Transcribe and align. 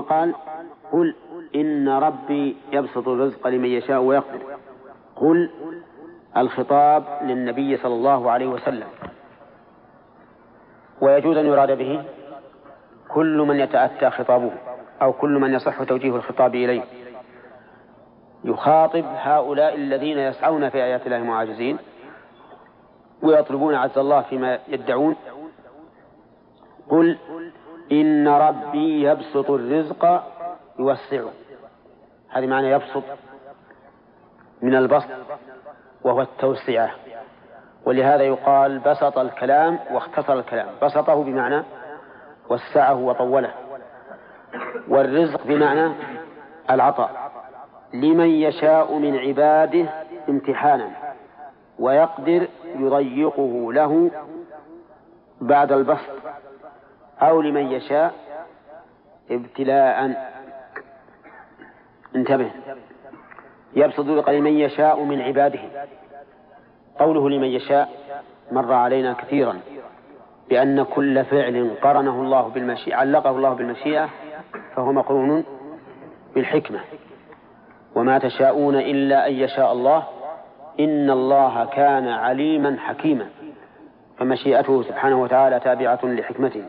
قال 0.00 0.34
قل 0.92 1.14
إن 1.54 1.88
ربي 1.88 2.56
يبسط 2.72 3.08
الرزق 3.08 3.46
لمن 3.46 3.68
يشاء 3.68 4.00
ويقدر. 4.00 4.40
قل 5.16 5.50
الخطاب 6.36 7.04
للنبي 7.22 7.76
صلى 7.76 7.94
الله 7.94 8.30
عليه 8.30 8.46
وسلم. 8.46 8.86
ويجوز 11.00 11.36
أن 11.36 11.46
يراد 11.46 11.78
به 11.78 12.04
كل 13.08 13.38
من 13.38 13.60
يتأتى 13.60 14.10
خطابه 14.10 14.52
أو 15.02 15.12
كل 15.12 15.30
من 15.30 15.54
يصح 15.54 15.82
توجيه 15.82 16.16
الخطاب 16.16 16.54
إليه. 16.54 16.82
يخاطب 18.44 19.04
هؤلاء 19.16 19.74
الذين 19.74 20.18
يسعون 20.18 20.68
في 20.68 20.78
آيات 20.78 21.06
الله 21.06 21.18
معاجزين 21.18 21.78
ويطلبون 23.22 23.74
عز 23.74 23.98
الله 23.98 24.22
فيما 24.22 24.58
يدعون. 24.68 25.16
قل 26.88 27.18
إن 27.92 28.28
ربي 28.28 29.02
يبسط 29.02 29.50
الرزق 29.50 30.24
يوسعه. 30.78 31.30
هذه 32.28 32.46
معنى 32.46 32.70
يبسط 32.70 33.02
من 34.62 34.74
البسط 34.74 35.08
وهو 36.04 36.20
التوسعة. 36.22 36.90
ولهذا 37.84 38.22
يقال 38.22 38.78
بسط 38.78 39.18
الكلام 39.18 39.78
واختصر 39.90 40.32
الكلام. 40.32 40.68
بسطه 40.82 41.24
بمعنى 41.24 41.62
وسعه 42.48 42.94
وطوله. 42.94 43.50
والرزق 44.88 45.46
بمعنى 45.46 45.92
العطاء. 46.70 47.30
لمن 47.94 48.28
يشاء 48.28 48.98
من 48.98 49.16
عباده 49.16 49.86
امتحانا 50.28 50.90
ويقدر 51.78 52.48
يضيقه 52.76 53.72
له 53.72 54.10
بعد 55.40 55.72
البسط. 55.72 56.19
أو 57.22 57.40
لمن 57.40 57.72
يشاء 57.72 58.14
ابتلاء. 59.30 60.30
انتبه. 62.16 62.50
يبسط 63.76 64.00
الرزق 64.00 64.30
لمن 64.30 64.52
يشاء 64.52 65.02
من 65.04 65.20
عباده. 65.20 65.60
قوله 66.98 67.30
لمن 67.30 67.48
يشاء 67.48 67.88
مر 68.52 68.72
علينا 68.72 69.12
كثيرا 69.12 69.60
بأن 70.48 70.82
كل 70.82 71.24
فعل 71.24 71.70
قرنه 71.82 72.22
الله 72.22 72.48
بالمشيئة 72.48 72.96
علقه 72.96 73.30
الله 73.30 73.54
بالمشيئة 73.54 74.08
فهو 74.76 74.92
مقرون 74.92 75.44
بالحكمة. 76.34 76.80
وما 77.94 78.18
تشاءون 78.18 78.76
إلا 78.76 79.28
أن 79.28 79.32
يشاء 79.32 79.72
الله 79.72 80.02
إن 80.80 81.10
الله 81.10 81.64
كان 81.64 82.08
عليما 82.08 82.76
حكيما. 82.78 83.26
فمشيئته 84.18 84.82
سبحانه 84.82 85.22
وتعالى 85.22 85.60
تابعة 85.60 86.00
لحكمته. 86.04 86.64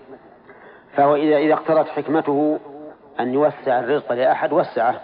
فهو 0.95 1.15
إذا 1.15 1.37
إذا 1.37 1.53
اقتضت 1.53 1.87
حكمته 1.87 2.59
أن 3.19 3.33
يوسع 3.33 3.79
الرزق 3.79 4.11
لأحد 4.11 4.53
وسعه. 4.53 5.01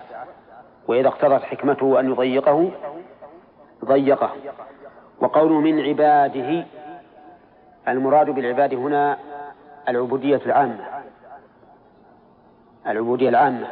وإذا 0.88 1.08
اقتضت 1.08 1.44
حكمته 1.44 2.00
أن 2.00 2.12
يضيقه 2.12 2.72
ضيقه. 3.86 4.32
وقوله 5.22 5.60
من 5.60 5.80
عباده 5.80 6.66
المراد 7.88 8.30
بالعباد 8.30 8.74
هنا 8.74 9.18
العبودية 9.90 10.42
العامة. 10.46 10.86
العبودية 12.88 13.30
العامة. 13.30 13.68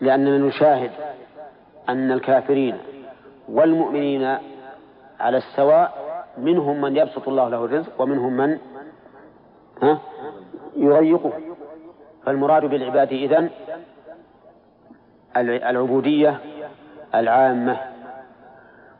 لأننا 0.00 0.38
نشاهد 0.38 0.90
أن 1.88 2.12
الكافرين 2.12 2.78
والمؤمنين 3.48 4.38
على 5.20 5.36
السواء 5.36 6.04
منهم 6.38 6.80
من 6.80 6.96
يبسط 6.96 7.28
الله 7.28 7.48
له 7.48 7.64
الرزق 7.64 8.00
ومنهم 8.00 8.36
من؟ 8.36 8.58
ها؟ 9.82 9.98
يضيقه 10.76 11.32
فالمراد 12.26 12.64
بالعباد 12.64 13.12
إذن 13.12 13.50
العبودية 15.36 16.40
العامة. 17.14 17.76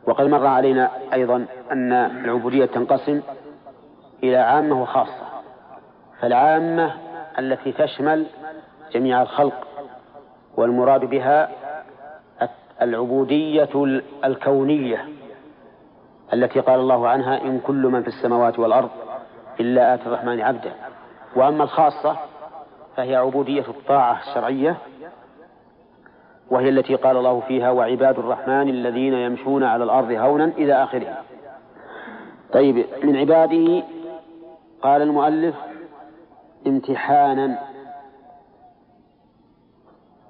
وقد 0.07 0.25
مر 0.25 0.47
علينا 0.47 0.91
أيضا 1.13 1.45
أن 1.71 1.93
العبودية 1.93 2.65
تنقسم 2.65 3.21
إلى 4.23 4.37
عامة 4.37 4.81
وخاصة. 4.81 5.25
فالعامة 6.19 6.93
التي 7.39 7.71
تشمل 7.71 8.25
جميع 8.91 9.21
الخلق 9.21 9.67
والمراد 10.57 11.05
بها 11.05 11.49
العبودية 12.81 13.69
الكونية 14.25 15.05
التي 16.33 16.59
قال 16.59 16.79
الله 16.79 17.07
عنها 17.07 17.41
إن 17.41 17.59
كل 17.59 17.87
من 17.87 18.01
في 18.01 18.07
السماوات 18.07 18.59
والأرض 18.59 18.89
إلا 19.59 19.93
آتي 19.93 20.05
الرحمن 20.05 20.41
عبدا 20.41 20.71
وأما 21.35 21.63
الخاصة 21.63 22.17
فهي 22.95 23.15
عبودية 23.15 23.61
الطاعة 23.67 24.19
الشرعية 24.19 24.77
وهي 26.49 26.69
التي 26.69 26.95
قال 26.95 27.17
الله 27.17 27.39
فيها 27.39 27.71
وعباد 27.71 28.19
الرحمن 28.19 28.69
الذين 28.69 29.13
يمشون 29.13 29.63
على 29.63 29.83
الأرض 29.83 30.11
هونا 30.11 30.45
إلى 30.45 30.83
آخره 30.83 31.17
طيب 32.53 32.85
من 33.03 33.17
عباده 33.17 33.83
قال 34.81 35.01
المؤلف 35.01 35.55
امتحانا 36.67 37.59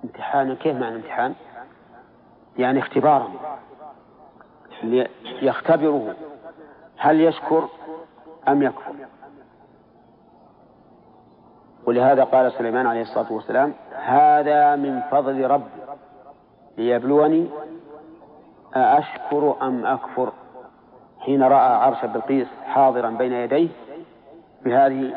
امتحانا 0.03 0.55
كيف 0.55 0.75
معنى 0.77 0.95
امتحان؟ 0.95 1.33
يعني 2.57 2.79
اختبارا. 2.79 3.31
يختبره 5.41 6.15
هل 6.97 7.21
يشكر 7.21 7.69
أم 8.47 8.63
يكفر؟ 8.63 8.93
ولهذا 11.85 12.23
قال 12.23 12.51
سليمان 12.51 12.87
عليه 12.87 13.01
الصلاة 13.01 13.33
والسلام 13.33 13.73
هذا 13.95 14.75
من 14.75 15.01
فضل 15.11 15.47
ربي 15.47 15.81
ليبلوني 16.77 17.47
أأشكر 18.75 19.55
أم 19.61 19.85
أكفر؟ 19.85 20.31
حين 21.19 21.43
رأى 21.43 21.75
عرش 21.75 22.05
بلقيس 22.05 22.47
حاضرا 22.65 23.09
بين 23.09 23.33
يديه 23.33 23.69
بهذه 24.65 25.15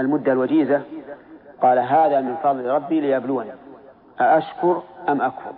المدة 0.00 0.32
الوجيزة 0.32 0.82
قال 1.62 1.78
هذا 1.78 2.20
من 2.20 2.36
فضل 2.36 2.66
ربي 2.66 3.00
ليبلوني 3.00 3.50
أأشكر 4.20 4.82
أم 5.08 5.20
أكفر؟ 5.20 5.52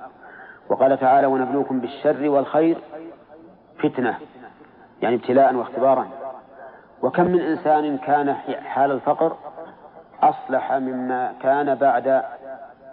وقال 0.70 0.98
تعالى 1.00 1.26
ونبلوكم 1.26 1.80
بالشر 1.80 2.28
والخير 2.28 2.78
فتنة 3.82 4.18
يعني 5.02 5.16
ابتلاء 5.16 5.54
واختبارا. 5.54 6.08
وكم 7.02 7.24
من 7.24 7.40
إنسان 7.40 7.98
كان 7.98 8.34
حال 8.64 8.90
الفقر 8.90 9.36
أصلح 10.22 10.72
مما 10.72 11.34
كان 11.42 11.74
بعد 11.74 12.22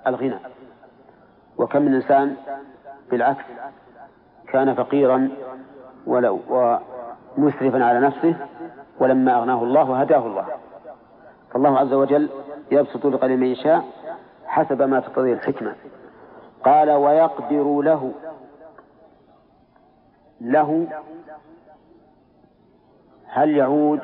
الغنى. 0.08 0.40
وكم 1.58 1.82
من 1.82 1.96
إنسان 1.96 2.36
بالعكس 3.12 3.46
كان 4.48 4.74
فقيرا 4.74 5.30
ولو 6.08 6.40
ومسرفا 7.38 7.84
على 7.86 8.00
نفسه 8.00 8.36
ولما 9.00 9.36
أغناه 9.38 9.64
الله 9.64 10.02
هداه 10.02 10.28
الله. 10.28 10.46
فالله 11.52 11.80
عز 11.80 11.94
وجل 11.94 12.30
يبسط 12.72 13.06
رزق 13.06 13.26
لمن 13.26 13.48
يشاء 13.48 13.84
حسب 14.48 14.82
ما 14.82 15.00
تقتضي 15.00 15.34
الحكمة. 15.34 15.76
قال 16.64 16.92
ويقدر 16.92 17.82
له 17.82 18.12
له 20.42 20.88
هل 23.28 23.50
يعود 23.58 24.00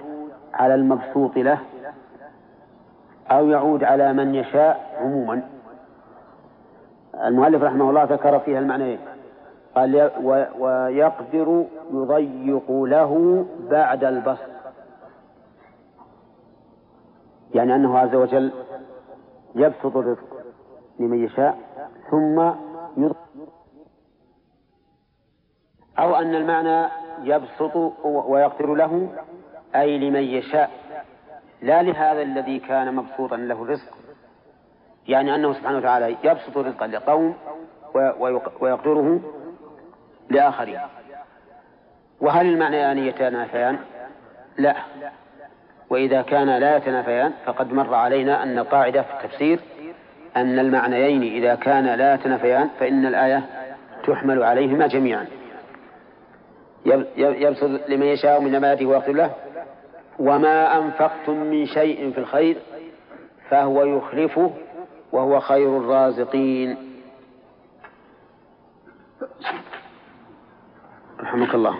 على 0.53 0.75
المبسوط 0.75 1.37
له؟ 1.37 1.59
أو 3.31 3.49
يعود 3.49 3.83
على 3.83 4.13
من 4.13 4.35
يشاء 4.35 4.97
عموما. 4.99 5.49
المؤلف 7.23 7.63
رحمه 7.63 7.89
الله 7.89 8.03
ذكر 8.03 8.39
فيها 8.39 8.59
المعنيين 8.59 8.99
قال 9.75 10.11
ويقدر 10.59 11.65
يضيق 11.91 12.71
له 12.71 13.45
بعد 13.59 14.03
البسط 14.03 14.49
يعني 17.53 17.75
أنه 17.75 17.99
عز 17.99 18.15
وجل 18.15 18.51
يبسط 19.55 19.97
الرزق 19.97 20.43
لمن 20.99 21.23
يشاء 21.23 21.57
ثم 22.11 22.39
يضيق 22.97 23.15
أو 25.99 26.15
أن 26.15 26.35
المعنى 26.35 26.89
يبسط 27.23 27.75
ويقدر 28.05 28.73
له 28.73 29.09
أي 29.75 29.97
لمن 29.97 30.23
يشاء. 30.23 30.71
لا 31.61 31.83
لهذا 31.83 32.21
الذي 32.21 32.59
كان 32.59 32.95
مبسوطا 32.95 33.37
له 33.37 33.63
الرزق. 33.63 33.97
يعني 35.07 35.35
أنه 35.35 35.53
سبحانه 35.53 35.77
وتعالى 35.77 36.15
يبسط 36.23 36.57
رزقا 36.57 36.87
لقوم 36.87 37.35
ويقدره 38.61 39.19
لآخرين. 40.29 40.79
وهل 42.21 42.45
المعنيان 42.45 42.97
يتنافيان؟ 42.97 43.77
لا. 44.57 44.75
وإذا 45.89 46.21
كان 46.21 46.57
لا 46.57 46.77
يتنافيان 46.77 47.33
فقد 47.45 47.73
مر 47.73 47.93
علينا 47.93 48.43
أن 48.43 48.59
قاعدة 48.59 49.01
في 49.01 49.13
التفسير 49.13 49.59
أن 50.35 50.59
المعنيين 50.59 51.43
إذا 51.43 51.55
كان 51.55 51.85
لا 51.85 52.13
يتنافيان 52.13 52.69
فإن 52.79 53.05
الآية 53.05 53.43
تحمل 54.07 54.43
عليهما 54.43 54.87
جميعا. 54.87 55.25
يبسط 57.17 57.89
لمن 57.89 58.05
يشاء 58.05 58.41
من 58.41 58.55
عباده 58.55 58.85
ويغفر 58.85 59.11
له 59.11 59.31
وما 60.19 60.77
أنفقتم 60.77 61.37
من 61.37 61.65
شيء 61.65 62.11
في 62.11 62.17
الخير 62.17 62.57
فهو 63.49 63.83
يخلفه 63.83 64.51
وهو 65.11 65.39
خير 65.39 65.77
الرازقين. 65.77 66.77
رحمك 71.19 71.55
الله. 71.55 71.79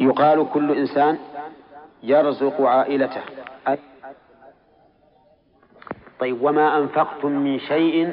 يقال 0.00 0.48
كل 0.52 0.78
إنسان 0.78 1.18
يرزق 2.02 2.60
عائلته. 2.60 3.22
طيب 6.20 6.42
وما 6.42 6.78
أنفقتم 6.78 7.32
من 7.32 7.58
شيء 7.58 8.12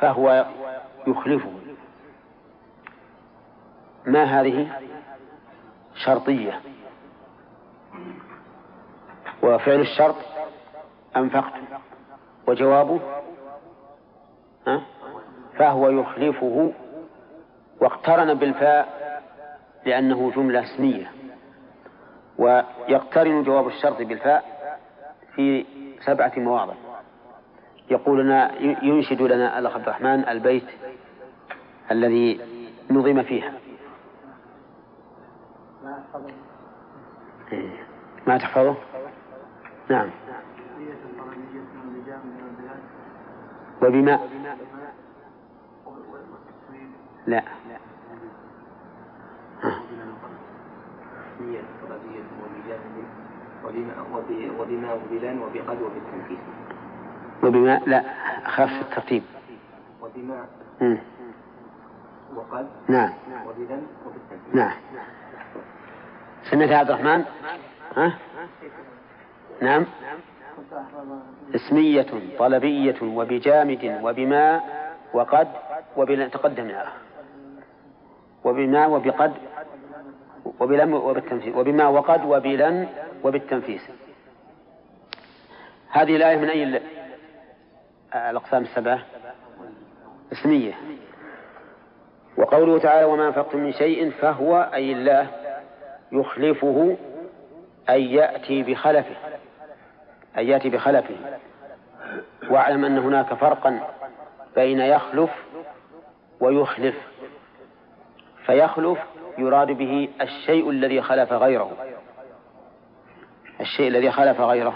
فهو 0.00 0.46
يخلفه. 1.06 1.52
ما 4.06 4.24
هذه؟ 4.24 4.91
شرطية. 6.04 6.60
وفعل 9.42 9.80
الشرط 9.80 10.16
أنفقت. 11.16 11.52
وجوابه؟ 12.46 13.00
فهو 15.58 15.88
يخلفه 15.88 16.72
واقترن 17.80 18.34
بالفاء 18.34 19.02
لأنه 19.86 20.30
جملة 20.30 20.60
اسمية. 20.60 21.10
ويقترن 22.38 23.42
جواب 23.42 23.66
الشرط 23.66 24.02
بالفاء 24.02 24.44
في 25.34 25.66
سبعة 26.06 26.32
مواضع. 26.36 26.74
يقول 27.90 28.20
لنا 28.20 28.60
ينشد 28.60 29.22
لنا 29.22 29.58
الأخ 29.58 29.74
عبد 29.74 29.88
الرحمن 29.88 30.28
البيت 30.28 30.66
الذي 31.90 32.40
نظم 32.90 33.22
فيها. 33.22 33.52
ما 38.26 38.38
تحفظه؟ 38.38 38.74
نعم. 39.90 40.10
وبما 43.82 44.18
لا. 47.26 47.42
وبما 53.64 54.92
وبلان 54.92 55.38
وبقد 55.42 55.82
وبالتنفيذ 55.82 56.38
وبما 57.44 57.80
لا 57.86 58.04
خف 58.44 58.70
الترتيب 58.80 59.22
وبما 60.02 60.46
وقد 62.36 62.68
نعم 62.88 63.12
وبلان 63.46 63.86
وبالتنفيذ 64.06 64.56
نعم. 64.56 64.72
سمعت 66.50 66.70
عبد 66.70 66.90
الرحمن؟ 66.90 67.24
ها؟ 67.96 68.18
نعم. 69.60 69.86
اسمية 71.54 72.06
طلبية 72.38 73.02
وبجامد 73.02 74.00
وبما 74.02 74.60
وقد 75.14 75.48
وبلا 75.96 76.28
تقدمنا 76.28 76.92
وبما 78.44 78.86
وبقد 78.86 79.32
وبلم 80.60 80.94
وبالتنفيس. 80.94 81.54
وبما 81.54 81.88
وقد 81.88 82.24
وبلن 82.24 82.88
وبالتنفيس. 83.24 83.90
هذه 85.90 86.16
الآية 86.16 86.36
من 86.36 86.48
أي 86.48 86.82
الأقسام 88.14 88.62
السبعة؟ 88.62 88.98
اسمية. 90.32 90.72
وقوله 92.38 92.78
تعالى 92.78 93.04
وما 93.04 93.26
أنفقتم 93.26 93.58
من 93.58 93.72
شيء 93.72 94.10
فهو 94.10 94.70
أي 94.74 94.92
الله. 94.92 95.41
يخلفه 96.12 96.96
أي 97.90 98.12
يأتي 98.12 98.62
بخلفه 98.62 99.16
أن 100.38 100.46
يأتي 100.46 100.70
بخلفه. 100.70 101.16
واعلم 102.50 102.84
أن 102.84 102.98
هناك 102.98 103.34
فرقا 103.34 103.88
بين 104.54 104.80
يخلف 104.80 105.30
ويخلف. 106.40 106.94
فيخلف 108.46 108.98
يراد 109.38 109.66
به 109.66 110.08
الشيء 110.20 110.70
الذي 110.70 111.02
خلف 111.02 111.32
غيره. 111.32 111.70
الشيء 113.60 113.88
الذي 113.88 114.10
خلف 114.10 114.40
غيره. 114.40 114.74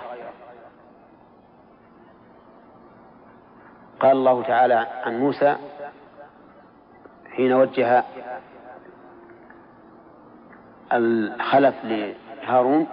قال 4.00 4.12
الله 4.12 4.42
تعالى 4.42 4.86
عن 5.04 5.20
موسى 5.20 5.56
حين 7.30 7.52
وجه 7.52 8.04
الخلف 10.92 11.74
لهارون 11.84 12.86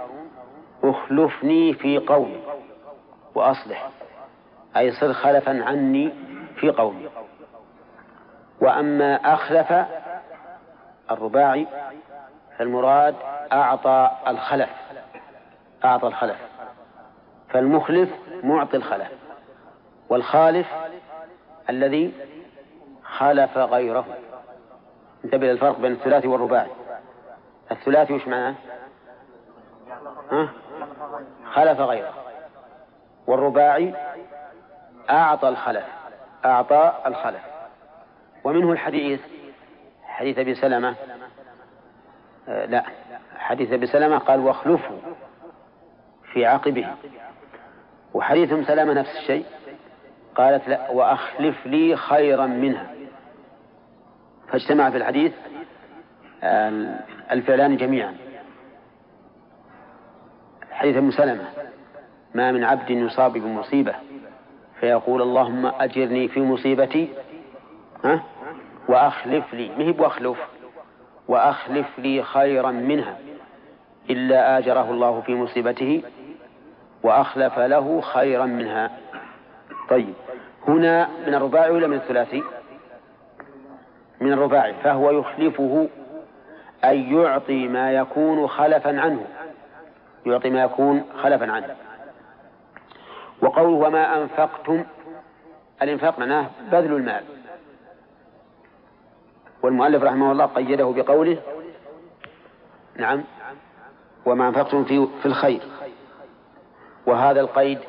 اخلفني 0.83 1.73
في 1.73 1.97
قومي 1.97 2.39
وأصلح 3.35 3.89
أي 4.77 4.91
صر 4.91 5.13
خلفا 5.13 5.63
عني 5.63 6.13
في 6.55 6.69
قومي. 6.69 7.09
وأما 8.61 9.15
أخلف 9.15 9.85
الرباعي 11.11 11.67
فالمراد 12.57 13.15
أعطى 13.51 14.11
الخلف 14.27 14.69
أعطى 15.85 16.07
الخلف. 16.07 16.37
فالمخلف 17.49 18.09
معطي 18.43 18.77
الخلف 18.77 19.11
والخالف 20.09 20.67
الذي 21.69 22.13
خالف 23.03 23.57
غيره. 23.57 24.05
انتبه 25.25 25.47
للفرق 25.47 25.79
بين 25.79 25.91
الثلاثي 25.91 26.27
والرباعي. 26.27 26.69
الثلاثي 27.71 28.13
وش 28.13 28.27
معناه؟ 28.27 28.55
ها؟ 30.31 30.49
خلف 31.53 31.79
غيره. 31.79 32.13
والرباعي 33.27 33.93
أعطى 35.09 35.49
الخلف 35.49 35.85
أعطى 36.45 36.93
الخلف. 37.05 37.41
ومنه 38.43 38.71
الحديث 38.71 39.21
حديث 40.03 40.39
أبي 40.39 40.55
سلمة. 40.55 40.95
آه 42.47 42.65
لا 42.65 42.83
حديث 43.37 43.73
أبي 43.73 43.87
سلمة 43.87 44.17
قال 44.17 44.39
واخلفه 44.39 44.97
في 46.33 46.45
عقبه. 46.45 46.95
وحديث 48.13 48.53
أم 48.53 48.63
سلمة 48.63 48.93
نفس 48.93 49.09
الشيء 49.17 49.45
قالت 50.35 50.67
لا 50.67 50.89
وأخلف 50.89 51.65
لي 51.65 51.95
خيرا 51.95 52.45
منها. 52.45 52.93
فاجتمع 54.47 54.89
في 54.89 54.97
الحديث 54.97 55.33
الفعلان 57.31 57.77
جميعا. 57.77 58.15
حديث 60.71 60.97
أم 60.97 61.11
سلمة 61.11 61.45
ما 62.33 62.51
من 62.51 62.63
عبد 62.63 62.89
يصاب 62.89 63.33
بمصيبة 63.33 63.95
فيقول 64.79 65.21
اللهم 65.21 65.65
أجرني 65.65 66.27
في 66.27 66.41
مصيبتي 66.41 67.09
ها؟ 68.05 68.23
وأخلف 68.87 69.53
لي 69.53 69.71
مهب 69.77 69.99
واخلف 69.99 70.37
وأخلف 71.27 71.99
لي 71.99 72.23
خيرا 72.23 72.71
منها 72.71 73.17
إلا 74.09 74.57
آجره 74.57 74.91
الله 74.91 75.21
في 75.21 75.35
مصيبته 75.35 76.03
وأخلف 77.03 77.59
له 77.59 78.01
خيرا 78.01 78.45
منها. 78.45 78.91
طيب 79.89 80.13
هنا 80.67 81.09
من 81.27 81.33
الرباعي 81.35 81.71
ولا 81.71 81.87
من 81.87 81.97
الثلاثي؟ 81.97 82.43
من 84.21 84.33
الرباعي 84.33 84.73
فهو 84.73 85.11
يخلفه 85.11 85.89
أي 86.85 87.11
يعطي 87.11 87.67
ما 87.67 87.91
يكون 87.91 88.47
خلفا 88.47 89.01
عنه. 89.01 89.25
يعطي 90.25 90.49
ما 90.49 90.63
يكون 90.63 91.03
خلفا 91.23 91.51
عنه. 91.51 91.75
وقوله 93.41 93.87
وما 93.87 94.21
أنفقتم 94.21 94.83
الإنفاق 95.81 96.19
معناه 96.19 96.49
بذل 96.71 96.93
المال. 96.93 97.23
والمؤلف 99.63 100.03
رحمه 100.03 100.31
الله 100.31 100.45
قيده 100.45 100.85
بقوله 100.85 101.37
نعم 102.95 103.23
وما 104.25 104.47
أنفقتم 104.47 104.83
في, 104.83 105.07
في 105.21 105.25
الخير. 105.25 105.61
وهذا 107.05 107.41
القيد 107.41 107.79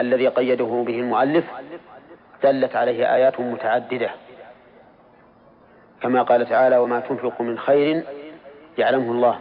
الذي 0.00 0.28
قيده 0.28 0.84
به 0.86 1.00
المؤلف 1.00 1.44
دلت 2.42 2.76
عليه 2.76 3.14
آيات 3.14 3.40
متعددة. 3.40 4.10
كما 6.02 6.22
قال 6.22 6.48
تعالى 6.48 6.76
وما 6.76 7.00
تنفقوا 7.00 7.46
من 7.46 7.58
خير 7.58 8.02
يعلمه 8.78 9.12
الله 9.12 9.40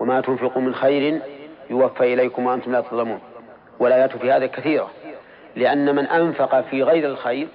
وما 0.00 0.20
تنفقوا 0.20 0.62
من 0.62 0.74
خير 0.74 1.20
يوفى 1.70 2.14
إليكم 2.14 2.46
وأنتم 2.46 2.72
لا 2.72 2.80
تظلمون 2.80 3.20
والآيات 3.78 4.16
في 4.16 4.32
هذا 4.32 4.46
كثيرة 4.46 4.90
لأن 5.56 5.94
من 5.94 6.06
أنفق 6.06 6.60
في 6.60 6.82
غير 6.82 7.06
الخير 7.08 7.48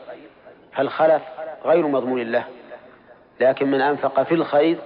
فالخلف 0.73 1.21
غير 1.65 1.87
مضمون 1.87 2.21
له 2.21 2.43
لكن 3.39 3.71
من 3.71 3.81
أنفق 3.81 4.23
في 4.23 4.33
الخير 4.33 4.77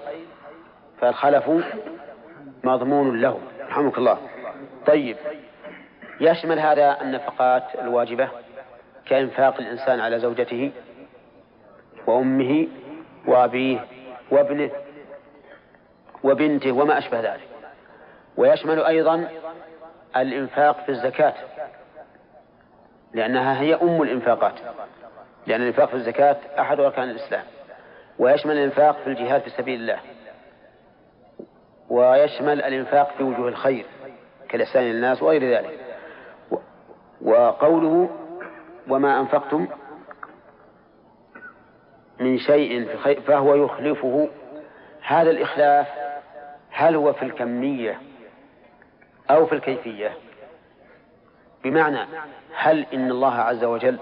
فالخلف 1.01 1.49
مضمون 2.63 3.21
له 3.21 3.39
رحمك 3.69 3.97
الله. 3.97 4.17
طيب 4.87 5.17
يشمل 6.21 6.59
هذا 6.59 7.01
النفقات 7.01 7.63
الواجبة 7.81 8.29
كإنفاق 9.05 9.59
الإنسان 9.59 9.99
على 9.99 10.19
زوجته 10.19 10.71
وأمه 12.07 12.67
وأبيه 13.27 13.85
وابنه 14.31 14.71
وبنته 16.23 16.71
وما 16.71 16.97
أشبه 16.97 17.19
ذلك. 17.19 17.47
ويشمل 18.37 18.83
أيضا 18.83 19.29
الإنفاق 20.17 20.83
في 20.85 20.89
الزكاة 20.89 21.33
لأنها 23.13 23.61
هي 23.61 23.75
أم 23.75 24.01
الإنفاقات 24.01 24.53
لأن 25.47 25.61
الإنفاق 25.61 25.89
في 25.89 25.93
الزكاة 25.93 26.37
أحد 26.59 26.79
أركان 26.79 27.09
الإسلام. 27.09 27.43
ويشمل 28.19 28.57
الإنفاق 28.57 28.97
في 29.03 29.07
الجهاد 29.07 29.41
في 29.41 29.49
سبيل 29.49 29.79
الله. 29.81 29.99
ويشمل 31.89 32.61
الإنفاق 32.61 33.11
في 33.17 33.23
وجوه 33.23 33.47
الخير 33.47 33.85
كالإحسان 34.49 34.83
للناس 34.83 35.23
وغير 35.23 35.57
ذلك. 35.57 35.79
وقوله 37.21 38.09
وما 38.89 39.19
أنفقتم 39.19 39.67
من 42.21 42.37
شيء 42.37 42.87
فهو 43.27 43.55
يخلفه. 43.55 44.29
هذا 45.01 45.31
الإخلاف 45.31 45.87
هل 46.71 46.95
هو 46.95 47.13
في 47.13 47.23
الكمية 47.23 48.01
أو 49.31 49.45
في 49.45 49.55
الكيفية؟ 49.55 50.11
بمعنى 51.63 51.99
هل 52.55 52.85
إن 52.93 53.11
الله 53.11 53.33
عز 53.35 53.63
وجل 53.63 53.97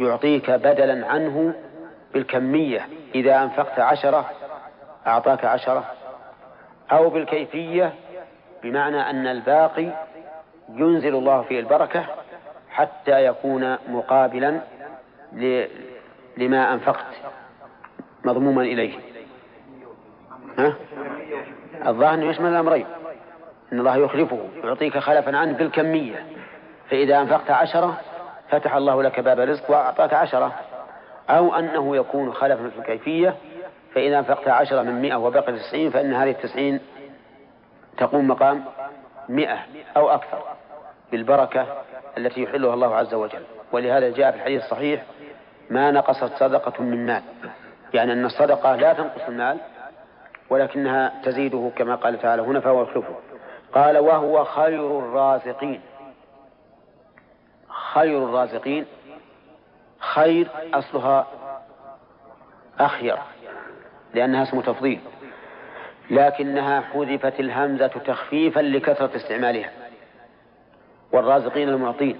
يعطيك 0.00 0.50
بدلا 0.50 1.06
عنه 1.06 1.54
بالكمية 2.14 2.88
إذا 3.14 3.42
أنفقت 3.42 3.80
عشرة 3.80 4.30
أعطاك 5.06 5.44
عشرة 5.44 5.84
أو 6.92 7.10
بالكيفية 7.10 7.94
بمعنى 8.62 9.10
أن 9.10 9.26
الباقي 9.26 9.88
ينزل 10.68 11.14
الله 11.14 11.42
فيه 11.42 11.60
البركة 11.60 12.06
حتى 12.70 13.24
يكون 13.24 13.76
مقابلا 13.88 14.60
لما 16.36 16.74
أنفقت 16.74 17.06
مضموما 18.24 18.62
إليه. 18.62 18.98
ها؟ 20.58 20.74
الظاهر 21.86 22.14
أنه 22.14 22.30
يشمل 22.30 22.50
الأمرين. 22.50 22.86
أن 23.72 23.78
الله 23.78 23.96
يخلفه 23.96 24.48
يعطيك 24.64 24.98
خلفا 24.98 25.36
عنه 25.36 25.52
بالكمية. 25.52 26.26
فإذا 26.90 27.20
أنفقت 27.20 27.50
عشرة 27.50 28.00
فتح 28.50 28.74
الله 28.74 29.02
لك 29.02 29.20
باب 29.20 29.40
رزق 29.40 29.70
وأعطاك 29.70 30.14
عشرة. 30.14 30.52
أو 31.30 31.54
أنه 31.54 31.96
يكون 31.96 32.32
خلفا 32.32 32.68
في 32.68 32.78
الكيفية 32.78 33.36
فإذا 33.94 34.18
أنفقت 34.18 34.48
عشرة 34.48 34.82
من 34.82 35.02
مئة 35.02 35.16
وبقي 35.16 35.52
تسعين 35.52 35.90
فإن 35.90 36.14
هذه 36.14 36.30
التسعين 36.30 36.80
تقوم 37.98 38.28
مقام 38.28 38.64
مئة 39.28 39.58
أو 39.96 40.10
أكثر 40.10 40.42
بالبركة 41.12 41.66
التي 42.18 42.42
يحلها 42.42 42.74
الله 42.74 42.96
عز 42.96 43.14
وجل. 43.14 43.42
ولهذا 43.72 44.10
جاء 44.10 44.30
في 44.30 44.36
الحديث 44.36 44.62
الصحيح 44.64 45.02
ما 45.70 45.90
نقصت 45.90 46.36
صدقة 46.36 46.82
من 46.82 47.06
مال. 47.06 47.22
يعني 47.94 48.12
أن 48.12 48.24
الصدقة 48.24 48.76
لا 48.76 48.92
تنقص 48.92 49.28
المال 49.28 49.58
ولكنها 50.50 51.12
تزيده 51.24 51.70
كما 51.76 51.94
قال 51.94 52.18
تعالى 52.18 52.42
هنا 52.42 52.60
فهو 52.60 52.82
يخلفه. 52.82 53.14
قال 53.72 53.98
وهو 53.98 54.44
خير 54.44 54.98
الرازقين. 54.98 55.80
خير 57.92 58.24
الرازقين. 58.24 58.86
خير 59.98 60.48
أصلها 60.74 61.26
أخير 62.78 63.18
لأنها 64.14 64.42
اسم 64.42 64.60
تفضيل. 64.60 65.00
لكنها 66.10 66.80
حذفت 66.80 67.40
الهمزة 67.40 67.86
تخفيفا 67.86 68.60
لكثرة 68.60 69.16
استعمالها. 69.16 69.70
والرازقين 71.12 71.68
المعطين. 71.68 72.18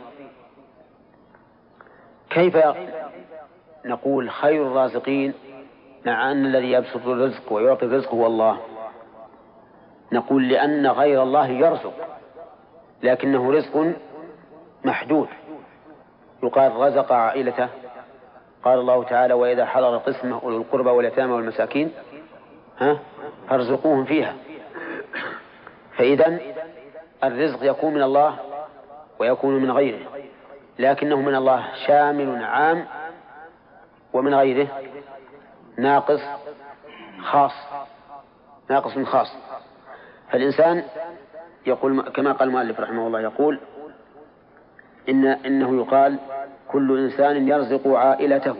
كيف 2.30 2.56
نقول 3.86 4.30
خير 4.30 4.66
الرازقين 4.66 5.34
مع 6.06 6.30
أن 6.30 6.46
الذي 6.46 6.72
يبسط 6.72 7.06
الرزق 7.06 7.52
ويعطي 7.52 7.86
الرزق 7.86 8.14
هو 8.14 8.26
الله. 8.26 8.58
نقول 10.12 10.48
لأن 10.48 10.86
غير 10.86 11.22
الله 11.22 11.46
يرزق 11.46 11.94
لكنه 13.02 13.52
رزق 13.52 13.92
محدود. 14.84 15.28
يقال 16.42 16.76
رزق 16.76 17.12
عائلته. 17.12 17.68
قال 18.64 18.78
الله 18.78 19.04
تعالى 19.04 19.34
وإذا 19.34 19.66
حضر 19.66 19.96
قسمه 19.96 20.42
أولو 20.42 20.56
القربى 20.56 20.90
واليتامى 20.90 21.32
والمساكين 21.32 21.92
ها 22.78 22.98
فارزقوهم 23.48 24.04
فيها. 24.04 24.34
فإذا 25.96 26.38
الرزق 27.24 27.58
يكون 27.62 27.94
من 27.94 28.02
الله 28.02 28.36
ويكون 29.18 29.62
من 29.62 29.70
غيره 29.70 29.98
لكنه 30.78 31.16
من 31.16 31.34
الله 31.34 31.66
شامل 31.86 32.44
عام 32.44 32.84
ومن 34.16 34.34
غيره 34.34 34.68
ناقص 35.78 36.20
خاص 37.22 37.52
ناقص 38.70 38.98
خاص. 38.98 39.36
فالإنسان 40.30 40.84
يقول 41.66 42.02
كما 42.02 42.32
قال 42.32 42.48
المؤلف 42.48 42.80
رحمه 42.80 43.06
الله 43.06 43.20
يقول 43.20 43.60
إن 45.08 45.26
إنه 45.26 45.76
يقال 45.76 46.18
كل 46.68 46.98
إنسان 46.98 47.48
يرزق 47.48 47.88
عائلته 47.88 48.56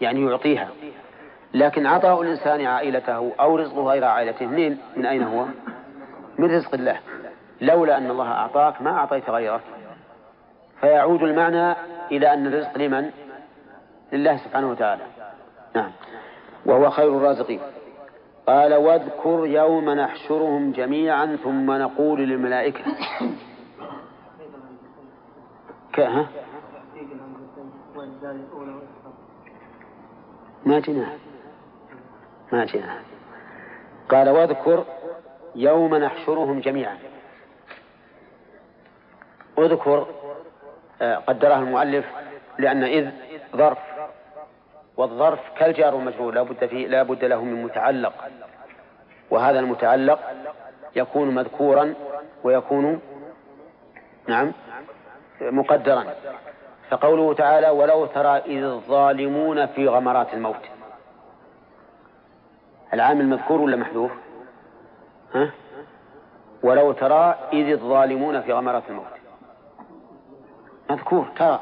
يعني 0.00 0.30
يعطيها. 0.30 0.68
لكن 1.54 1.86
عطاء 1.86 2.22
الإنسان 2.22 2.66
عائلته 2.66 3.32
أو 3.40 3.56
رزقه 3.56 3.82
غير 3.82 4.04
عائلته 4.04 4.46
منين؟ 4.46 4.78
من 4.96 5.06
أين 5.06 5.22
هو؟ 5.22 5.44
من 6.38 6.56
رزق 6.56 6.74
الله. 6.74 7.00
لولا 7.60 7.98
أن 7.98 8.10
الله 8.10 8.32
أعطاك 8.32 8.82
ما 8.82 8.90
أعطيت 8.90 9.30
غيرك. 9.30 9.60
فيعود 10.80 11.22
المعنى 11.22 11.76
إلى 12.12 12.32
أن 12.32 12.46
الرزق 12.46 12.78
لمن؟ 12.78 13.10
لله 14.14 14.36
سبحانه 14.36 14.70
وتعالى. 14.70 15.02
نعم. 15.76 15.92
وهو 16.66 16.90
خير 16.90 17.16
الرازقين. 17.16 17.60
قال 18.46 18.74
واذكر 18.74 19.46
يوم 19.46 19.90
نحشرهم 19.90 20.72
جميعا 20.72 21.36
ثم 21.44 21.72
نقول 21.72 22.20
للملائكة. 22.20 22.84
ها؟ 25.98 26.26
ما 30.66 30.78
جناه 30.78 31.12
ما 32.52 32.64
جناه 32.64 33.00
قال 34.08 34.28
واذكر 34.28 34.84
يوم 35.54 35.94
نحشرهم 35.94 36.60
جميعا. 36.60 36.98
اذكر 39.58 40.06
آه، 41.02 41.16
قدرها 41.16 41.58
المؤلف 41.58 42.06
لأن 42.58 42.84
إذ 42.84 43.10
ظرف 43.56 43.78
والظرف 44.96 45.40
كالجار 45.58 45.94
والمجرور 45.94 46.34
لا 46.34 46.42
بد 46.42 46.66
فيه 46.66 46.86
لا 46.86 47.02
بد 47.02 47.24
له 47.24 47.44
من 47.44 47.62
متعلق. 47.62 48.12
وهذا 49.30 49.58
المتعلق 49.58 50.18
يكون 50.96 51.34
مذكورا 51.34 51.94
ويكون 52.44 53.00
نعم 54.28 54.52
مقدرا. 55.40 56.04
فقوله 56.90 57.34
تعالى 57.34 57.68
ولو 57.68 58.06
ترى 58.06 58.36
إذ 58.36 58.64
الظالمون 58.64 59.66
في 59.66 59.88
غمرات 59.88 60.34
الموت. 60.34 60.68
العامل 62.92 63.26
مذكور 63.26 63.60
ولا 63.60 63.76
محذوف؟ 63.76 64.12
ها؟ 65.34 65.50
ولو 66.62 66.92
ترى 66.92 67.34
إذ 67.52 67.70
الظالمون 67.72 68.40
في 68.40 68.52
غمرات 68.52 68.82
الموت. 68.88 69.06
مذكور 70.90 71.28
ترى. 71.36 71.60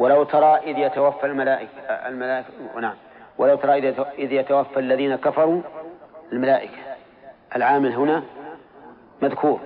ولو 0.00 0.24
ترى 0.24 0.56
إذ 0.56 0.78
يتوفى 0.78 1.26
الملائكة 1.26 1.80
الملائكة 1.88 2.48
نعم. 2.80 2.94
ولو 3.38 3.56
ترى 3.56 3.92
إذ 4.18 4.32
يتوفى 4.32 4.80
الذين 4.80 5.16
كفروا 5.16 5.62
الملائكة. 6.32 6.76
العامل 7.56 7.92
هنا 7.92 8.22
مذكور. 9.22 9.60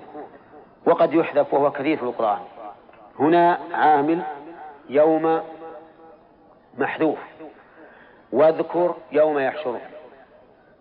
وقد 0.86 1.14
يحذف 1.14 1.54
وهو 1.54 1.70
كثير 1.70 1.96
في 1.96 2.02
القرآن. 2.02 2.38
هنا 3.18 3.58
عامل 3.72 4.22
يوم 4.88 5.40
محذوف. 6.78 7.18
واذكر 8.32 8.94
يوم 9.12 9.38
يحشرون 9.38 9.80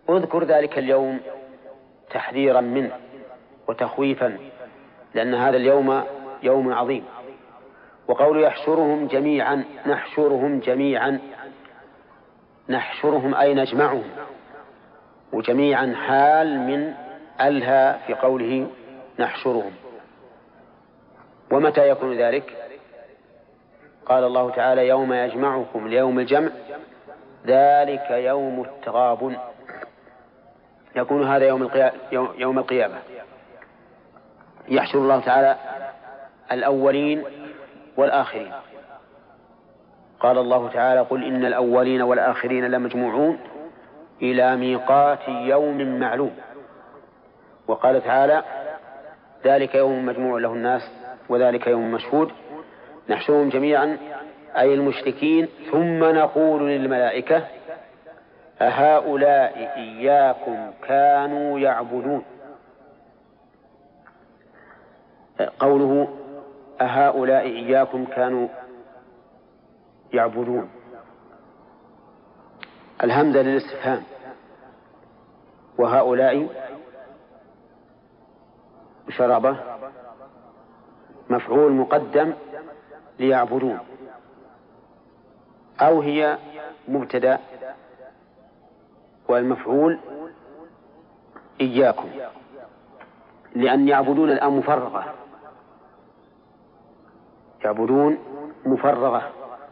اذكر 0.09 0.43
ذلك 0.43 0.77
اليوم 0.77 1.19
تحذيرا 2.09 2.61
منه 2.61 2.91
وتخويفا 3.67 4.37
لأن 5.13 5.33
هذا 5.33 5.57
اليوم 5.57 6.03
يوم 6.43 6.73
عظيم. 6.73 7.05
وقول 8.07 8.43
يحشرهم 8.43 9.07
جميعا 9.07 9.63
نحشرهم 9.85 10.59
جميعا 10.59 11.19
نحشرهم 12.69 13.35
أي 13.35 13.53
نجمعهم. 13.53 14.03
وجميعا 15.33 15.95
حال 16.07 16.59
من 16.59 16.93
ألها 17.41 17.97
في 17.97 18.13
قوله 18.13 18.67
نحشرهم. 19.19 19.71
ومتى 21.51 21.89
يكون 21.89 22.17
ذلك؟ 22.17 22.57
قال 24.05 24.23
الله 24.23 24.51
تعالى 24.51 24.87
يوم 24.87 25.13
يجمعكم 25.13 25.87
ليوم 25.87 26.19
الجمع 26.19 26.49
ذلك 27.45 28.11
يوم 28.11 28.61
التغابن 28.61 29.37
يكون 30.95 31.27
هذا 31.27 31.45
يوم 31.45 31.69
يوم 32.37 32.59
القيامة. 32.59 32.99
يحشر 34.69 34.99
الله 34.99 35.19
تعالى 35.19 35.55
الأولين 36.51 37.23
والآخرين. 37.97 38.51
قال 40.19 40.37
الله 40.37 40.69
تعالى 40.69 40.99
قل 41.01 41.23
إن 41.23 41.45
الأولين 41.45 42.01
والآخرين 42.01 42.65
لمجموعون 42.65 43.39
إلى 44.21 44.55
ميقات 44.55 45.27
يوم 45.27 45.99
معلوم. 45.99 46.35
وقال 47.67 48.03
تعالى 48.03 48.43
ذلك 49.45 49.75
يوم 49.75 50.05
مجموع 50.05 50.39
له 50.39 50.53
الناس 50.53 50.81
وذلك 51.29 51.67
يوم 51.67 51.91
مشهود. 51.91 52.31
نحشرهم 53.09 53.49
جميعا 53.49 53.97
أي 54.57 54.73
المشركين 54.73 55.47
ثم 55.71 56.03
نقول 56.03 56.69
للملائكة 56.69 57.43
أهؤلاء 58.61 59.73
إياكم 59.75 60.71
كانوا 60.87 61.59
يعبدون. 61.59 62.23
قوله 65.59 66.07
أهؤلاء 66.81 67.45
إياكم 67.45 68.05
كانوا 68.05 68.47
يعبدون. 70.13 70.69
الهمزة 73.03 73.41
للاستفهام. 73.41 74.03
وهؤلاء 75.77 76.47
شرابة 79.09 79.57
مفعول 81.29 81.71
مقدم 81.71 82.33
ليعبدون. 83.19 83.79
أو 85.81 86.01
هي 86.01 86.37
مبتدأ 86.87 87.39
والمفعول 89.27 89.99
إياكم. 91.61 92.09
لأن 93.55 93.87
يعبدون 93.87 94.31
الآن 94.31 94.51
مفرغة 94.51 95.13
يعبدون 97.63 98.17
مفرغة 98.65 99.29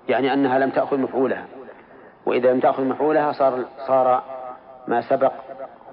يعني 0.09 0.33
أنها 0.33 0.59
لم 0.59 0.69
تأخذ 0.69 0.97
مفعولها. 0.97 1.45
وإذا 2.25 2.53
لم 2.53 2.59
تأخذ 2.59 2.83
مفعولها 2.83 3.31
صار 3.31 3.65
صار 3.87 4.23
ما 4.87 5.01
سبق 5.01 5.33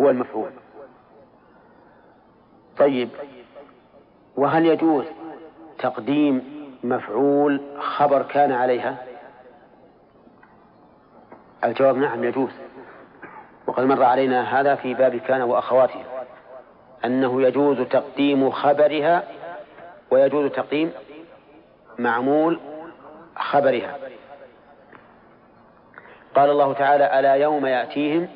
هو 0.00 0.11
المفعول. 0.11 0.50
طيب 2.78 3.09
وهل 4.37 4.67
يجوز 4.67 5.05
تقديم 5.78 6.43
مفعول 6.85 7.61
خبر 7.78 8.23
كان 8.23 8.52
عليها؟ 8.52 8.97
الجواب 11.64 11.97
نعم 11.97 12.25
يجوز. 12.25 12.52
وقد 13.67 13.85
مر 13.85 14.02
علينا 14.02 14.61
هذا 14.61 14.75
في 14.75 14.95
باب 14.95 15.17
كان 15.17 15.43
وأخواتها 15.43 16.05
أنه 17.05 17.43
يجوز 17.43 17.81
تقديم 17.81 18.50
خبرها 18.50 19.23
ويجوز 20.11 20.50
تقديم 20.50 20.93
معمول 21.99 22.61
خبرها. 23.37 23.97
قال 26.35 26.50
الله 26.50 26.73
تعالى 26.73 27.19
ألا 27.19 27.35
يوم 27.35 27.67
يأتيهم 27.67 28.28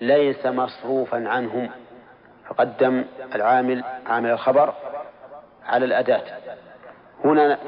ليس 0.00 0.46
مصروفا 0.46 1.28
عنهم. 1.28 1.70
فقدم 2.48 3.04
العامل 3.34 3.84
عامل 4.06 4.30
الخبر 4.30 4.74
على 5.66 5.84
الأداة. 5.84 6.22
هنا 7.24 7.58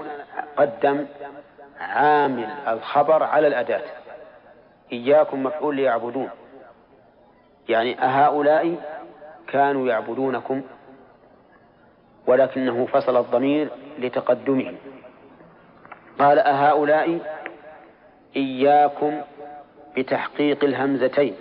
قدم 0.56 1.06
عامل 1.80 2.48
الخبر 2.68 3.22
على 3.22 3.46
الأداة. 3.46 3.82
إياكم 4.92 5.42
مفعول 5.42 5.76
ليعبدون. 5.76 6.30
يعني 7.68 8.04
أهؤلاء 8.04 8.76
كانوا 9.48 9.88
يعبدونكم 9.88 10.62
ولكنه 12.26 12.86
فصل 12.86 13.16
الضمير 13.16 13.68
لتقدمهم. 14.00 14.76
قال 16.18 16.38
أهؤلاء 16.38 17.18
إياكم 18.36 19.20
بتحقيق 19.96 20.64
الهمزتين 20.64 21.34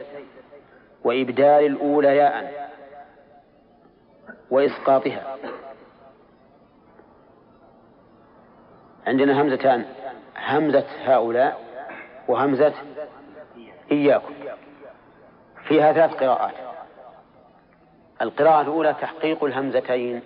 وإبدال 1.04 1.66
الأولى 1.66 2.18
ياء 2.18 2.70
وإسقاطها. 4.51 5.38
عندنا 9.08 9.42
همزتان 9.42 9.86
همزة 10.38 10.86
هؤلاء 11.06 11.62
وهمزة 12.28 12.74
إياكم. 13.91 14.34
فيها 15.63 15.93
ثلاث 15.93 16.13
قراءات. 16.13 16.56
القراءة 18.22 18.62
الأولى 18.62 18.93
تحقيق 19.02 19.43
الهمزتين 19.43 20.22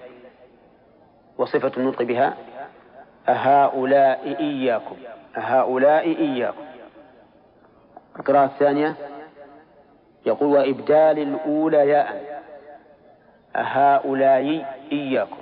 وصفة 1.37 1.71
النطق 1.77 2.01
بها 2.01 2.37
أهؤلاء 3.29 4.39
إياكم. 4.39 4.95
أهؤلاء 5.37 6.05
إياكم. 6.05 6.63
القراءة 8.19 8.45
الثانية 8.45 8.95
يقول 10.25 10.57
وإبدال 10.57 11.19
الأولى 11.19 11.89
ياء. 11.89 12.43
أهؤلاء 13.55 14.65
إياكم. 14.91 15.37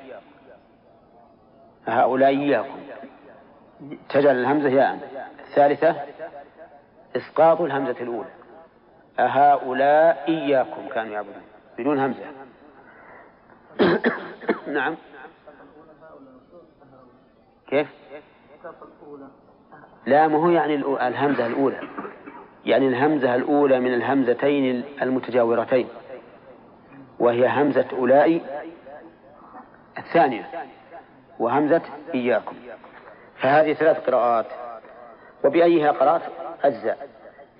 أهؤلاء 1.87 2.29
إياكم. 2.29 2.79
تجعل 4.09 4.35
الهمزة 4.35 4.69
ياء. 4.69 4.99
الثالثة 5.49 5.95
إسقاط 7.15 7.61
الهمزة 7.61 8.01
الأولى. 8.01 8.29
أهؤلاء 9.19 10.23
إياكم 10.27 10.87
كانوا 10.93 11.13
يعبدون 11.13 11.41
بدون 11.77 11.99
همزة. 11.99 12.23
نعم. 14.67 14.95
كيف؟ 17.71 17.87
لا 20.05 20.27
ما 20.27 20.37
هو 20.37 20.49
يعني 20.49 20.75
الهمزة 21.07 21.45
الأولى. 21.45 21.81
يعني 22.65 22.87
الهمزة 22.87 23.35
الأولى 23.35 23.79
من 23.79 23.93
الهمزتين 23.93 24.83
المتجاورتين. 25.01 25.87
وهي 27.19 27.47
همزة 27.47 27.85
أولئي 27.93 28.41
الثانية 29.97 30.49
وهمزة 31.39 31.81
إياكم. 32.13 32.55
فهذه 33.35 33.73
ثلاث 33.73 34.09
قراءات. 34.09 34.45
وبأيها 35.43 35.91
قرأت 35.91 36.21
أجزاء. 36.63 37.07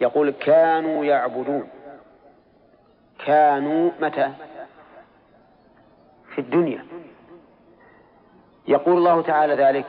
يقول 0.02 0.32
كانوا 0.32 1.06
يعبدون. 1.06 1.70
كانوا 3.26 3.92
متى؟ 4.02 4.32
في 6.36 6.42
الدنيا. 6.42 6.86
يقول 8.68 8.98
الله 8.98 9.22
تعالى 9.22 9.54
ذلك 9.54 9.86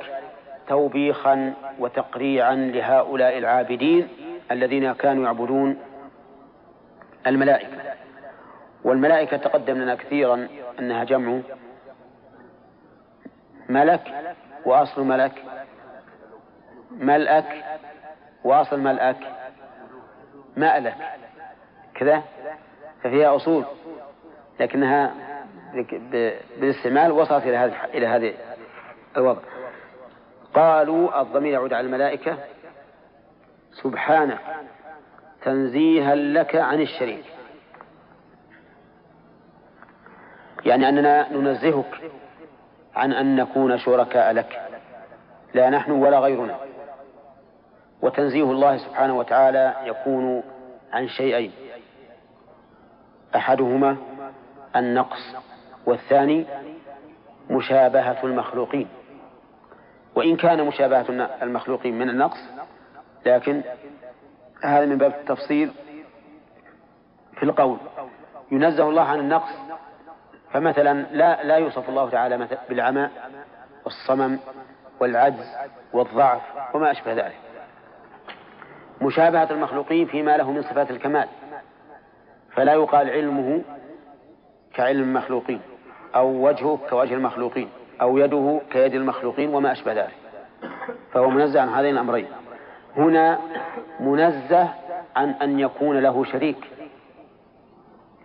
توبيخا 0.69 1.55
وتقريعا 1.79 2.55
لهؤلاء 2.55 3.39
العابدين 3.39 4.09
الذين 4.51 4.93
كانوا 4.93 5.25
يعبدون 5.25 5.79
الملائكة. 7.27 7.69
والملائكة 8.85 9.37
تقدم 9.37 9.75
لنا 9.75 9.95
كثيرا 9.95 10.49
أنها 10.79 11.05
جمع 11.05 11.41
ملك 13.69 14.35
وأصل 14.65 15.05
ملك 15.05 15.43
ملأك 16.91 17.65
وأصل 18.45 18.81
ملأك 18.81 19.17
مألك 20.57 20.97
كذا؟ 21.95 22.23
ففيها 23.03 23.37
أصول 23.37 23.65
لكنها 24.61 25.15
بالاستعمال 26.61 27.13
وصلت 27.13 27.45
إلى 27.45 27.57
هذه 27.57 27.85
إلى 27.95 28.07
هذه 28.07 28.35
الوضع 29.17 29.41
قالوا 30.55 31.21
الضمير 31.21 31.53
يعود 31.53 31.73
على 31.73 31.87
الملائكة. 31.87 32.39
سبحانك 33.73 34.39
تنزيها 35.43 36.15
لك 36.15 36.57
عن 36.57 36.81
الشريك. 36.81 37.25
يعني 40.65 40.89
أننا 40.89 41.33
ننزهك 41.33 42.11
عن 42.97 43.13
أن 43.13 43.37
نكون 43.37 43.79
شركاء 43.79 44.33
لك. 44.33 44.69
لا 45.55 45.71
نحن 45.71 45.91
ولا 45.91 46.19
غيرنا. 46.19 46.57
وتنزيه 48.03 48.51
الله 48.51 48.77
سبحانه 48.77 49.19
وتعالى 49.19 49.75
يكون 49.85 50.43
عن 50.93 51.09
شيئين. 51.09 51.53
أحدهما 53.37 53.97
النقص 54.77 55.37
والثاني 55.87 56.47
مشابهة 57.51 58.19
المخلوقين. 58.25 58.89
وإن 60.15 60.37
كان 60.37 60.67
مشابهة 60.67 61.29
المخلوقين 61.43 61.99
من 61.99 62.09
النقص 62.09 62.39
لكن 63.27 63.63
هذا 64.65 64.87
من 64.87 64.99
باب 64.99 65.15
التفصيل 65.21 65.73
في 67.37 67.43
القول. 67.43 67.79
ينزه 68.51 68.89
الله 68.89 69.03
عن 69.03 69.19
النقص 69.19 69.53
فمثلا 70.53 71.03
لا 71.13 71.43
لا 71.43 71.57
يوصف 71.57 71.89
الله 71.89 72.11
تعالى 72.11 72.49
بالعمى 72.69 73.09
والصمم 73.85 74.39
والعجز 75.01 75.57
والضعف 75.93 76.43
وما 76.75 76.91
أشبه 76.91 77.13
ذلك. 77.13 77.39
مشابهة 79.01 79.51
المخلوقين 79.51 80.07
فيما 80.07 80.37
له 80.37 80.51
من 80.51 80.63
صفات 80.63 80.91
الكمال. 80.91 81.29
فلا 82.53 82.73
يقال 82.73 83.11
علمه 83.11 83.63
كعلم 84.75 85.03
المخلوقين 85.03 85.61
أو 86.15 86.49
وجهه 86.49 86.79
كوجه 86.91 87.15
المخلوقين. 87.15 87.69
أو 88.03 88.19
يده 88.19 88.61
كيد 88.71 88.95
المخلوقين 88.95 89.55
وما 89.55 89.73
أشبه 89.73 89.93
ذلك. 89.93 90.15
فهو 91.13 91.31
منزه 91.31 91.61
عن 91.61 91.69
هذين 91.69 91.93
الأمرين. 91.93 92.27
هنا 92.97 93.39
منزه 94.01 94.69
عن 95.17 95.31
أن 95.31 95.61
يكون 95.61 95.99
له 95.99 96.25
شريك. 96.25 96.57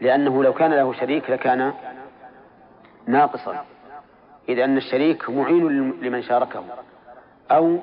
لأنه 0.02 0.44
لو 0.44 0.54
كان 0.54 0.74
له 0.74 0.94
شريك 0.94 1.30
لكان 1.30 1.74
ناقصا. 3.08 3.66
إذ 4.50 4.60
أن 4.60 4.78
الشريك 4.78 5.30
معين 5.30 5.92
لمن 6.02 6.22
شاركه. 6.22 6.64
أو 7.52 7.78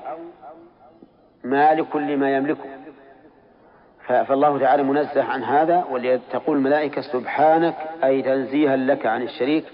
مالك 1.45 1.97
لما 1.97 2.37
يملكه. 2.37 2.69
فالله 4.09 4.59
تعالى 4.59 4.83
منزه 4.83 5.25
عن 5.25 5.43
هذا 5.45 5.85
ولتقول 5.91 6.57
الملائكة 6.57 7.01
سبحانك 7.01 7.75
أي 8.05 8.23
تنزيها 8.23 8.77
لك 8.77 9.07
عن 9.07 9.23
الشريك 9.23 9.65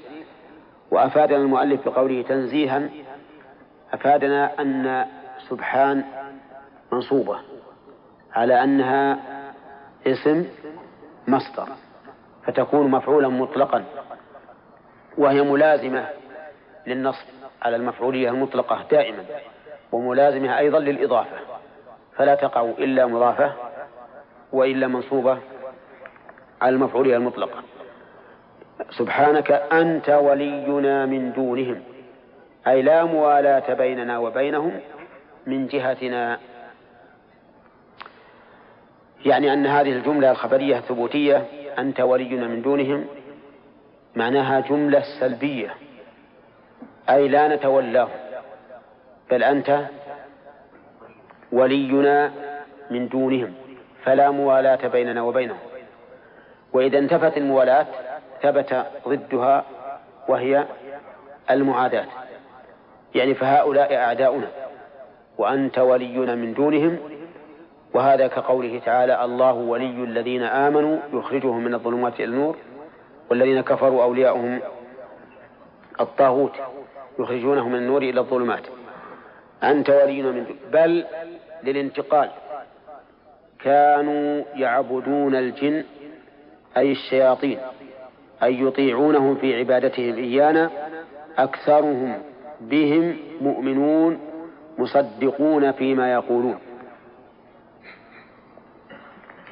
وأفادنا 0.91 1.37
المؤلف 1.39 1.89
بقوله 1.89 2.23
تنزيها 2.23 2.89
أفادنا 3.93 4.61
أن 4.61 5.07
سبحان 5.49 6.05
منصوبة 6.93 7.39
على 8.33 8.65
أنها 8.65 9.19
اسم 10.07 10.47
مصدر 11.29 11.69
فتكون 12.47 12.91
مفعولا 12.91 13.29
مطلقا 13.29 13.85
وهي 15.19 15.43
ملازمة 15.43 16.07
للنصب 16.87 17.25
على 17.63 17.77
المفعولية 17.77 18.29
المطلقة 18.31 18.85
دائما 18.91 19.25
وملازمة 19.93 20.59
أيضا 20.59 20.79
للإضافة 20.79 21.37
فلا 22.17 22.35
تقع 22.35 22.61
إلا 22.61 23.07
مضافة 23.07 23.53
وإلا 24.53 24.87
منصوبة 24.87 25.39
على 26.61 26.75
المفعولية 26.75 27.17
المطلقة. 27.17 27.63
سبحانك 28.91 29.53
أنت 29.53 30.11
ولينا 30.11 31.07
من 31.07 31.33
دونهم 31.33 31.83
أي 32.67 32.83
لا 32.83 33.05
موالاة 33.05 33.75
بيننا 33.75 34.19
وبينهم 34.19 34.81
من 35.47 35.67
جهتنا. 35.67 36.39
يعني 39.27 39.53
أن 39.53 39.67
هذه 39.67 39.93
الجملة 39.93 40.31
الخبرية 40.31 40.79
الثبوتية 40.79 41.47
أنت 41.79 42.01
ولينا 42.01 42.47
من 42.47 42.63
دونهم 42.63 43.07
معناها 44.17 44.61
جملة 44.61 45.03
سلبية 45.21 45.75
أي 47.11 47.29
لا 47.29 47.57
نتولاه 47.57 48.09
بل 49.31 49.43
أنت 49.43 49.81
ولينا 51.53 52.33
من 52.91 53.09
دونهم 53.09 53.55
فلا 54.05 54.31
موالاة 54.31 54.89
بيننا 54.89 55.23
وبينهم. 55.23 55.59
وإذا 56.73 56.99
انتفت 56.99 57.37
الموالاة 57.37 57.87
ثبت 58.43 58.87
ضدها 59.09 59.65
وهي 60.29 60.67
المعاداة. 61.51 62.07
يعني 63.15 63.35
فهؤلاء 63.35 63.95
أعداؤنا 63.95 64.49
وأنت 65.39 65.79
ولينا 65.79 66.35
من 66.35 66.55
دونهم 66.55 66.99
وهذا 67.95 68.27
كقوله 68.27 68.79
تعالى 68.85 69.25
الله 69.25 69.53
ولي 69.53 70.05
الذين 70.05 70.43
آمنوا 70.43 70.99
يخرجهم 71.13 71.65
من 71.65 71.75
الظلمات 71.75 72.15
إلى 72.15 72.25
النور 72.25 72.57
والذين 73.31 73.61
كفروا 73.61 74.03
أولياؤهم 74.03 74.61
الطاغوت 76.01 76.53
يخرجونهم 77.19 77.73
من 77.73 77.79
النور 77.79 78.03
إلى 78.03 78.21
الظلمات. 78.21 78.63
أنت 79.63 79.91
ولينا 79.91 80.31
من 80.31 80.45
دون 80.45 80.57
بل 80.73 81.05
للانتقال 81.63 82.31
كانوا 83.65 84.45
يعبدون 84.55 85.35
الجن 85.35 85.85
أي 86.77 86.93
الشياطين. 86.93 87.59
أي 88.43 88.63
يطيعونهم 88.63 89.35
في 89.35 89.59
عبادتهم 89.59 90.15
إيانا 90.15 90.71
أكثرهم 91.39 92.23
بهم 92.61 93.17
مؤمنون 93.41 94.21
مصدقون 94.79 95.73
فيما 95.73 96.13
يقولون. 96.13 96.59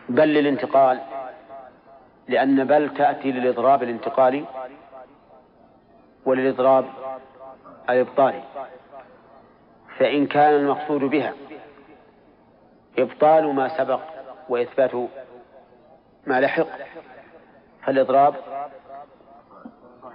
بل 0.08 0.28
للانتقال 0.28 1.00
لأن 2.28 2.64
بل 2.64 2.94
تأتي 2.94 3.32
للإضراب 3.32 3.82
الانتقالي 3.82 4.44
وللإضراب 6.26 6.84
الإبطالي. 7.90 8.42
فإن 9.98 10.26
كان 10.26 10.54
المقصود 10.54 11.00
بها 11.00 11.34
إبطال 12.98 13.54
ما 13.54 13.78
سبق 13.78 14.00
وإثبات 14.48 14.94
ما 16.26 16.40
لحق 16.40 16.66
فالإضراب 17.88 18.34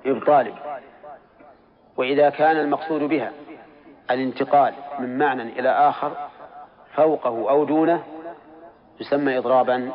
إبطالي 0.05 0.53
وإذا 1.97 2.29
كان 2.29 2.57
المقصود 2.57 3.01
بها 3.01 3.31
الانتقال 4.11 4.73
من 4.99 5.17
معنى 5.17 5.59
إلى 5.59 5.69
آخر 5.69 6.11
فوقه 6.95 7.49
أو 7.49 7.63
دونه 7.63 8.03
يسمى 8.99 9.37
إضرابا 9.37 9.91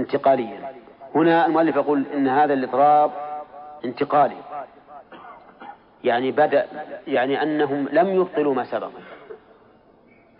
انتقاليا. 0.00 0.72
هنا 1.14 1.46
المؤلف 1.46 1.76
يقول 1.76 2.04
إن 2.14 2.28
هذا 2.28 2.54
الإضراب 2.54 3.10
انتقالي. 3.84 4.36
يعني 6.04 6.30
بدأ 6.30 6.66
يعني 7.06 7.42
أنهم 7.42 7.88
لم 7.92 8.08
يبطلوا 8.08 8.54
ما 8.54 8.64
سبق. 8.64 8.90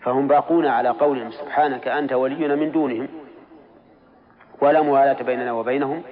فهم 0.01 0.27
باقون 0.27 0.65
على 0.65 0.89
قولهم 0.89 1.31
سبحانك 1.31 1.87
أنت 1.87 2.13
ولينا 2.13 2.55
من 2.55 2.71
دونهم 2.71 3.07
ولا 4.61 4.81
موالاة 4.81 5.23
بيننا 5.23 5.51
وبينهم. 5.51 6.03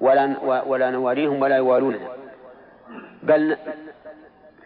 ولا 0.00 0.38
ولا 0.66 0.90
نواليهم 0.90 1.42
ولا 1.42 1.56
يوالوننا 1.56 2.08
بل 3.22 3.56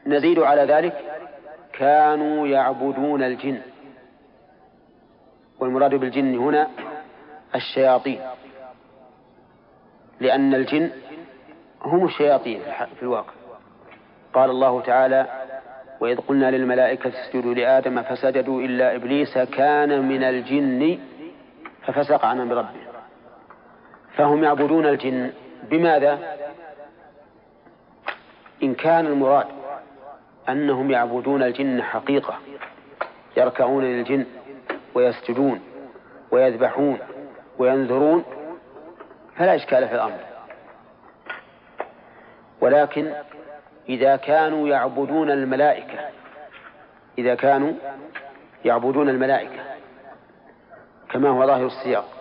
نزيد 0.06 0.38
على 0.38 0.62
ذلك 0.64 0.96
كانوا 1.72 2.46
يعبدون 2.46 3.22
الجن. 3.22 3.60
والمراد 5.60 5.94
بالجن 5.94 6.34
هنا 6.34 6.68
الشياطين. 7.54 8.20
لأن 10.20 10.54
الجن 10.54 10.90
هم 11.82 12.04
الشياطين 12.04 12.60
في 12.96 13.02
الواقع. 13.02 13.32
قال 14.34 14.50
الله 14.50 14.80
تعالى 14.80 15.26
وإذ 16.00 16.20
قلنا 16.20 16.50
للملائكة 16.50 17.08
اسجدوا 17.08 17.54
لآدم 17.54 18.02
فسجدوا 18.02 18.62
إلا 18.62 18.96
إبليس 18.96 19.38
كان 19.38 20.08
من 20.08 20.22
الجن 20.22 20.98
ففسق 21.86 22.24
عن 22.24 22.40
أمر 22.40 22.56
ربه. 22.56 22.89
فهم 24.16 24.44
يعبدون 24.44 24.86
الجن 24.86 25.32
بماذا؟ 25.62 26.36
إن 28.62 28.74
كان 28.74 29.06
المراد 29.06 29.46
أنهم 30.48 30.90
يعبدون 30.90 31.42
الجن 31.42 31.82
حقيقة 31.82 32.38
يركعون 33.36 33.84
للجن 33.84 34.26
ويسجدون 34.94 35.60
ويذبحون 36.30 36.98
وينذرون 37.58 38.24
فلا 39.36 39.54
إشكال 39.54 39.88
في 39.88 39.94
الأمر 39.94 40.18
ولكن 42.60 43.12
إذا 43.88 44.16
كانوا 44.16 44.68
يعبدون 44.68 45.30
الملائكة 45.30 45.98
إذا 47.18 47.34
كانوا 47.34 47.72
يعبدون 48.64 49.08
الملائكة 49.08 49.62
كما 51.10 51.28
هو 51.28 51.46
ظاهر 51.46 51.66
السياق 51.66 52.19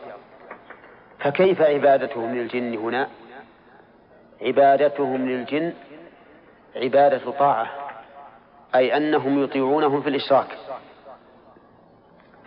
فكيف 1.20 1.62
عبادتهم 1.62 2.36
للجن 2.36 2.78
هنا؟ 2.78 3.08
عبادتهم 4.42 5.30
للجن 5.30 5.74
عبادة 6.76 7.32
طاعة 7.32 7.68
أي 8.76 8.98
أنهم 8.98 9.44
يطيعونهم 9.44 10.02
في 10.02 10.10
الإشراك. 10.10 10.58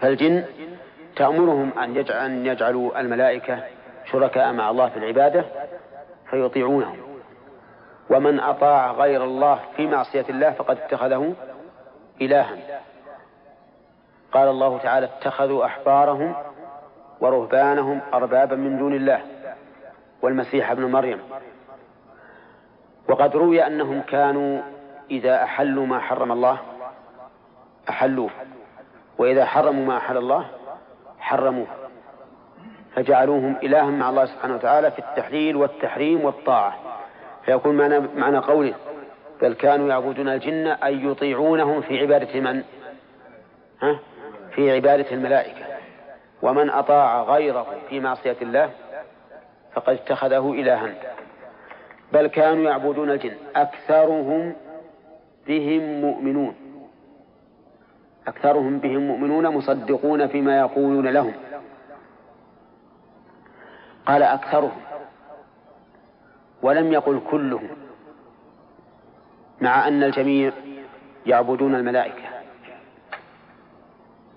فالجن 0.01 0.45
تأمرهم 1.17 1.79
أن 1.79 2.47
يجعلوا 2.47 3.01
الملائكة 3.01 3.65
شركاء 4.13 4.53
مع 4.53 4.71
الله 4.71 4.89
في 4.89 4.97
العبادة 4.97 5.45
فيطيعونهم. 6.31 6.99
ومن 8.11 8.41
أطاع 8.41 8.93
غير 8.93 9.25
الله 9.25 9.61
في 9.77 9.87
معصية 9.87 10.25
الله 10.29 10.51
فقد 10.51 10.79
اتخذه 10.79 11.35
إلها. 12.21 12.57
قال 14.33 14.49
الله 14.49 14.79
تعالى 14.79 15.07
اتخذوا 15.07 15.65
أحبارهم 15.65 16.35
ورهبانهم 17.23 18.01
أربابا 18.15 18.57
من 18.57 18.79
دون 18.79 18.95
الله 18.95 19.21
والمسيح 20.23 20.71
ابن 20.71 20.85
مريم. 20.85 21.19
وقد 23.09 23.37
روي 23.37 23.67
أنهم 23.67 24.01
كانوا 24.01 24.63
إذا 25.11 25.43
أحلوا 25.43 25.87
ما 25.87 25.99
حرم 25.99 26.33
الله 26.33 26.59
أحلوه. 27.89 28.31
وإذا 29.19 29.45
حرموا 29.45 29.87
ما 29.87 29.97
أحل 29.97 30.17
الله 30.17 30.47
حرموه. 31.19 31.67
فجعلوهم 32.95 33.57
إلها 33.63 33.91
مع 33.91 34.09
الله 34.11 34.25
سبحانه 34.27 34.55
وتعالى 34.55 34.91
في 34.91 34.99
التحليل 34.99 35.57
والتحريم 35.57 36.25
والطاعة. 36.25 36.75
فيكون 37.45 37.77
معنى, 37.77 37.99
معنى 38.17 38.39
قوله 38.39 38.75
بل 39.43 39.55
كانوا 39.55 39.89
يعبدون 39.89 40.29
الجن 40.29 40.67
أي 40.67 41.05
يطيعونهم 41.05 41.81
في 41.81 41.99
عبادة 42.01 42.41
من؟ 42.41 42.63
ها؟ 43.83 43.99
في 44.55 44.71
عبادة 44.71 45.11
الملائكة. 45.13 45.62
ومن 46.43 46.71
أطاع 46.71 47.23
غيره 47.23 47.67
في 47.89 48.01
معصية 48.01 48.37
الله 48.43 48.71
فقد 49.73 49.95
اتخذه 49.95 50.53
إلها. 50.53 50.95
بل 52.13 52.27
كانوا 52.27 52.65
يعبدون 52.65 53.11
الجن. 53.11 53.37
أكثرهم 53.57 54.55
بهم 55.47 56.01
مؤمنون. 56.01 56.55
أكثرهم 58.27 58.79
بهم 58.79 59.01
مؤمنون 59.01 59.49
مصدقون 59.49 60.27
فيما 60.27 60.59
يقولون 60.59 61.09
لهم. 61.09 61.35
قال 64.07 64.23
أكثرهم. 64.23 64.81
ولم 66.63 66.93
يقل 66.93 67.21
كلهم. 67.31 67.69
مع 69.61 69.89
أن 69.89 70.03
الجميع 70.03 70.53
يعبدون 71.27 71.75
الملائكة. 71.75 72.25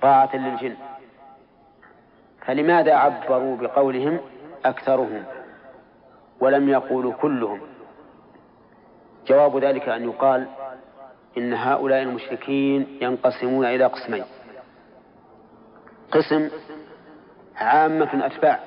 طاعة 0.02 0.36
للجن. 0.36 0.76
فلماذا 2.46 2.94
عبروا 2.94 3.58
بقولهم 3.58 4.20
أكثرهم 4.66 5.24
ولم 6.40 6.70
يقولوا 6.70 7.14
كلهم؟ 7.14 7.62
جواب 9.28 9.58
ذلك 9.58 9.90
أن 9.90 10.04
يقال 10.04 10.48
إن 11.38 11.54
هؤلاء 11.54 12.02
المشركين 12.02 12.98
ينقسمون 13.02 13.66
إلى 13.66 13.86
قسمين. 13.86 14.24
قسم 16.12 16.50
عامة 17.56 18.26
أتباع. 18.26 18.60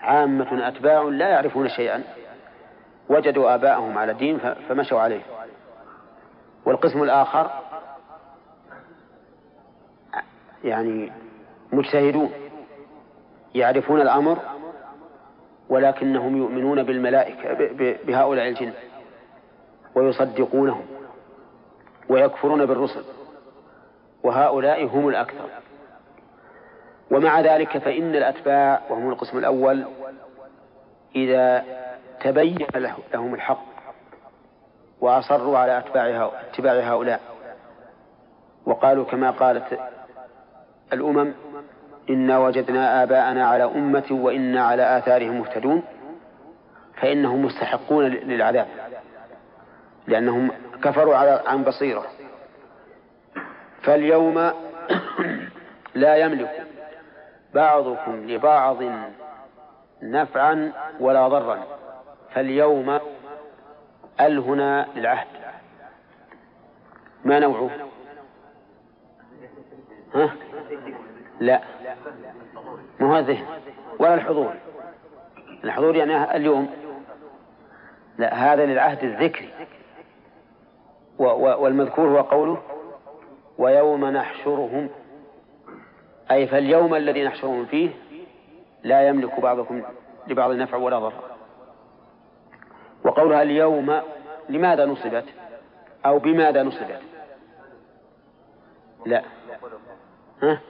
عامة 0.00 0.68
أتباع 0.68 1.02
لا 1.02 1.28
يعرفون 1.28 1.68
شيئا. 1.68 2.02
وجدوا 3.08 3.54
آباءهم 3.54 3.98
على 3.98 4.14
دين 4.14 4.38
فمشوا 4.38 5.00
عليه. 5.00 5.22
والقسم 6.66 7.02
الآخر 7.02 7.50
يعني 10.64 11.12
مجتهدون 11.72 12.30
يعرفون 13.54 14.00
الأمر 14.00 14.38
ولكنهم 15.68 16.36
يؤمنون 16.36 16.82
بالملائكة 16.82 17.54
بهؤلاء 18.06 18.48
الجن 18.48 18.72
ويصدقونهم 19.94 20.86
ويكفرون 22.08 22.66
بالرسل 22.66 23.04
وهؤلاء 24.22 24.84
هم 24.84 25.08
الأكثر. 25.08 25.48
ومع 27.10 27.40
ذلك 27.40 27.78
فإن 27.78 28.14
الأتباع 28.14 28.80
وهم 28.90 29.10
القسم 29.10 29.38
الأول 29.38 29.84
إذا 31.16 31.64
تبين 32.20 32.66
لهم 33.14 33.34
الحق 33.34 33.64
وأصروا 35.00 35.58
على 35.58 35.78
أتباع 35.78 36.30
اتباع 36.50 36.72
هؤلاء 36.74 37.20
وقالوا 38.66 39.04
كما 39.04 39.30
قالت 39.30 39.80
الأمم 40.92 41.32
إنا 42.10 42.38
وجدنا 42.38 43.02
آباءنا 43.02 43.46
على 43.46 43.64
أمة 43.64 44.06
وإنا 44.10 44.64
على 44.64 44.98
آثارهم 44.98 45.38
مهتدون 45.38 45.82
فإنهم 47.00 47.44
مستحقون 47.44 48.04
للعذاب 48.04 48.66
لأنهم 50.06 50.50
كفروا 50.82 51.16
على 51.16 51.42
عن 51.46 51.64
بصيرة. 51.64 52.06
فاليوم 53.82 54.34
لا 55.94 56.16
يملك 56.16 56.66
بعضكم 57.54 58.30
لبعض 58.30 58.78
نفعا 60.02 60.72
ولا 61.00 61.28
ضرا. 61.28 61.58
فاليوم 62.34 63.00
أل 64.20 64.38
هنا 64.38 64.86
للعهد؟ 64.96 65.26
ما 67.24 67.38
نوعه؟ 67.38 67.70
ها؟ 70.14 70.30
لا. 71.40 71.60
مو 73.00 73.18
الذهن 73.18 73.46
ولا 73.98 74.14
الحضور. 74.14 74.54
الحضور 75.64 75.96
يعني 75.96 76.36
اليوم. 76.36 76.70
لا 78.18 78.52
هذا 78.52 78.66
للعهد 78.66 79.04
الذكري. 79.04 79.50
والمذكور 81.18 82.08
هو 82.08 82.20
قوله 82.20 82.62
ويوم 83.58 84.04
نحشرهم. 84.04 84.88
أي 86.30 86.46
فاليوم 86.46 86.94
الذي 86.94 87.24
نحشرهم 87.24 87.66
فيه 87.66 87.90
لا 88.82 89.08
يملك 89.08 89.40
بعضكم 89.40 89.82
لبعض 90.26 90.50
نفع 90.50 90.76
ولا 90.76 90.98
ضر 90.98 91.12
وقولها 93.04 93.42
اليوم 93.42 94.00
لماذا 94.48 94.86
نصبت؟ 94.86 95.24
أو 96.06 96.18
بماذا 96.18 96.62
نصبت؟ 96.62 97.00
لا. 99.06 99.22
ها؟ 100.42 100.60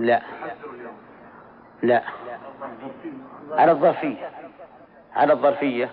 لا. 0.00 0.22
لا. 1.82 2.02
على 3.52 3.72
الظرفية. 3.72 4.30
على 5.14 5.32
الظرفية. 5.32 5.90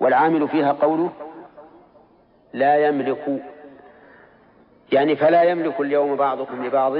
والعامل 0.00 0.48
فيها 0.48 0.72
قوله 0.72 1.12
لا 2.52 2.86
يملك 2.86 3.42
يعني 4.92 5.16
فلا 5.16 5.42
يملك 5.42 5.80
اليوم 5.80 6.16
بعضكم 6.16 6.66
لبعض 6.66 6.92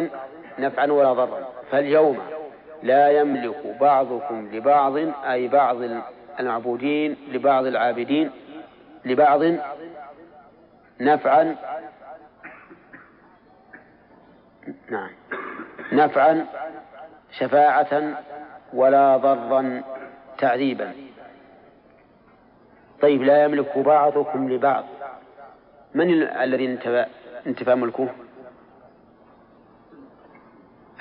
نفعا 0.58 0.86
ولا 0.86 1.12
ضرا. 1.12 1.48
فاليوم 1.70 2.18
لا 2.82 3.10
يملك 3.10 3.76
بعضكم 3.80 4.48
لبعض 4.52 4.96
أي 5.24 5.48
بعض 5.48 5.76
المعبودين 6.40 7.16
لبعض 7.32 7.66
العابدين 7.66 8.30
لبعض 9.04 9.42
نفعا. 11.00 11.56
نعم. 14.90 15.10
نفعا 15.92 16.46
شفاعة 17.38 18.22
ولا 18.72 19.16
ضرا 19.16 19.82
تعذيبا. 20.38 20.92
طيب 23.02 23.22
لا 23.22 23.44
يملك 23.44 23.78
بعضكم 23.78 24.52
لبعض. 24.52 24.84
من 25.94 26.22
الذي 26.22 26.66
انتفى, 27.46 27.74
ملكه 27.74 28.08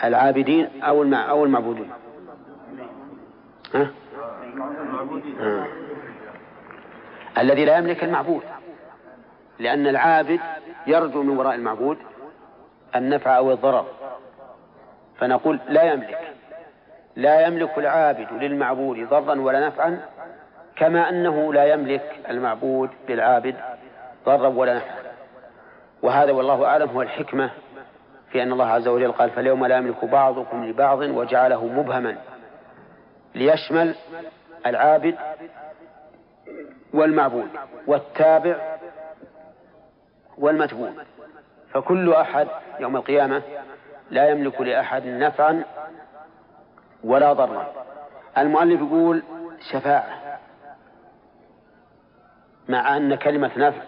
العابدين 0.03 0.81
أو 0.83 1.03
أو 1.13 1.45
المعبودين 1.45 1.91
ها؟ 3.73 3.91
ها. 5.39 5.67
الذي 7.37 7.65
لا 7.65 7.77
يملك 7.77 8.03
المعبود. 8.03 8.43
لأن 9.59 9.87
العابد 9.87 10.39
يرجو 10.87 11.23
من 11.23 11.37
وراء 11.37 11.55
المعبود 11.55 11.97
النفع 12.95 13.37
أو 13.37 13.51
الضرر. 13.51 14.00
فنقول 15.21 15.59
لا 15.69 15.83
يملك. 15.83 16.33
لا 17.15 17.47
يملك 17.47 17.77
العابد 17.77 18.27
للمعبود 18.31 19.09
ضرا 19.09 19.39
ولا 19.41 19.67
نفعا 19.67 20.01
كما 20.75 21.09
أنه 21.09 21.53
لا 21.53 21.65
يملك 21.65 22.19
المعبود 22.29 22.89
للعابد 23.09 23.55
ضرا 24.25 24.47
ولا 24.47 24.75
نفعا. 24.75 25.01
وهذا 26.01 26.31
والله 26.31 26.65
أعلم 26.65 26.89
هو 26.89 27.01
الحكمة 27.01 27.49
في 28.31 28.43
أن 28.43 28.51
الله 28.51 28.67
عز 28.67 28.87
وجل 28.87 29.11
قال 29.11 29.29
فاليوم 29.29 29.65
لا 29.65 29.77
يملك 29.77 30.05
بعضكم 30.05 30.65
لبعض 30.65 30.99
وجعله 30.99 31.65
مبهما 31.65 32.17
ليشمل 33.35 33.95
العابد 34.65 35.15
والمعبود 36.93 37.49
والتابع 37.87 38.77
والمتبوع. 40.37 40.89
فكل 41.73 42.13
أحد 42.13 42.47
يوم 42.79 42.95
القيامة 42.95 43.41
لا 44.11 44.29
يملك 44.29 44.61
لأحد 44.61 45.05
نفعا 45.05 45.63
ولا 47.03 47.33
ضرا. 47.33 47.73
المؤلف 48.37 48.81
يقول 48.81 49.23
شفاعة 49.71 50.39
مع 52.69 52.97
أن 52.97 53.15
كلمة 53.15 53.51
نفع 53.57 53.81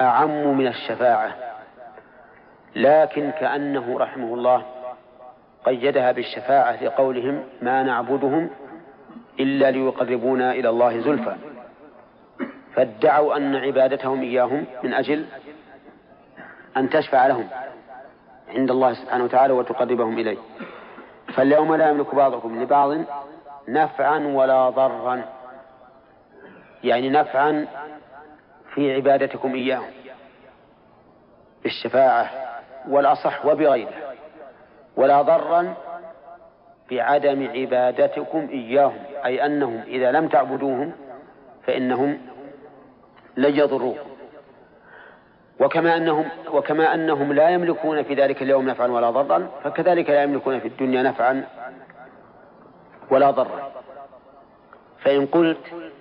أعم 0.00 0.58
من 0.58 0.66
الشفاعة 0.66 1.34
لكن 2.76 3.30
كأنه 3.30 3.98
رحمه 3.98 4.34
الله 4.34 4.62
قيدها 5.64 6.12
بالشفاعة 6.12 6.84
لقولهم 6.84 7.44
ما 7.62 7.82
نعبدهم 7.82 8.50
إلا 9.40 9.70
ليقربونا 9.70 10.52
إلى 10.52 10.68
الله 10.68 11.00
زلفى. 11.00 11.36
فادعوا 12.74 13.36
أن 13.36 13.56
عبادتهم 13.56 14.22
إياهم 14.22 14.64
من 14.82 14.94
أجل 14.94 15.26
أن 16.76 16.90
تشفع 16.90 17.26
لهم. 17.26 17.48
عند 18.48 18.70
الله 18.70 18.92
سبحانه 18.92 19.24
وتعالى 19.24 19.52
وتقربهم 19.52 20.18
إليه. 20.18 20.38
فاليوم 21.34 21.74
لا 21.74 21.88
يملك 21.90 22.14
بعضكم 22.14 22.62
لبعض 22.62 23.04
نفعا 23.68 24.18
ولا 24.18 24.70
ضرا. 24.70 25.22
يعني 26.84 27.10
نفعا 27.10 27.66
في 28.74 28.94
عبادتكم 28.94 29.54
إياهم 29.54 29.90
بالشفاعة 31.62 32.30
والأصح 32.88 33.46
وبغيره 33.46 33.94
ولا 34.96 35.22
ضرا 35.22 35.74
بعدم 36.90 37.48
عبادتكم 37.54 38.48
إياهم 38.50 38.98
أي 39.24 39.46
أنهم 39.46 39.80
إذا 39.86 40.12
لم 40.12 40.28
تعبدوهم 40.28 40.92
فإنهم 41.66 42.18
لن 43.36 43.54
يضروكم. 43.56 44.15
وكما 45.60 45.96
أنهم 45.96 46.28
وكما 46.52 46.94
أنهم 46.94 47.32
لا 47.32 47.48
يملكون 47.48 48.02
في 48.02 48.14
ذلك 48.14 48.42
اليوم 48.42 48.68
نفعا 48.68 48.86
ولا 48.86 49.10
ضرا 49.10 49.48
فكذلك 49.64 50.10
لا 50.10 50.22
يملكون 50.22 50.60
في 50.60 50.68
الدنيا 50.68 51.02
نفعا 51.02 51.46
ولا 53.10 53.30
ضرا. 53.30 53.72
فإن 54.98 55.26
قلت 55.26 55.92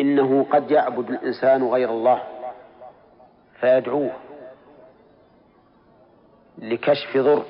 إنه 0.00 0.46
قد 0.50 0.70
يعبد 0.70 1.10
الإنسان 1.10 1.68
غير 1.68 1.90
الله 1.90 2.22
فيدعوه 3.60 4.10
لكشف 6.58 7.16
ضر 7.16 7.44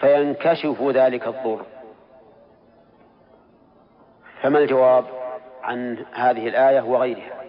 فينكشف 0.00 0.82
ذلك 0.82 1.26
الضر. 1.26 1.62
فما 4.42 4.58
الجواب 4.58 5.04
عن 5.62 6.04
هذه 6.12 6.48
الآية 6.48 6.80
وغيرها؟ 6.80 7.44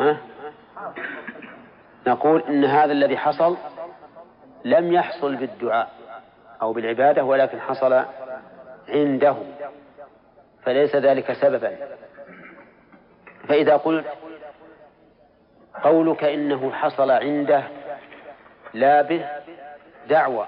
ها؟ 0.00 0.31
نقول 2.06 2.42
إن 2.42 2.64
هذا 2.64 2.92
الذي 2.92 3.16
حصل 3.16 3.56
لم 4.64 4.92
يحصل 4.92 5.36
بالدعاء 5.36 5.90
أو 6.62 6.72
بالعبادة 6.72 7.24
ولكن 7.24 7.60
حصل 7.60 8.04
عنده 8.88 9.36
فليس 10.62 10.96
ذلك 10.96 11.32
سببا. 11.32 11.76
فإذا 13.48 13.76
قلت 13.76 14.06
قولك 15.82 16.24
إنه 16.24 16.72
حصل 16.72 17.10
عنده 17.10 17.62
لا 18.74 19.02
به 19.02 19.26
دعوة 20.08 20.46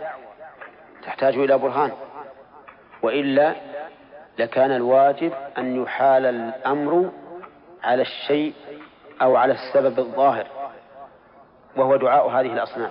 تحتاج 1.03 1.35
إلى 1.35 1.59
برهان. 1.59 1.93
وإلا 3.03 3.55
لكان 4.39 4.71
الواجب 4.71 5.33
أن 5.59 5.83
يحال 5.83 6.27
الأمر 6.27 7.13
على 7.85 8.03
الشيء 8.03 8.55
أو 9.23 9.37
على 9.37 9.53
السبب 9.55 9.99
الظاهر 9.99 10.47
وهو 11.77 11.97
دعاء 11.97 12.29
هذه 12.29 12.53
الأصنام 12.53 12.91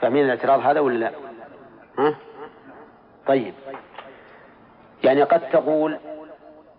فاهمين 0.00 0.24
الاعتراض 0.24 0.60
هذا 0.60 0.80
ولا 0.80 0.98
لا؟ 0.98 1.10
ها؟ 1.98 2.16
طيب 3.26 3.54
يعني 5.04 5.22
قد 5.22 5.50
تقول 5.50 5.98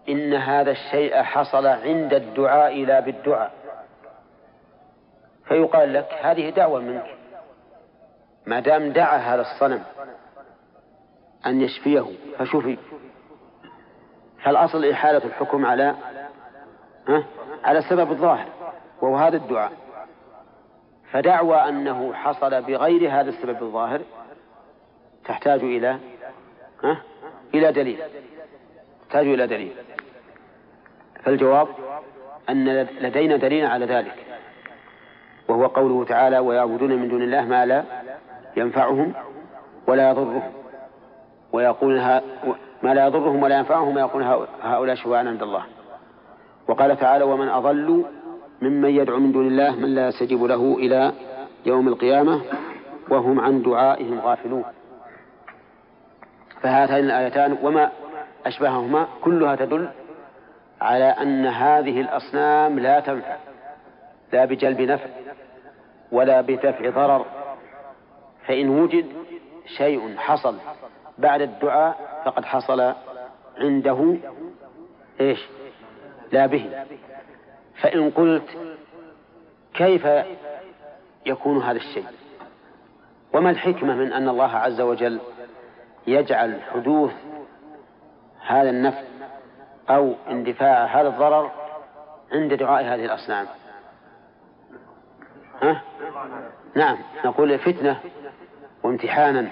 إن 0.09 0.33
هذا 0.33 0.71
الشيء 0.71 1.21
حصل 1.21 1.67
عند 1.67 2.13
الدعاء 2.13 2.85
لا 2.85 2.99
بالدعاء 2.99 3.51
فيقال 5.45 5.93
لك 5.93 6.13
هذه 6.21 6.49
دعوة 6.49 6.79
منك 6.79 7.17
ما 8.45 8.59
دام 8.59 8.91
دعا 8.91 9.17
هذا 9.17 9.41
الصنم 9.41 9.83
أن 11.45 11.61
يشفيه 11.61 12.05
فشفي 12.39 12.77
فالأصل 14.43 14.85
إحالة 14.85 15.25
الحكم 15.25 15.65
على 15.65 15.95
ها؟ 17.07 17.23
على 17.63 17.80
السبب 17.80 18.12
الظاهر 18.12 18.47
وهو 19.02 19.15
هذا 19.17 19.38
الدعاء. 19.38 19.71
فدعوى 21.12 21.56
أنه 21.56 22.13
حصل 22.13 22.62
بغير 22.62 23.12
هذا 23.12 23.30
السبب 23.30 23.63
الظاهر 23.63 24.02
تحتاج 25.26 25.60
إلى 25.63 25.97
ها؟ 26.84 27.02
إلى 27.54 27.71
دليل. 27.71 28.00
تحتاج 29.10 29.28
إلى 29.28 29.47
دليل. 29.47 29.74
فالجواب 31.24 31.67
أن 32.50 32.82
لدينا 33.02 33.38
دليل 33.38 33.65
على 33.65 33.86
ذلك 33.86 34.26
وهو 35.50 35.65
قوله 35.65 36.06
تعالى 36.06 36.39
ويعبدون 36.39 36.95
من 36.95 37.10
دون 37.10 37.21
الله 37.21 37.45
ما 37.45 37.65
لا 37.65 37.84
ينفعهم 38.58 39.13
ولا 39.88 40.10
يضرهم. 40.10 40.43
ويقول 41.54 42.00
ما 42.84 42.93
لا 42.93 43.06
يضرهم 43.06 43.43
ولا 43.43 43.58
ينفعهم 43.58 43.95
ويقول 43.95 44.24
هؤلاء 44.62 44.95
شفعاء 44.95 45.28
عند 45.28 45.43
الله. 45.43 45.63
وقال 46.67 46.97
تعالى 46.97 47.24
ومن 47.24 47.50
أضل 47.50 48.06
ممن 48.62 48.89
يدعو 48.89 49.19
من 49.19 49.32
دون 49.32 49.47
الله 49.47 49.76
من 49.76 49.95
لا 49.95 50.08
يستجيب 50.08 50.43
له 50.43 50.76
إلى 50.78 51.12
يوم 51.65 51.88
القيامة 51.88 52.41
وهم 53.10 53.39
عن 53.39 53.62
دعائهم 53.62 54.19
غافلون. 54.19 54.63
فهاتان 56.62 57.00
الآيتان 57.00 57.58
وما 57.63 57.91
أشبههما 58.45 59.08
كلها 59.21 59.56
تدل 59.56 59.89
على 60.82 61.06
أن 61.06 61.45
هذه 61.45 62.02
الأصنام 62.02 62.80
لا 62.80 63.00
تنفع 63.00 63.38
لا 64.34 64.45
بجلب 64.45 64.82
نفع 64.82 65.10
ولا 66.12 66.41
بدفع 66.41 66.89
ضرر. 66.89 67.26
فإن 68.47 68.69
وجد 68.69 69.06
شيء 69.78 70.17
حصل 70.17 70.56
بعد 71.17 71.41
الدعاء 71.41 72.21
فقد 72.26 72.45
حصل 72.45 72.93
عنده 73.58 74.17
إيش؟ 75.21 75.47
لا 76.31 76.45
به. 76.45 76.85
فإن 77.81 78.09
قلت 78.09 78.57
كيف 79.73 80.07
يكون 81.25 81.63
هذا 81.63 81.77
الشيء؟ 81.77 82.05
وما 83.33 83.49
الحكمة 83.49 83.95
من 83.95 84.13
أن 84.13 84.29
الله 84.29 84.55
عز 84.55 84.81
وجل 84.81 85.19
يجعل 86.07 86.61
حدوث 86.73 87.13
هذا 88.47 88.69
النفع 88.69 89.01
أو 89.89 90.15
اندفاع 90.29 90.85
هذا 90.85 91.07
الضرر 91.07 91.51
عند 92.31 92.53
دعاء 92.53 92.83
هذه 92.83 93.05
الأصنام؟ 93.05 93.45
ها؟ 95.61 95.81
نعم 96.75 96.97
نقول 97.25 97.59
فتنة 97.59 97.99
وامتحانا. 98.83 99.47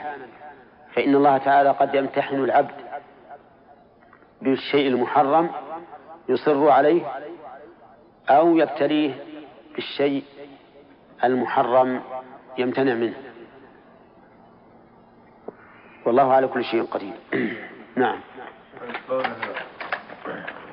فإن 0.94 1.16
الله 1.16 1.38
تعالى 1.38 1.70
قد 1.70 1.96
يمتحن 1.96 2.36
العبد 2.36 2.76
بالشيء 4.42 4.88
المحرم 4.88 5.50
يصر 6.30 6.70
عليه 6.70 7.02
أو 8.30 8.58
يبتليه 8.58 9.24
بالشيء 9.76 10.24
المحرم 11.24 12.02
يمتنع 12.58 12.94
منه. 12.94 13.18
والله 16.06 16.34
على 16.34 16.48
كل 16.48 16.66
شيء 16.66 16.84
قدير. 16.84 17.14
نعم. 17.96 18.20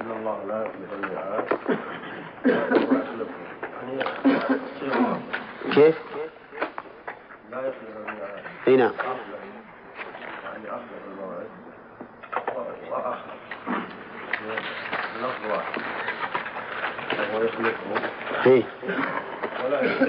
إن 0.00 0.10
الله 0.10 0.44
لا 0.44 0.66
يخلف 0.66 0.92
الميعاد 0.92 1.44
كيف؟ 5.74 5.98
لا 7.50 7.58
يخلف 7.60 7.96
الميعاد 7.96 8.68
نعم. 8.68 8.92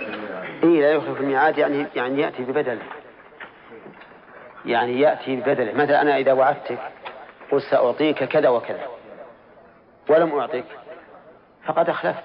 الميعاد. 0.08 0.54
اي 0.64 0.82
لا 0.82 0.92
يخلف 0.92 1.22
الميعاد 1.22 1.58
يعني 1.58 1.88
يعني 1.96 2.22
يأتي 2.22 2.44
ببدله 2.44 2.84
يعني 4.66 5.00
يأتي 5.00 5.36
ببدله 5.36 5.74
مثلا 5.74 6.02
أنا 6.02 6.18
إذا 6.18 6.34
وعدتك 6.34 6.80
قلت 7.52 7.64
سأعطيك 7.72 8.24
كذا 8.24 8.50
وكذا. 8.50 8.88
ولم 10.10 10.40
أعطك 10.40 10.66
فقد 11.66 11.90
أخلفت. 11.90 12.24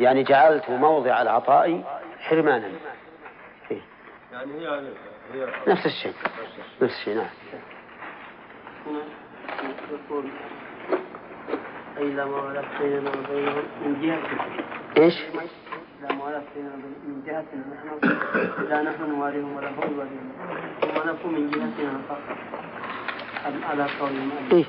يعني 0.00 0.22
جعلت 0.22 0.70
موضع 0.70 1.22
العطاء 1.22 1.82
حرمانا. 2.20 2.70
إيه؟ 3.70 3.80
يعني 4.32 4.68
هي 5.32 5.48
نفس 5.68 5.86
الشيء. 5.86 6.14
نفس 6.82 6.94
الشيء 7.00 7.16
نعم. 7.16 7.26
يقول 9.90 10.30
أي 11.98 12.10
لا 12.10 12.24
موالاه 12.24 12.64
بيننا 12.80 13.10
وبينهم 13.10 13.64
من 13.84 14.02
جهة. 14.02 14.18
إيش؟ 15.02 15.14
لا 16.02 16.12
موالاه 16.12 16.42
بيننا 16.54 16.76
من 16.76 17.22
جهتنا 17.26 17.64
نحن 17.74 17.88
لا 18.68 18.82
نحن 18.82 19.10
نواليهم 19.10 19.56
ولا 19.56 19.68
هم 19.68 19.74
يواليهم 19.92 20.32
ونكون 20.82 21.34
من 21.34 21.50
جهتنا 21.50 22.00
فقط. 22.08 22.36
على 23.70 23.86
قول 24.00 24.10
إيه؟ 24.52 24.64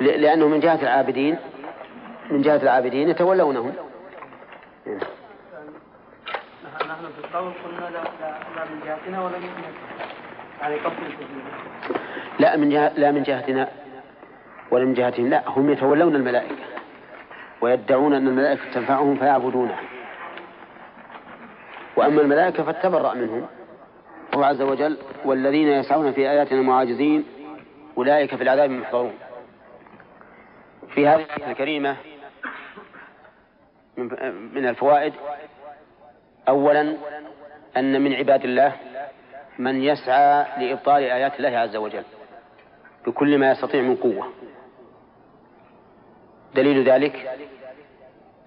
لأنه 0.00 0.48
من 0.48 0.60
جهة 0.60 0.82
العابدين. 0.82 1.36
من 2.30 2.42
جهة 2.42 2.62
العابدين 2.62 3.08
يتولونهم. 3.08 3.72
نحن 6.88 7.04
في 7.12 7.18
القول 7.24 7.52
قلنا 7.64 7.90
لا, 7.90 8.02
لا 8.56 8.64
من 8.64 8.80
جهتنا 8.86 9.24
ولا 9.24 9.38
من 9.38 9.44
يعني 10.60 10.76
لا 12.38 12.56
من 12.56 12.68
جهة 12.68 12.92
لا 12.96 13.12
من 13.12 13.22
جهتنا. 13.22 13.68
ولا 14.70 14.84
من 14.84 14.94
جهتهم. 14.94 15.28
لا 15.28 15.48
هم 15.48 15.70
يتولون 15.70 16.16
الملائكة 16.16 16.64
ويدعون 17.60 18.14
أن 18.14 18.28
الملائكة 18.28 18.62
تنفعهم 18.74 19.16
فيعبدونه 19.16 19.76
وأما 21.96 22.20
الملائكة 22.20 22.62
فاتبرأ 22.62 23.14
منهم. 23.14 23.46
هو 24.34 24.42
عز 24.42 24.62
وجل 24.62 24.98
والذين 25.24 25.68
يسعون 25.68 26.12
في 26.12 26.30
آياتنا 26.30 26.62
معاجزين 26.62 27.24
أولئك 27.98 28.34
في 28.34 28.42
العذاب 28.42 28.70
محضرون. 28.70 29.14
في 30.94 31.08
هذه 31.08 31.22
الآية 31.22 31.50
الكريمة 31.50 31.96
من 34.52 34.68
الفوائد. 34.68 35.12
أولا 36.48 36.96
أن 37.76 38.00
من 38.00 38.14
عباد 38.14 38.44
الله 38.44 38.72
من 39.58 39.82
يسعى 39.82 40.46
لإبطال 40.58 41.02
آيات 41.02 41.36
الله 41.36 41.58
عز 41.58 41.76
وجل 41.76 42.04
بكل 43.06 43.38
ما 43.38 43.50
يستطيع 43.50 43.82
من 43.82 43.96
قوة. 43.96 44.26
دليل 46.54 46.88
ذلك 46.88 47.30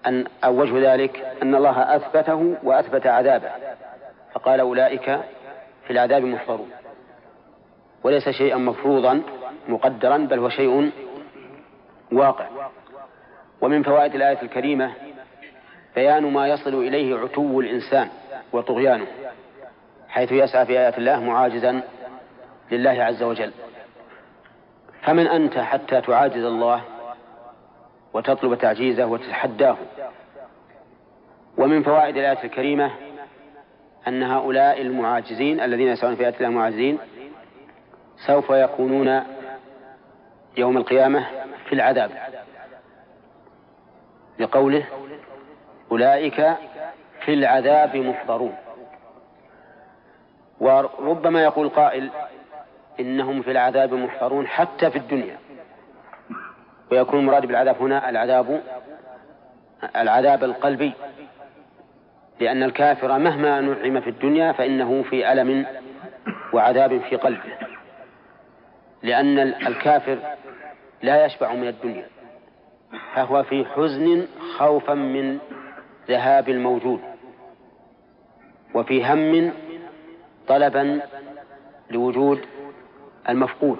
أن 0.06 0.26
أو 0.44 0.60
وجه 0.60 0.92
ذلك 0.92 1.36
أن 1.42 1.54
الله 1.54 1.96
أثبته 1.96 2.56
وأثبت 2.62 3.06
عذابه 3.06 3.50
فقال 4.32 4.60
أولئك 4.60 5.20
في 5.84 5.90
العذاب 5.90 6.22
محضرون. 6.22 6.70
وليس 8.02 8.28
شيئا 8.28 8.56
مفروضا 8.56 9.22
مقدرا 9.68 10.16
بل 10.16 10.38
هو 10.38 10.48
شيء 10.48 10.90
واقع. 12.12 12.46
ومن 13.60 13.82
فوائد 13.82 14.14
الآية 14.14 14.42
الكريمة 14.42 14.92
بيان 15.94 16.32
ما 16.32 16.48
يصل 16.48 16.74
إليه 16.74 17.18
عتو 17.18 17.60
الإنسان 17.60 18.08
وطغيانه 18.52 19.06
حيث 20.08 20.32
يسعى 20.32 20.66
في 20.66 20.78
آيات 20.78 20.98
الله 20.98 21.20
معاجزا 21.20 21.82
لله 22.72 23.04
عز 23.04 23.22
وجل. 23.22 23.52
فمن 25.02 25.26
أنت 25.26 25.58
حتى 25.58 26.00
تعاجز 26.00 26.44
الله 26.44 26.84
وتطلب 28.14 28.58
تعجيزه 28.58 29.06
وتتحداه. 29.06 29.76
ومن 31.58 31.82
فوائد 31.82 32.16
الآية 32.16 32.44
الكريمة 32.44 32.90
أن 34.08 34.22
هؤلاء 34.22 34.80
المعاجزين 34.80 35.60
الذين 35.60 35.88
يسعون 35.88 36.14
في 36.14 36.22
آيات 36.22 36.36
الله 36.36 36.48
المعاجزين 36.48 36.98
سوف 38.26 38.50
يكونون 38.50 39.22
يوم 40.56 40.76
القيامة 40.76 41.26
في 41.66 41.72
العذاب. 41.72 42.10
لقوله 44.38 44.84
أولئك 45.90 46.56
في 47.24 47.34
العذاب 47.34 47.96
محضرون 47.96 48.54
وربما 50.60 51.42
يقول 51.42 51.68
قائل 51.68 52.10
إنهم 53.00 53.42
في 53.42 53.50
العذاب 53.50 53.94
محضرون 53.94 54.46
حتى 54.46 54.90
في 54.90 54.98
الدنيا. 54.98 55.38
ويكون 56.92 57.20
المراد 57.20 57.46
بالعذاب 57.46 57.76
هنا 57.82 58.10
العذاب 58.10 58.62
العذاب 59.96 60.44
القلبي. 60.44 60.92
لأن 62.40 62.62
الكافر 62.62 63.18
مهما 63.18 63.60
نعم 63.60 64.00
في 64.00 64.10
الدنيا 64.10 64.52
فإنه 64.52 65.02
في 65.02 65.32
ألم 65.32 65.66
وعذاب 66.52 67.00
في 67.00 67.16
قلبه. 67.16 67.52
لأن 69.02 69.38
الكافر 69.38 70.18
لا 71.02 71.24
يشبع 71.24 71.52
من 71.52 71.68
الدنيا 71.68 72.06
فهو 73.14 73.42
في 73.42 73.64
حزن 73.64 74.26
خوفا 74.56 74.94
من 74.94 75.38
ذهاب 76.08 76.48
الموجود 76.48 77.00
وفي 78.74 79.04
هم 79.04 79.52
طلبا 80.48 81.00
لوجود 81.90 82.40
المفقود. 83.28 83.78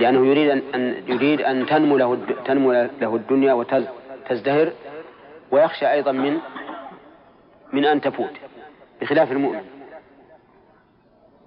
لأنه 0.00 0.26
يريد 0.26 0.50
أن 0.74 1.02
يريد 1.06 1.40
أن 1.40 1.66
تنمو 1.66 1.96
له 1.96 2.18
تنمو 2.44 2.72
له 2.72 3.16
الدنيا 3.16 3.52
وتزدهر 3.52 4.72
ويخشى 5.50 5.92
أيضا 5.92 6.12
من 6.12 6.38
من 7.72 7.84
أن 7.84 8.00
تفوت 8.00 8.32
بخلاف 9.00 9.32
المؤمن. 9.32 9.64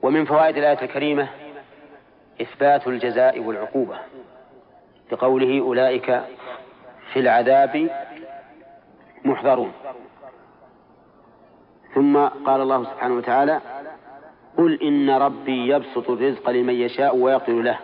ومن 0.01 0.25
فوائد 0.25 0.57
الآية 0.57 0.81
الكريمة 0.81 1.27
إثبات 2.41 2.87
الجزاء 2.87 3.39
والعقوبة 3.39 3.97
بقوله 5.11 5.59
أولئك 5.59 6.21
في 7.13 7.19
العذاب 7.19 7.89
محضرون. 9.25 9.71
ثم 11.95 12.17
قال 12.17 12.61
الله 12.61 12.83
سبحانه 12.83 13.15
وتعالى 13.15 13.61
قل 14.57 14.81
إن 14.83 15.09
ربي 15.09 15.67
يبسط 15.67 16.09
الرزق 16.09 16.49
لمن 16.49 16.73
يشاء 16.73 17.15
ويقدر 17.15 17.61
له. 17.61 17.79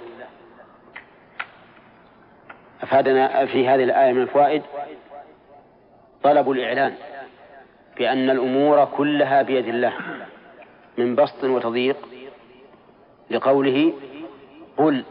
أفادنا 2.89 3.45
في 3.45 3.67
هذه 3.67 3.83
الآية 3.83 4.13
من 4.13 4.21
الفوائد 4.21 4.61
طلب 6.23 6.51
الإعلان 6.51 6.93
بأن 7.97 8.29
الأمور 8.29 8.85
كلها 8.85 9.41
بيد 9.41 9.67
الله 9.67 9.93
من 10.97 11.15
بسط 11.15 11.43
وتضييق 11.43 11.97
لقوله 13.29 13.93
قل 14.77 15.03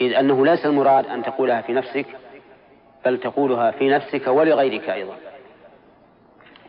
إذ 0.00 0.12
أنه 0.14 0.46
ليس 0.46 0.66
المراد 0.66 1.06
أن 1.06 1.22
تقولها 1.22 1.60
في 1.60 1.72
نفسك 1.72 2.06
بل 3.04 3.20
تقولها 3.20 3.70
في 3.70 3.88
نفسك 3.88 4.26
ولغيرك 4.26 4.90
أيضا. 4.90 5.16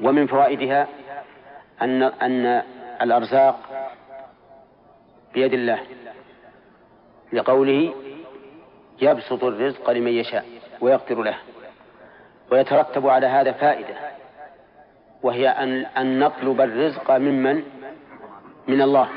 ومن 0.01 0.27
فوائدها 0.27 0.87
أن 1.81 2.03
أن 2.03 2.63
الأرزاق 3.01 3.59
بيد 5.33 5.53
الله 5.53 5.79
لقوله 7.33 7.93
يبسط 9.01 9.43
الرزق 9.43 9.89
لمن 9.89 10.11
يشاء 10.11 10.45
ويقدر 10.81 11.21
له. 11.21 11.37
ويترتب 12.51 13.07
على 13.07 13.27
هذا 13.27 13.51
فائدة 13.51 13.95
وهي 15.23 15.49
أن 15.49 15.85
أن 15.85 16.19
نطلب 16.19 16.61
الرزق 16.61 17.11
ممن؟ 17.11 17.63
من 18.67 18.81
الله 18.81 19.09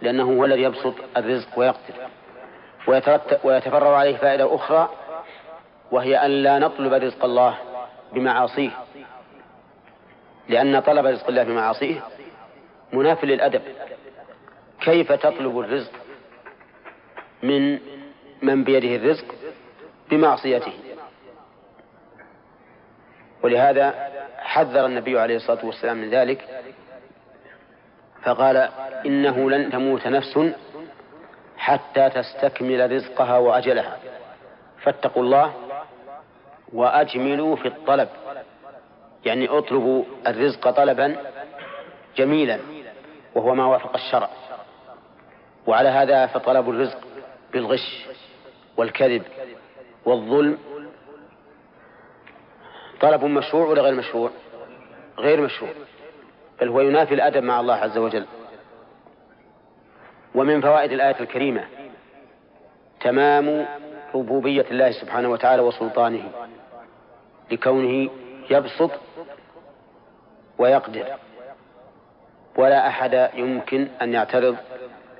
لأنه 0.00 0.22
هو 0.22 0.44
الذي 0.44 0.62
يبسط 0.62 0.94
الرزق 1.16 1.58
ويقدر 1.58 2.08
ويتفرع 3.44 3.96
عليه 3.96 4.16
فائدة 4.16 4.54
أخرى 4.54 4.88
وهي 5.90 6.16
أن 6.16 6.30
لا 6.30 6.58
نطلب 6.58 6.92
رزق 6.92 7.24
الله 7.24 7.58
بمعاصيه. 8.12 8.70
لأن 10.48 10.80
طلب 10.80 11.06
رزق 11.06 11.28
الله 11.28 11.42
بمعاصيه 11.42 12.00
مناف 12.92 13.24
للأدب. 13.24 13.62
كيف 14.80 15.12
تطلب 15.12 15.58
الرزق 15.58 15.92
من 17.42 17.78
من 18.42 18.64
بيده 18.64 18.96
الرزق 18.96 19.24
بمعصيته. 20.10 20.72
ولهذا 23.42 24.10
حذر 24.38 24.86
النبي 24.86 25.20
عليه 25.20 25.36
الصلاة 25.36 25.66
والسلام 25.66 25.96
من 25.96 26.10
ذلك 26.10 26.62
فقال 28.22 28.56
إنه 29.06 29.50
لن 29.50 29.72
تموت 29.72 30.06
نفس 30.06 30.40
حتى 31.56 32.10
تستكمل 32.10 32.92
رزقها 32.92 33.38
وأجلها. 33.38 33.98
فاتقوا 34.82 35.22
الله 35.22 35.54
وأجملوا 36.72 37.56
في 37.56 37.68
الطلب. 37.68 38.08
يعني 39.24 39.48
اطلبوا 39.48 40.04
الرزق 40.26 40.70
طلبا 40.70 41.16
جميلا 42.16 42.58
وهو 43.34 43.54
ما 43.54 43.66
وافق 43.66 43.94
الشرع. 43.94 44.30
وعلى 45.66 45.88
هذا 45.88 46.26
فطلب 46.26 46.70
الرزق 46.70 46.98
بالغش. 47.52 48.06
والكذب 48.76 49.22
والظلم. 50.04 50.58
طلب 53.00 53.24
مشروع 53.24 53.66
ولا 53.66 53.82
غير 53.82 53.94
مشروع؟ 53.94 54.30
غير 55.18 55.40
مشروع. 55.40 55.70
بل 56.60 56.68
هو 56.68 56.80
ينافي 56.80 57.14
الأدب 57.14 57.42
مع 57.42 57.60
الله 57.60 57.74
عز 57.74 57.98
وجل. 57.98 58.26
ومن 60.34 60.60
فوائد 60.60 60.92
الآية 60.92 61.20
الكريمة 61.20 61.64
تمام 63.00 63.66
ربوبية 64.14 64.66
الله 64.70 64.90
سبحانه 64.90 65.28
وتعالى 65.28 65.62
وسلطانه 65.62 66.30
لكونه 67.50 68.10
يبسط 68.50 68.90
ويقدر. 70.58 71.06
ولا 72.56 72.88
أحد 72.88 73.30
يمكن 73.34 73.88
أن 74.02 74.14
يعترض 74.14 74.56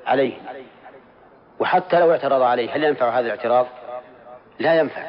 عليه. 0.07 0.37
وحتى 1.61 2.01
لو 2.01 2.13
اعترض 2.13 2.43
عليه 2.43 2.77
هل 2.77 2.85
ينفع 2.85 3.19
هذا 3.19 3.27
الاعتراض؟ 3.27 3.67
لا 4.59 4.75
ينفع 4.75 5.03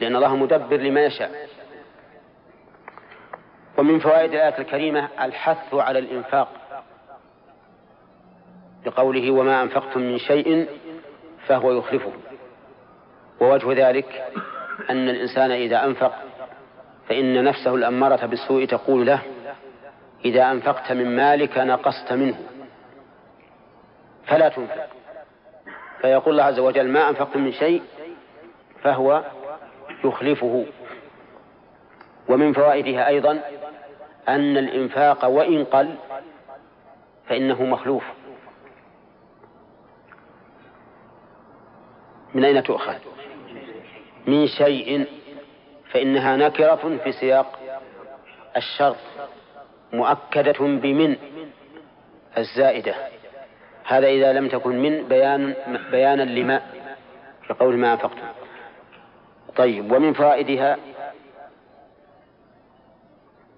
لأن 0.00 0.16
الله 0.16 0.36
مدبر 0.36 0.76
لما 0.76 1.04
يشاء. 1.04 1.48
ومن 3.78 3.98
فوائد 3.98 4.32
الآية 4.32 4.58
الكريمة 4.58 5.08
الحث 5.20 5.74
على 5.74 5.98
الإنفاق 5.98 6.48
بقوله 8.84 9.30
وما 9.30 9.62
أنفقتم 9.62 10.00
من 10.00 10.18
شيء 10.18 10.68
فهو 11.46 11.72
يخلفه. 11.78 12.12
ووجه 13.40 13.88
ذلك 13.88 14.24
أن 14.90 15.08
الإنسان 15.08 15.50
إذا 15.50 15.84
أنفق 15.84 16.12
فإن 17.08 17.44
نفسه 17.44 17.74
الأمارة 17.74 18.26
بالسوء 18.26 18.64
تقول 18.64 19.06
له 19.06 19.22
إذا 20.24 20.50
أنفقت 20.50 20.92
من 20.92 21.16
مالك 21.16 21.58
نقصت 21.58 22.12
منه. 22.12 22.38
فلا 24.26 24.48
تنفق. 24.48 24.85
فيقول 26.06 26.32
الله 26.32 26.44
عز 26.44 26.58
وجل 26.58 26.88
ما 26.88 27.08
أنفقتم 27.08 27.40
من 27.40 27.52
شيء 27.52 27.82
فهو 28.82 29.24
يخلفه. 30.04 30.66
ومن 32.28 32.52
فوائدها 32.52 33.08
أيضا 33.08 33.32
أن 34.28 34.56
الإنفاق 34.56 35.24
وإن 35.24 35.64
قل 35.64 35.94
فإنه 37.28 37.64
مخلوف. 37.64 38.04
من 42.34 42.44
أين 42.44 42.62
تؤخذ؟ 42.62 42.98
من 44.26 44.46
شيء 44.46 45.06
فإنها 45.90 46.36
نكرة 46.36 46.98
في 47.04 47.12
سياق 47.12 47.58
الشرط 48.56 48.96
مؤكدة 49.92 50.58
بمن؟ 50.58 51.16
الزائدة. 52.38 52.94
هذا 53.86 54.06
إذا 54.06 54.32
لم 54.32 54.48
تكن 54.48 54.82
من 54.82 55.08
بيان 55.08 55.54
بيانا 55.90 56.22
لما 56.22 56.62
في 57.46 57.52
قول 57.54 57.76
ما 57.76 57.92
أنفقتم 57.92 58.26
طيب 59.56 59.92
ومن 59.92 60.12
فوائدها 60.12 60.76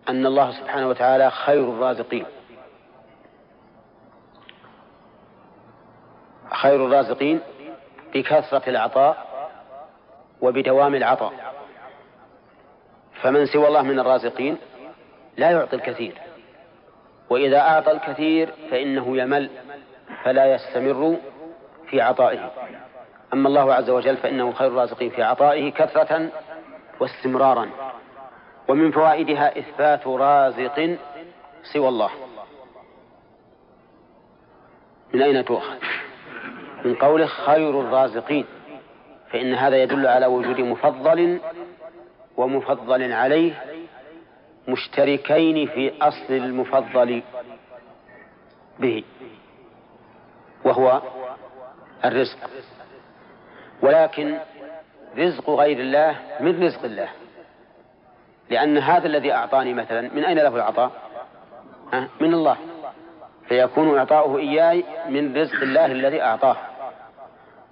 أن 0.09 0.27
الله 0.27 0.51
سبحانه 0.53 0.89
وتعالى 0.89 1.31
خير 1.31 1.61
الرازقين. 1.61 2.27
خير 6.53 6.87
الرازقين 6.87 7.41
بكثرة 8.15 8.63
العطاء 8.71 9.27
وبدوام 10.41 10.95
العطاء. 10.95 11.33
فمن 13.23 13.47
سوى 13.47 13.69
الله 13.69 13.83
من 13.83 13.99
الرازقين 13.99 14.59
لا 15.37 15.51
يعطي 15.51 15.77
الكثير. 15.77 16.15
وإذا 17.31 17.59
أعطى 17.59 17.93
الكثير 17.93 18.51
فإنه 18.71 19.17
يمل 19.17 19.51
فلا 20.29 20.55
يستمر 20.55 21.17
في 21.91 22.01
عطائه. 22.01 22.51
أما 23.33 23.49
الله 23.49 23.75
عز 23.75 23.91
وجل 23.91 24.17
فإنه 24.17 24.53
خير 24.53 24.69
الرازقين 24.69 25.11
في 25.11 25.23
عطائه 25.23 25.71
كثرة 25.71 26.29
واستمرارا. 27.01 27.71
ومن 28.69 28.91
فوائدها 28.91 29.59
إثبات 29.59 30.07
رازق 30.07 30.97
سوى 31.73 31.89
الله. 31.89 32.11
من 35.15 35.23
أين 35.23 35.45
تؤخذ؟ 35.45 35.77
من 36.85 36.95
قوله 36.95 37.27
خير 37.27 37.81
الرازقين. 37.81 38.45
فإن 39.31 39.55
هذا 39.55 39.83
يدل 39.83 40.07
على 40.07 40.27
وجود 40.27 40.61
مفضل 40.61 41.41
ومفضل 42.37 43.13
عليه 43.13 43.63
مشتركين 44.69 45.67
في 45.69 45.93
أصل 46.03 46.35
المفضل 46.35 47.23
به. 48.79 49.05
وهو 50.65 51.03
الرزق. 52.05 52.39
ولكن 53.83 54.39
رزق 55.19 55.51
غير 55.51 55.81
الله 55.81 56.17
من 56.41 56.63
رزق 56.63 56.85
الله. 56.85 57.09
لأن 58.51 58.79
هذا 58.79 59.07
الذي 59.07 59.33
أعطاني 59.33 59.75
مثلا 59.75 60.01
من 60.01 60.25
أين 60.25 60.39
له 60.39 60.57
العطاء؟ 60.57 60.93
من 62.21 62.35
الله. 62.35 62.57
فيكون 63.49 63.99
إعطاؤه 63.99 64.39
إياي 64.39 64.85
من 65.09 65.37
رزق 65.37 65.63
الله 65.63 65.87
الذي 65.87 66.23
أعطاه. 66.23 66.57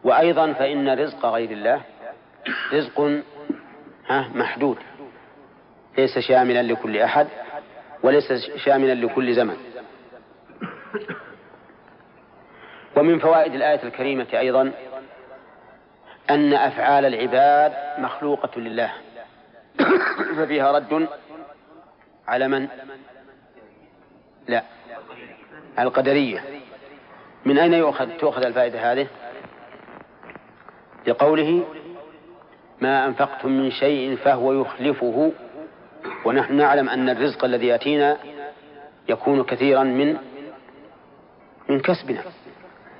وأيضا 0.04 0.52
فإن 0.52 0.88
رزق 0.88 1.26
غير 1.26 1.50
الله 1.50 1.80
رزق 2.72 3.22
محدود. 4.10 4.78
ليس 5.98 6.18
شاملا 6.18 6.62
لكل 6.62 6.98
أحد 6.98 7.26
وليس 8.02 8.32
شاملا 8.64 8.94
لكل 8.94 9.34
زمن. 9.34 9.56
ومن 12.96 13.18
فوائد 13.18 13.54
الآية 13.54 13.82
الكريمة 13.82 14.26
أيضا 14.34 14.72
أن 16.30 16.54
أفعال 16.54 17.06
العباد 17.06 17.72
مخلوقة 17.98 18.60
لله 18.60 18.92
ففيها 20.36 20.72
رد 20.72 21.08
على 22.28 22.48
من؟ 22.48 22.68
لا 24.48 24.62
القدرية 25.78 26.44
من 27.44 27.58
أين 27.58 27.74
يؤخذ 27.74 28.10
تؤخذ 28.10 28.44
الفائدة 28.44 28.92
هذه؟ 28.92 29.06
لقوله 31.06 31.64
ما 32.80 33.06
أنفقتم 33.06 33.48
من 33.48 33.70
شيء 33.70 34.16
فهو 34.16 34.52
يخلفه 34.52 35.32
ونحن 36.24 36.56
نعلم 36.56 36.88
أن 36.88 37.08
الرزق 37.08 37.44
الذي 37.44 37.66
يأتينا 37.66 38.16
يكون 39.08 39.44
كثيرا 39.44 39.82
من 39.82 40.16
من 41.68 41.80
كسبنا 41.80 42.22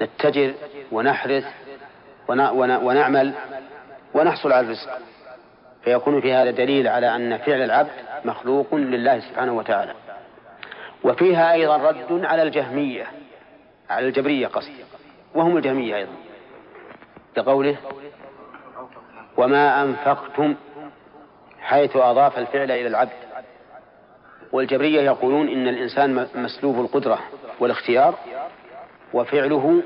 نتجر 0.02 0.54
ونحرث 0.92 1.44
ونعمل 2.58 3.34
ونحصل 4.14 4.52
على 4.52 4.66
الرزق. 4.66 4.98
فيكون 5.84 6.20
في 6.20 6.32
هذا 6.32 6.50
دليل 6.50 6.88
على 6.88 7.16
أن 7.16 7.36
فعل 7.36 7.62
العبد 7.62 7.90
مخلوق 8.24 8.74
لله 8.74 9.20
سبحانه 9.20 9.52
وتعالى. 9.52 9.94
وفيها 11.04 11.52
أيضا 11.52 11.76
رد 11.76 12.24
على 12.24 12.42
الجهمية 12.42 13.06
على 13.90 14.06
الجبرية 14.06 14.46
قصدي 14.46 14.84
وهم 15.34 15.56
الجهمية 15.56 15.96
أيضا. 15.96 16.12
بقوله 17.36 17.76
وما 19.36 19.82
أنفقتم 19.82 20.54
حيث 21.60 21.96
أضاف 21.96 22.38
الفعل 22.38 22.70
إلى 22.70 22.86
العبد. 22.86 23.26
والجبرية 24.52 25.00
يقولون 25.00 25.48
إن 25.48 25.68
الإنسان 25.68 26.26
مسلوب 26.34 26.80
القدرة 26.80 27.18
والاختيار 27.60 28.14
وفعله 29.12 29.82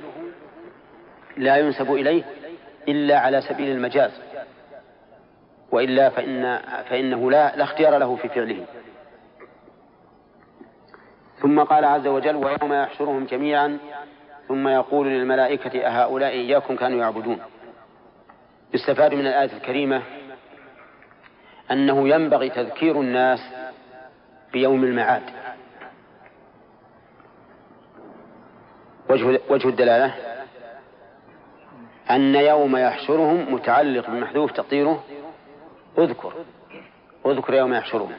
لا 1.37 1.57
ينسب 1.57 1.93
إليه 1.93 2.23
إلا 2.89 3.19
على 3.19 3.41
سبيل 3.41 3.71
المجاز 3.77 4.11
وإلا 5.73 6.11
فإن 6.11 6.59
فإنه 6.91 7.31
لا, 7.31 7.57
لا 7.57 7.65
اختيار 7.65 7.99
له 7.99 8.17
في 8.17 8.29
فعله. 8.29 8.67
ثم 11.43 11.61
قال 11.61 11.85
عز 11.85 12.07
وجل 12.07 12.37
ويوم 12.37 12.73
يحشرهم 12.73 13.25
جميعا 13.25 13.79
ثم 14.49 14.69
يقول 14.69 15.09
للملائكة 15.09 15.87
أهؤلاء 15.87 16.31
إياكم 16.31 16.77
كانوا 16.77 17.01
يعبدون 17.01 17.39
يستفاد 18.75 19.15
من 19.15 19.27
الآية 19.27 19.53
الكريمة 19.53 20.03
أنه 21.71 22.09
ينبغي 22.09 22.49
تذكير 22.51 23.01
الناس 23.01 23.41
بيوم 24.53 24.85
المعاد. 24.85 25.23
وجه 29.11 29.41
وجه 29.49 29.69
الدلالة؟ 29.69 30.15
أن 32.11 32.35
يوم 32.35 32.77
يحشرهم 32.77 33.55
متعلق 33.55 34.11
بمحذوف 34.11 34.53
تقديره 34.53 35.05
اذكر 35.99 36.33
اذكر 37.27 37.55
يوم 37.55 37.75
يحشرهم. 37.75 38.13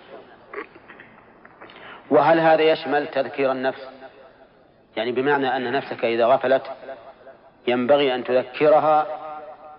وهل 2.12 2.40
هذا 2.40 2.62
يشمل 2.62 3.08
تذكير 3.08 3.52
النفس؟ 3.52 3.90
يعني 4.96 5.12
بمعنى 5.12 5.56
أن 5.58 5.72
نفسك 5.72 6.06
إذا 6.06 6.26
غفلت 6.26 6.64
ينبغي 7.68 8.16
أن 8.16 8.24
تذكرها 8.24 9.08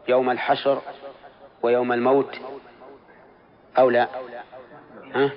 يوم 0.09 0.31
الحشر 0.31 0.83
ويوم 1.63 1.93
الموت 1.93 2.41
أو 3.79 3.91
لا؟ 3.91 4.09
ها؟ 5.15 5.31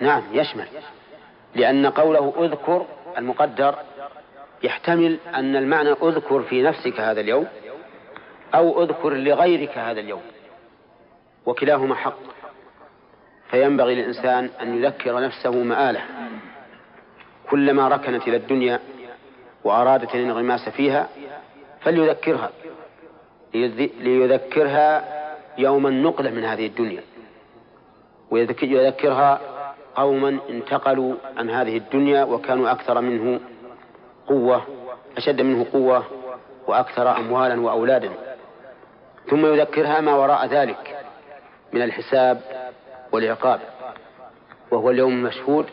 نعم 0.00 0.22
يشمل 0.32 0.66
لأن 1.54 1.86
قوله 1.86 2.34
اذكر 2.38 2.86
المقدر 3.18 3.74
يحتمل 4.62 5.18
أن 5.34 5.56
المعنى 5.56 5.90
أذكر 5.90 6.42
في 6.42 6.62
نفسك 6.62 7.00
هذا 7.00 7.20
اليوم 7.20 7.46
أو 8.54 8.82
أذكر 8.82 9.14
لغيرك 9.14 9.78
هذا 9.78 10.00
اليوم 10.00 10.22
وكلاهما 11.46 11.94
حق. 11.94 12.18
فينبغي 13.50 13.94
للإنسان 13.94 14.50
أن 14.60 14.76
يذكر 14.78 15.20
نفسه 15.20 15.62
مآله 15.62 16.00
كلما 17.50 17.88
ركنت 17.88 18.28
إلى 18.28 18.36
الدنيا 18.36 18.80
وأرادت 19.64 20.14
الانغماس 20.14 20.68
فيها 20.68 21.08
فليذكرها 21.80 22.50
ليذكرها 24.00 25.04
يوم 25.58 25.86
النقلة 25.86 26.30
من 26.30 26.44
هذه 26.44 26.66
الدنيا 26.66 27.02
ويذكرها 28.30 29.40
قوما 29.94 30.38
انتقلوا 30.50 31.14
عن 31.36 31.50
هذه 31.50 31.76
الدنيا 31.76 32.24
وكانوا 32.24 32.70
أكثر 32.72 33.00
منه 33.00 33.40
قوة 34.30 34.62
أشد 35.16 35.40
منه 35.40 35.66
قوة 35.72 36.04
وأكثر 36.66 37.16
أموالا 37.16 37.60
وأولادا. 37.60 38.10
ثم 39.30 39.46
يذكرها 39.46 40.00
ما 40.00 40.14
وراء 40.14 40.46
ذلك 40.46 41.06
من 41.72 41.82
الحساب 41.82 42.40
والعقاب 43.12 43.60
وهو 44.70 44.90
اليوم 44.90 45.12
المشهود 45.12 45.66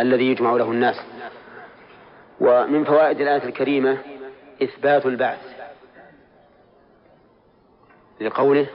الذي 0.00 0.30
يجمع 0.30 0.52
له 0.52 0.70
الناس. 0.70 0.96
ومن 2.40 2.84
فوائد 2.84 3.20
الآية 3.20 3.44
الكريمة 3.44 3.98
إثبات 4.62 5.06
البعث 5.06 5.56
لقوله 8.20 8.66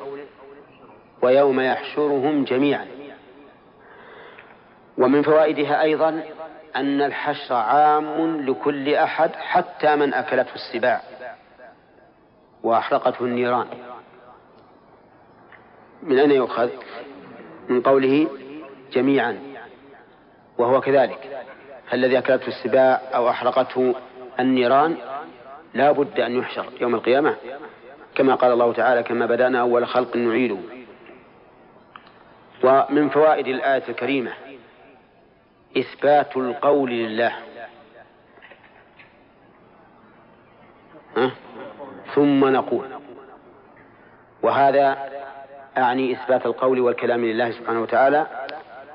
ويوم 1.21 1.59
يحشرهم 1.59 2.43
جميعا. 2.43 2.87
ومن 4.97 5.21
فوائدها 5.21 5.81
أيضا 5.81 6.23
أن 6.75 7.01
الحشر 7.01 7.55
عام 7.55 8.41
لكل 8.41 8.93
أحد 8.93 9.31
حتى 9.35 9.95
من 9.95 10.13
أكلته 10.13 10.55
السباع 10.55 11.01
وأحرقته 12.63 13.25
النيران. 13.25 13.67
من 16.03 16.19
أين 16.19 16.31
يؤخذ؟ 16.31 16.69
من 17.69 17.81
قوله 17.81 18.27
جميعا 18.93 19.39
وهو 20.57 20.81
كذلك. 20.81 21.45
فالذي 21.89 22.17
أكلته 22.17 22.47
السباع 22.47 23.01
أو 23.15 23.29
أحرقته 23.29 23.95
النيران 24.39 24.97
لا 25.73 25.91
بد 25.91 26.19
أن 26.19 26.39
يحشر 26.39 26.65
يوم 26.81 26.95
القيامة 26.95 27.35
كما 28.15 28.35
قال 28.35 28.51
الله 28.51 28.73
تعالى 28.73 29.03
كما 29.03 29.25
بدأنا 29.25 29.61
أول 29.61 29.87
خلق 29.87 30.15
نعيده. 30.17 30.57
ومن 32.63 33.09
فوائد 33.09 33.47
الآية 33.47 33.83
الكريمة 33.89 34.31
إثبات 35.77 36.37
القول 36.37 36.89
لله. 36.89 37.35
ها؟ 41.17 41.31
ثم 42.15 42.47
نقول. 42.47 42.85
وهذا 44.41 44.97
أعني 45.77 46.13
إثبات 46.13 46.45
القول 46.45 46.79
والكلام 46.79 47.25
لله 47.25 47.51
سبحانه 47.51 47.81
وتعالى. 47.81 48.27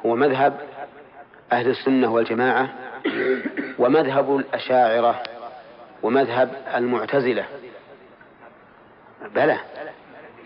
هو 0.07 0.17
مذهب 0.17 0.61
أهل 1.53 1.71
السنة 1.71 2.13
والجماعة 2.13 2.69
ومذهب 3.79 4.37
الأشاعرة 4.37 5.23
ومذهب 6.03 6.51
المعتزلة. 6.75 7.45
بلى. 9.35 9.59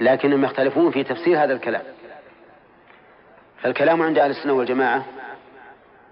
لكنهم 0.01 0.45
يختلفون 0.45 0.91
في 0.91 1.05
تفسير 1.05 1.45
هذا 1.45 1.53
الكلام. 1.53 1.83
فالكلام 3.63 4.03
عند 4.03 4.19
أهل 4.19 4.31
السنة 4.31 4.53
والجماعة 4.53 5.05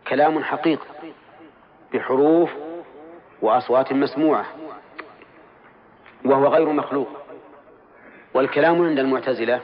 كلام 0.08 0.44
حقيقي 0.44 0.86
بحروف 1.94 2.50
وأصوات 3.42 3.92
مسموعة 3.92 4.46
وهو 6.24 6.46
غير 6.46 6.68
مخلوق. 6.68 7.08
والكلام 8.34 8.82
عند 8.82 8.98
المعتزلة 8.98 9.60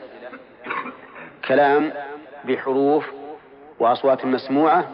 كلام 1.49 1.93
بحروف 2.45 3.07
وأصوات 3.78 4.24
مسموعة 4.24 4.89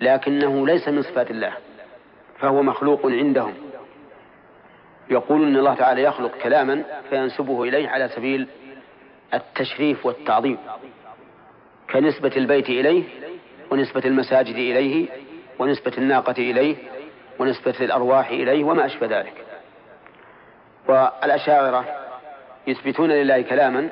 لكنه 0.00 0.66
ليس 0.66 0.88
من 0.88 1.02
صفات 1.02 1.30
الله 1.30 1.52
فهو 2.38 2.62
مخلوق 2.62 3.06
عندهم. 3.06 3.54
يقول 5.10 5.42
إن 5.42 5.56
الله 5.56 5.74
تعالى 5.74 6.02
يخلق 6.02 6.36
كلاما 6.42 6.84
فينسبه 7.10 7.62
إليه 7.62 7.88
على 7.88 8.08
سبيل 8.08 8.48
التشريف 9.34 10.06
والتعظيم 10.06 10.58
كنسبة 11.92 12.32
البيت 12.36 12.68
إليه 12.68 13.04
ونسبة 13.70 14.02
المساجد 14.04 14.54
إليه 14.54 15.08
ونسبة 15.58 15.92
الناقة 15.98 16.34
إليه 16.38 16.76
ونسبة 17.38 17.74
الأرواح 17.80 18.30
إليه 18.30 18.64
وما 18.64 18.86
أشبه 18.86 19.18
ذلك. 19.18 19.32
والأشاعرة 20.88 21.84
يثبتون 22.66 23.10
لله 23.10 23.42
كلاما 23.42 23.88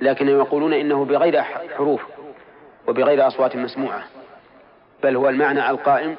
لكنهم 0.00 0.38
يقولون 0.38 0.72
إنه 0.72 1.04
بغير 1.04 1.42
حروف 1.76 2.02
وبغير 2.88 3.26
أصوات 3.26 3.56
مسموعة 3.56 4.02
بل 5.02 5.16
هو 5.16 5.28
المعنى 5.28 5.70
القائم 5.70 6.16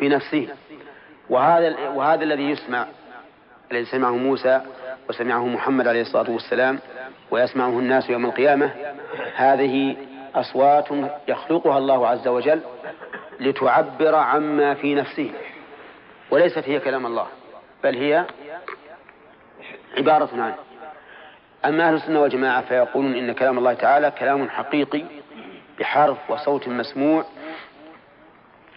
بنفسه. 0.00 0.48
وهذا 1.30 1.88
وهذا 1.88 2.24
الذي 2.24 2.50
يسمع 2.50 2.86
الذي 3.72 3.84
سمعه 3.84 4.16
موسى 4.16 4.60
وسمعه 5.08 5.46
محمد 5.46 5.88
عليه 5.88 6.00
الصلاة 6.00 6.30
والسلام 6.30 6.78
ويسمعه 7.30 7.78
الناس 7.78 8.10
يوم 8.10 8.26
القيامة 8.26 8.70
هذه 9.34 9.96
أصوات 10.34 10.88
يخلقها 11.28 11.78
الله 11.78 12.08
عز 12.08 12.28
وجل 12.28 12.60
لتعبر 13.40 14.14
عما 14.14 14.74
في 14.74 14.94
نفسه 14.94 15.30
وليست 16.30 16.68
هي 16.68 16.80
كلام 16.80 17.06
الله 17.06 17.26
بل 17.84 17.96
هي 17.96 18.26
عبارة 19.98 20.28
عنه. 20.32 20.56
أما 21.64 21.88
أهل 21.88 21.94
السنة 21.94 22.20
والجماعة 22.20 22.62
فيقولون 22.62 23.14
إن 23.14 23.32
كلام 23.32 23.58
الله 23.58 23.74
تعالى 23.74 24.10
كلام 24.10 24.48
حقيقي 24.48 25.04
بحرف 25.78 26.30
وصوت 26.30 26.68
مسموع 26.68 27.24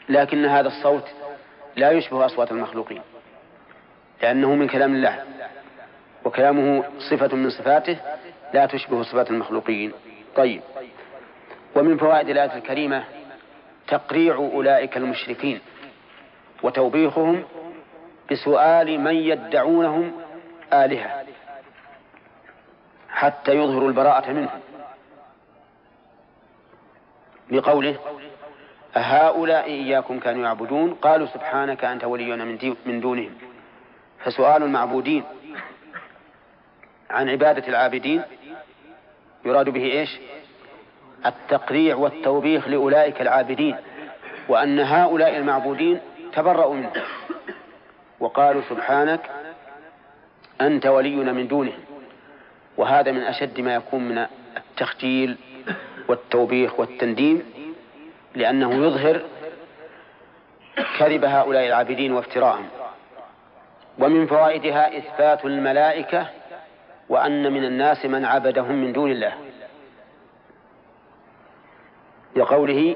لكن 0.09 0.45
هذا 0.45 0.67
الصوت 0.67 1.03
لا 1.75 1.91
يشبه 1.91 2.25
أصوات 2.25 2.51
المخلوقين 2.51 3.01
لأنه 4.21 4.55
من 4.55 4.67
كلام 4.67 4.95
الله 4.95 5.23
وكلامه 6.25 6.83
صفة 7.09 7.35
من 7.35 7.49
صفاته 7.49 7.97
لا 8.53 8.65
تشبه 8.65 9.03
صفات 9.03 9.29
المخلوقين. 9.29 9.91
طيب. 10.35 10.61
ومن 11.75 11.97
فوائد 11.97 12.29
الآية 12.29 12.57
الكريمة 12.57 13.03
تقريع 13.87 14.35
أولئك 14.35 14.97
المشركين 14.97 15.59
وتوبيخهم 16.63 17.43
بسؤال 18.31 18.99
من 18.99 19.15
يدعونهم 19.15 20.11
آلهة 20.73 21.25
حتى 23.09 23.51
يظهروا 23.51 23.89
البراءة 23.89 24.31
منهم. 24.31 24.59
بقوله 27.51 27.99
أهؤلاء 28.97 29.65
إياكم 29.65 30.19
كانوا 30.19 30.43
يعبدون؟ 30.43 30.93
قالوا 30.93 31.27
سبحانك 31.27 31.85
أنت 31.85 32.03
ولينا 32.03 32.45
من, 32.45 32.75
من 32.85 33.01
دونهم. 33.01 33.31
فسؤال 34.23 34.63
المعبودين 34.63 35.23
عن 37.09 37.29
عبادة 37.29 37.67
العابدين 37.67 38.21
يراد 39.45 39.69
به 39.69 39.83
إيش؟ 39.83 40.19
التقريع 41.25 41.95
والتوبيخ 41.95 42.67
لأولئك 42.67 43.21
العابدين 43.21 43.75
وأن 44.47 44.79
هؤلاء 44.79 45.37
المعبودين 45.37 45.99
تبرأوا 46.33 46.75
منه 46.75 46.91
وقالوا 48.19 48.61
سبحانك 48.69 49.21
أنت 50.61 50.85
ولينا 50.85 51.31
من 51.31 51.47
دونهم. 51.47 51.79
وهذا 52.77 53.11
من 53.11 53.21
أشد 53.21 53.59
ما 53.61 53.75
يكون 53.75 54.03
من 54.03 54.25
التخجيل 54.57 55.37
والتوبيخ 56.07 56.79
والتنديم 56.79 57.43
لأنه 58.35 58.73
يظهر 58.73 59.21
كذب 60.99 61.25
هؤلاء 61.25 61.67
العابدين 61.67 62.11
وافتراءهم. 62.11 62.67
ومن 63.99 64.27
فوائدها 64.27 64.97
إثبات 64.97 65.45
الملائكة 65.45 66.27
وأن 67.09 67.53
من 67.53 67.65
الناس 67.65 68.05
من 68.05 68.25
عبدهم 68.25 68.75
من 68.75 68.93
دون 68.93 69.11
الله. 69.11 69.33
لقوله 72.35 72.95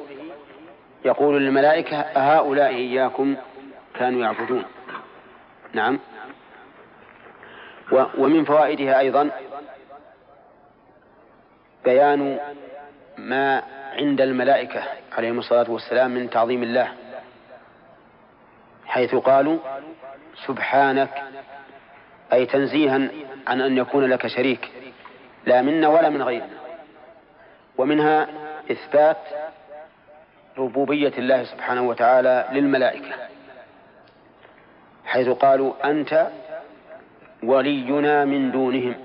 يقول 1.06 1.42
للملائكة 1.42 1.98
أهؤلاء 1.98 2.70
إياكم 2.70 3.36
كانوا 3.94 4.22
يعبدون. 4.22 4.64
نعم. 5.74 6.00
ومن 8.18 8.46
فوائدها 8.46 9.00
أيضا 9.00 9.30
بيان 11.86 12.40
ما 13.18 13.64
عند 13.94 14.22
الملائكة 14.22 14.84
عليهم 15.18 15.40
الصلاة 15.40 15.72
والسلام 15.72 16.12
من 16.12 16.30
تعظيم 16.30 16.64
الله 16.64 16.92
حيث 18.86 19.16
قالوا 19.16 19.58
سبحانك 20.48 21.24
أي 22.34 22.46
تنزيها 22.46 23.10
عن 23.48 23.62
أن 23.62 23.78
يكون 23.78 24.06
لك 24.06 24.28
شريك 24.28 24.72
لا 25.46 25.62
منا 25.62 25.88
ولا 25.88 26.10
من 26.10 26.22
غيرنا. 26.22 26.60
ومنها 27.78 28.28
إثبات 28.72 29.18
ربوبية 30.58 31.14
الله 31.18 31.44
سبحانه 31.44 31.82
وتعالى 31.82 32.48
للملائكة 32.52 33.16
حيث 35.06 35.30
قالوا 35.30 35.90
أنت 35.92 36.28
ولينا 37.44 38.26
من 38.26 38.52
دونهم. 38.52 38.96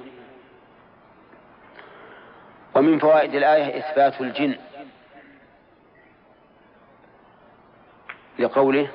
ومن 2.75 2.99
فوائد 2.99 3.35
الآية 3.35 3.79
إثبات 3.79 4.21
الجن 4.21 4.57
لقوله 8.39 8.89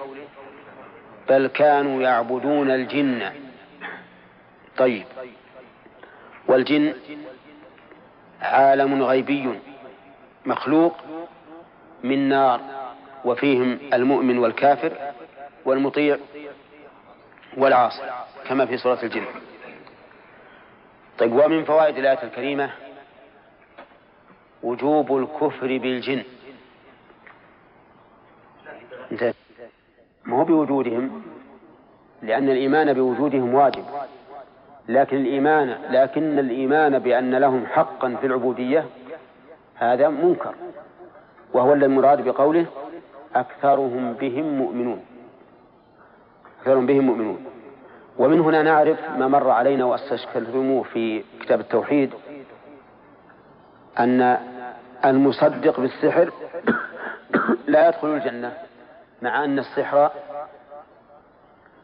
بل 1.29 1.47
كانوا 1.47 2.01
يعبدون 2.01 2.71
الجن. 2.71 3.31
طيب 4.77 5.05
والجن 6.47 6.93
عالم 8.41 9.03
غيبي. 9.03 9.59
مخلوق 10.45 10.97
من 12.03 12.29
نار 12.29 12.61
وفيهم 13.25 13.79
المؤمن 13.93 14.37
والكافر 14.37 14.93
والمطيع 15.65 16.17
والعاصي 17.57 18.01
كما 18.47 18.65
في 18.65 18.77
سورة 18.77 18.99
الجن. 19.03 19.25
طيب 21.17 21.33
ومن 21.33 21.63
فوائد 21.63 21.97
الآية 21.97 22.23
الكريمة 22.23 22.69
وجوب 24.63 25.17
الكفر 25.17 25.77
بالجن. 25.77 26.23
ما 30.25 30.37
هو 30.37 30.43
بوجودهم؟ 30.43 31.23
لأن 32.21 32.49
الإيمان 32.49 32.93
بوجودهم 32.93 33.53
واجب. 33.53 33.85
لكن 34.87 35.17
الإيمان 35.17 35.77
لكن 35.89 36.39
الإيمان 36.39 36.99
بأن 36.99 37.35
لهم 37.35 37.65
حقا 37.65 38.15
في 38.15 38.25
العبودية 38.27 38.85
هذا 39.79 40.09
منكر. 40.09 40.55
وهو 41.53 41.73
المراد 41.73 42.21
بقوله 42.21 42.65
أكثرهم 43.35 44.13
بهم 44.13 44.57
مؤمنون. 44.57 45.05
أكثرهم 46.59 46.85
بهم 46.85 47.03
مؤمنون. 47.03 47.45
ومن 48.17 48.39
هنا 48.39 48.63
نعرف 48.63 49.09
ما 49.17 49.27
مر 49.27 49.49
علينا 49.49 49.85
وأستشكلتموه 49.85 50.83
في 50.83 51.23
كتاب 51.41 51.59
التوحيد 51.59 52.13
أن 53.99 54.37
المصدق 55.05 55.79
بالسحر 55.79 56.31
لا 57.67 57.87
يدخل 57.87 58.07
الجنة 58.07 58.53
مع 59.21 59.43
أن 59.43 59.59
السحر 59.59 60.11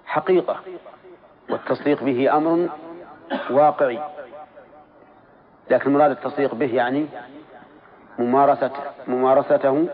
حقيقة 0.06 0.60
والتصديق 1.50 2.04
به 2.04 2.38
أمر 2.38 2.70
واقعي. 3.50 4.00
لكن 5.70 5.94
مراد 5.94 6.12
التصديق 6.12 6.56
به 6.56 6.76
يعني 6.76 7.08
ممارسة 8.20 8.72
ممارسته 9.08 9.88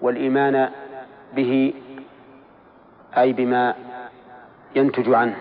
والإيمان 0.00 0.70
به 1.32 1.74
أي 3.18 3.32
بما 3.32 3.74
ينتج 4.76 5.14
عنه 5.14 5.36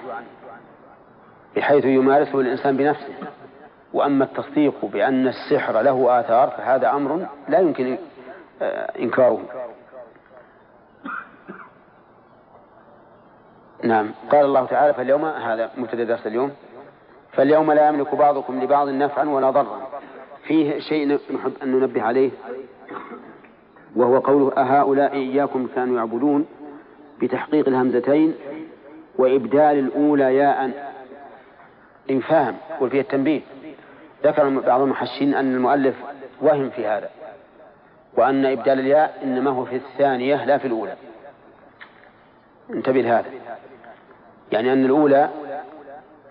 بحيث 1.55 1.85
يمارسه 1.85 2.39
الإنسان 2.39 2.77
بنفسه. 2.77 3.13
وأما 3.93 4.23
التصديق 4.23 4.85
بأن 4.85 5.27
السحر 5.27 5.81
له 5.81 6.19
آثار 6.19 6.49
فهذا 6.49 6.91
أمر 6.91 7.27
لا 7.47 7.59
يمكن 7.59 7.97
آه، 8.61 8.99
إنكاره. 8.99 9.41
نعم. 13.83 14.11
قال 14.31 14.45
الله 14.45 14.65
تعالى 14.65 14.93
فاليوم 14.93 15.25
هذا 15.25 15.69
مبتدأ 15.77 16.03
درس 16.03 16.27
اليوم. 16.27 16.51
فاليوم 17.31 17.71
لا 17.71 17.87
يملك 17.87 18.15
بعضكم 18.15 18.63
لبعض 18.63 18.89
نفعا 18.89 19.25
ولا 19.25 19.49
ضرا. 19.49 19.80
فيه 20.43 20.79
شيء 20.79 21.07
نحب 21.07 21.53
أن 21.63 21.71
ننبه 21.71 22.01
عليه 22.01 22.31
وهو 23.95 24.19
قوله 24.19 24.53
أهؤلاء 24.57 25.13
إياكم 25.13 25.67
كانوا 25.75 25.97
يعبدون 25.97 26.45
بتحقيق 27.21 27.67
الهمزتين 27.67 28.35
وإبدال 29.17 29.79
الأولى 29.79 30.35
ياء 30.35 30.91
إن 32.09 32.19
فهم 32.19 32.55
وفي 32.81 32.99
التنبيه. 32.99 33.41
ذكر 34.23 34.49
بعض 34.59 34.81
المحشين 34.81 35.33
أن 35.33 35.55
المؤلف 35.55 35.95
وهم 36.41 36.69
في 36.69 36.87
هذا 36.87 37.09
وأن 38.17 38.45
إبدال 38.45 38.79
الياء 38.79 39.19
إنما 39.23 39.51
هو 39.51 39.65
في 39.65 39.75
الثانية 39.75 40.45
لا 40.45 40.57
في 40.57 40.67
الأولى. 40.67 40.95
انتبه 42.69 43.01
لهذا. 43.01 43.29
يعني 44.51 44.73
أن 44.73 44.85
الأولى 44.85 45.29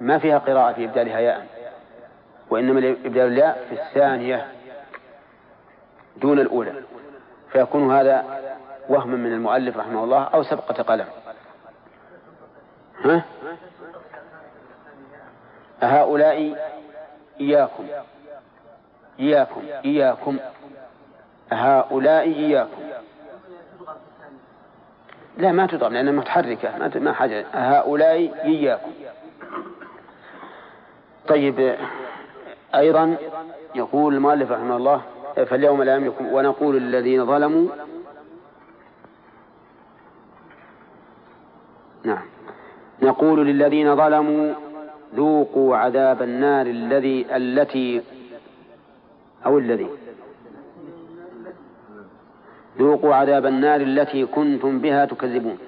ما 0.00 0.18
فيها 0.18 0.38
قراءة 0.38 0.72
في 0.72 0.84
إبدالها 0.84 1.18
ياء. 1.18 1.46
وإنما 2.51 2.90
إبدال 3.05 3.32
الياء 3.32 3.66
في 3.68 3.82
الثانية 3.82 4.46
دون 6.16 6.38
الأولى 6.40 6.72
فيكون 7.53 7.96
هذا 7.96 8.24
وهما 8.88 9.16
من 9.16 9.32
المؤلف 9.32 9.76
رحمه 9.76 10.05
الله 10.05 10.22
أو 10.22 10.42
سبقة 10.42 10.82
قلم. 10.82 11.07
ها؟ 13.05 13.24
هؤلاء 15.82 16.57
إياكم 17.40 17.84
إياكم 19.20 19.62
إياكم 19.84 20.38
هؤلاء 21.53 22.22
إياكم. 22.22 22.82
لا 25.38 25.53
ما 25.53 25.66
تضرب 25.66 25.92
لأنها 25.92 26.12
متحركة 26.12 26.98
ما 26.98 27.12
حاجة. 27.12 27.46
هؤلاء 27.53 28.44
إياكم. 28.44 28.92
طيب 31.28 31.76
أيضا 32.74 33.16
يقول 33.74 34.14
المؤلف 34.14 34.52
رحمه 34.52 34.76
الله 34.76 35.02
فاليوم 35.46 35.82
لا 35.82 35.96
يملك 35.96 36.14
ونقول 36.32 36.76
للذين 36.76 37.26
ظلموا. 37.26 37.68
نعم. 42.04 42.22
نقول 43.02 43.46
للذين 43.46 43.96
ظلموا 43.96 44.54
ذوقوا 45.14 45.76
عذاب 45.76 46.22
النار 46.22 46.66
الذي 46.66 47.36
التي 47.36 48.02
أو 49.46 49.58
الذي. 49.58 49.90
ذوقوا 52.78 53.14
عذاب 53.14 53.46
النار 53.46 53.80
التي 53.80 54.26
كنتم 54.26 54.78
بها 54.78 55.04
تكذبون. 55.04 55.58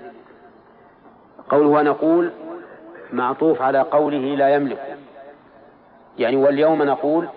قوله 1.48 1.68
ونقول 1.68 2.30
معطوف 3.12 3.62
على 3.62 3.80
قوله 3.80 4.36
لا 4.36 4.54
يملك. 4.54 4.91
يعني 6.18 6.36
واليوم 6.36 6.82
نقول 6.82 7.28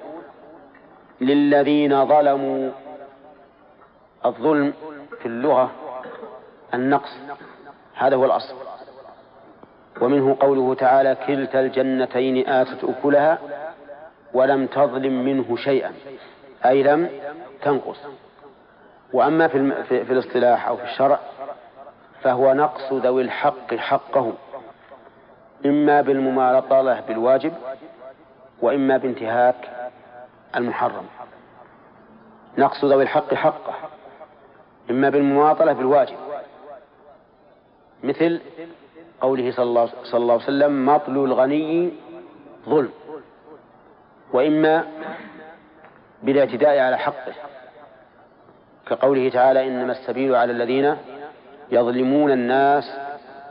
للذين 1.21 2.05
ظلموا 2.05 2.71
الظلم 4.25 4.73
في 5.19 5.25
اللغة 5.25 5.71
النقص. 6.73 7.17
هذا 7.95 8.15
هو 8.15 8.25
الأصل. 8.25 8.55
ومنه 10.01 10.37
قوله 10.39 10.73
تعالى 10.73 11.17
كلتا 11.27 11.59
الجنتين 11.59 12.49
آتت 12.49 12.83
أكلها 12.83 13.39
ولم 14.33 14.67
تظلم 14.67 15.25
منه 15.25 15.55
شيئا 15.55 15.93
أي 16.65 16.83
لم 16.83 17.09
تنقص. 17.61 17.99
وأما 19.13 19.47
في, 19.47 19.73
في 19.83 20.13
الاصطلاح 20.13 20.67
أو 20.67 20.77
في 20.77 20.83
الشرع 20.83 21.19
فهو 22.21 22.53
نقص 22.53 22.93
ذوي 22.93 23.21
الحق 23.21 23.75
حقه 23.75 24.33
إما 25.65 26.01
بالمماطلة 26.01 27.01
بالواجب 27.07 27.53
وإما 28.61 28.97
بانتهاك 28.97 29.89
المحرم. 30.55 31.05
نقص 32.57 32.85
ذوي 32.85 33.03
الحق 33.03 33.33
حقه 33.33 33.73
إما 34.89 35.09
بالمماطلة 35.09 35.73
بالواجب 35.73 36.17
مثل 38.03 38.41
قوله 39.21 39.51
صلى 39.51 39.63
الله, 39.63 39.89
صلى 40.03 40.21
الله 40.21 40.33
عليه 40.33 40.43
وسلم 40.43 40.85
مطل 40.85 41.11
الغني 41.11 41.93
ظلم. 42.69 42.91
وإما 44.33 44.87
بالاعتداء 46.23 46.79
على 46.79 46.97
حقه 46.97 47.33
كقوله 48.87 49.29
تعالى 49.29 49.67
إنما 49.67 49.91
السبيل 49.91 50.35
على 50.35 50.51
الذين 50.51 50.97
يظلمون 51.71 52.31
الناس 52.31 52.83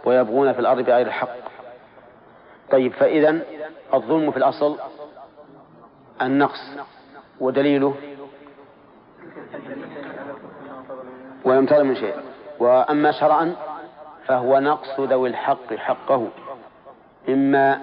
ويبغون 0.04 0.52
في 0.52 0.58
الأرض 0.58 0.84
بغير 0.84 1.06
الحق. 1.06 1.36
طيب 2.70 2.92
فإذا 2.92 3.38
الظلم 3.94 4.30
في 4.30 4.36
الأصل 4.36 4.78
النقص 6.26 6.60
ودليله 7.40 7.94
ولم 11.44 11.66
تظلم 11.66 11.86
من 11.86 11.94
شيء. 11.94 12.14
وأما 12.58 13.12
شرعا 13.12 13.56
فهو 14.26 14.58
نقص 14.58 15.00
ذوي 15.00 15.28
الحق 15.28 15.74
حقه 15.74 16.28
إما 17.28 17.80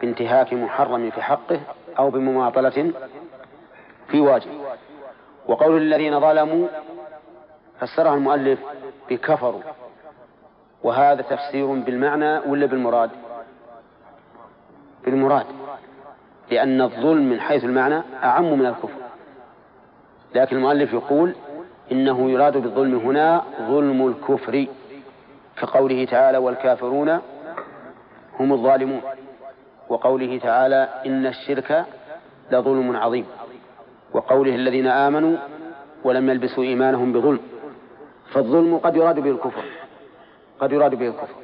بانتهاك 0.00 0.52
محرم 0.52 1.10
في 1.10 1.22
حقه 1.22 1.60
أو 1.98 2.10
بمماطلة 2.10 2.92
في 4.08 4.20
واجب. 4.20 4.50
وقول 5.46 5.76
الذين 5.76 6.20
ظلموا 6.20 6.68
فسرها 7.80 8.14
المؤلف 8.14 8.58
بكفروا. 9.10 9.60
وهذا 10.82 11.22
تفسير 11.22 11.66
بالمعنى 11.66 12.38
ولا 12.38 12.66
بالمراد؟ 12.66 13.10
بالمراد. 15.04 15.46
لأن 16.50 16.80
الظلم 16.80 17.30
من 17.30 17.40
حيث 17.40 17.64
المعنى 17.64 18.02
أعم 18.24 18.58
من 18.58 18.66
الكفر. 18.66 18.98
لكن 20.34 20.56
المؤلف 20.56 20.92
يقول 20.92 21.34
إنه 21.92 22.30
يراد 22.30 22.56
بالظلم 22.56 22.94
هنا 22.94 23.42
ظلم 23.68 24.08
الكفر 24.08 24.66
كقوله 25.56 26.04
تعالى 26.04 26.38
والكافرون 26.38 27.18
هم 28.40 28.52
الظالمون 28.52 29.00
وقوله 29.88 30.38
تعالى 30.38 30.88
إن 31.06 31.26
الشرك 31.26 31.84
لظلم 32.50 32.96
عظيم 32.96 33.26
وقوله 34.12 34.54
الذين 34.54 34.86
آمنوا 34.86 35.36
ولم 36.04 36.30
يلبسوا 36.30 36.64
إيمانهم 36.64 37.12
بظلم 37.12 37.40
فالظلم 38.32 38.78
قد 38.78 38.96
يراد 38.96 39.20
به 39.20 39.30
الكفر 39.30 39.64
قد 40.60 40.72
يراد 40.72 40.94
به 40.94 41.08
الكفر. 41.08 41.34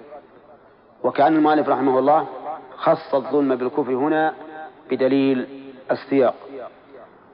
وكأن 1.04 1.36
المؤلف 1.36 1.68
رحمه 1.68 1.98
الله 1.98 2.26
خص 2.76 3.14
الظلم 3.14 3.56
بالكفر 3.56 3.92
هنا 3.94 4.34
بدليل 4.90 5.46
السياق. 5.90 6.34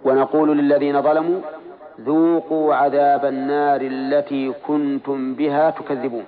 ونقول 0.05 0.59
للذين 0.59 1.03
ظلموا 1.03 1.41
ذوقوا 2.01 2.75
عذاب 2.75 3.25
النار 3.25 3.81
التي 3.81 4.53
كنتم 4.67 5.35
بها 5.35 5.71
تكذبون. 5.71 6.25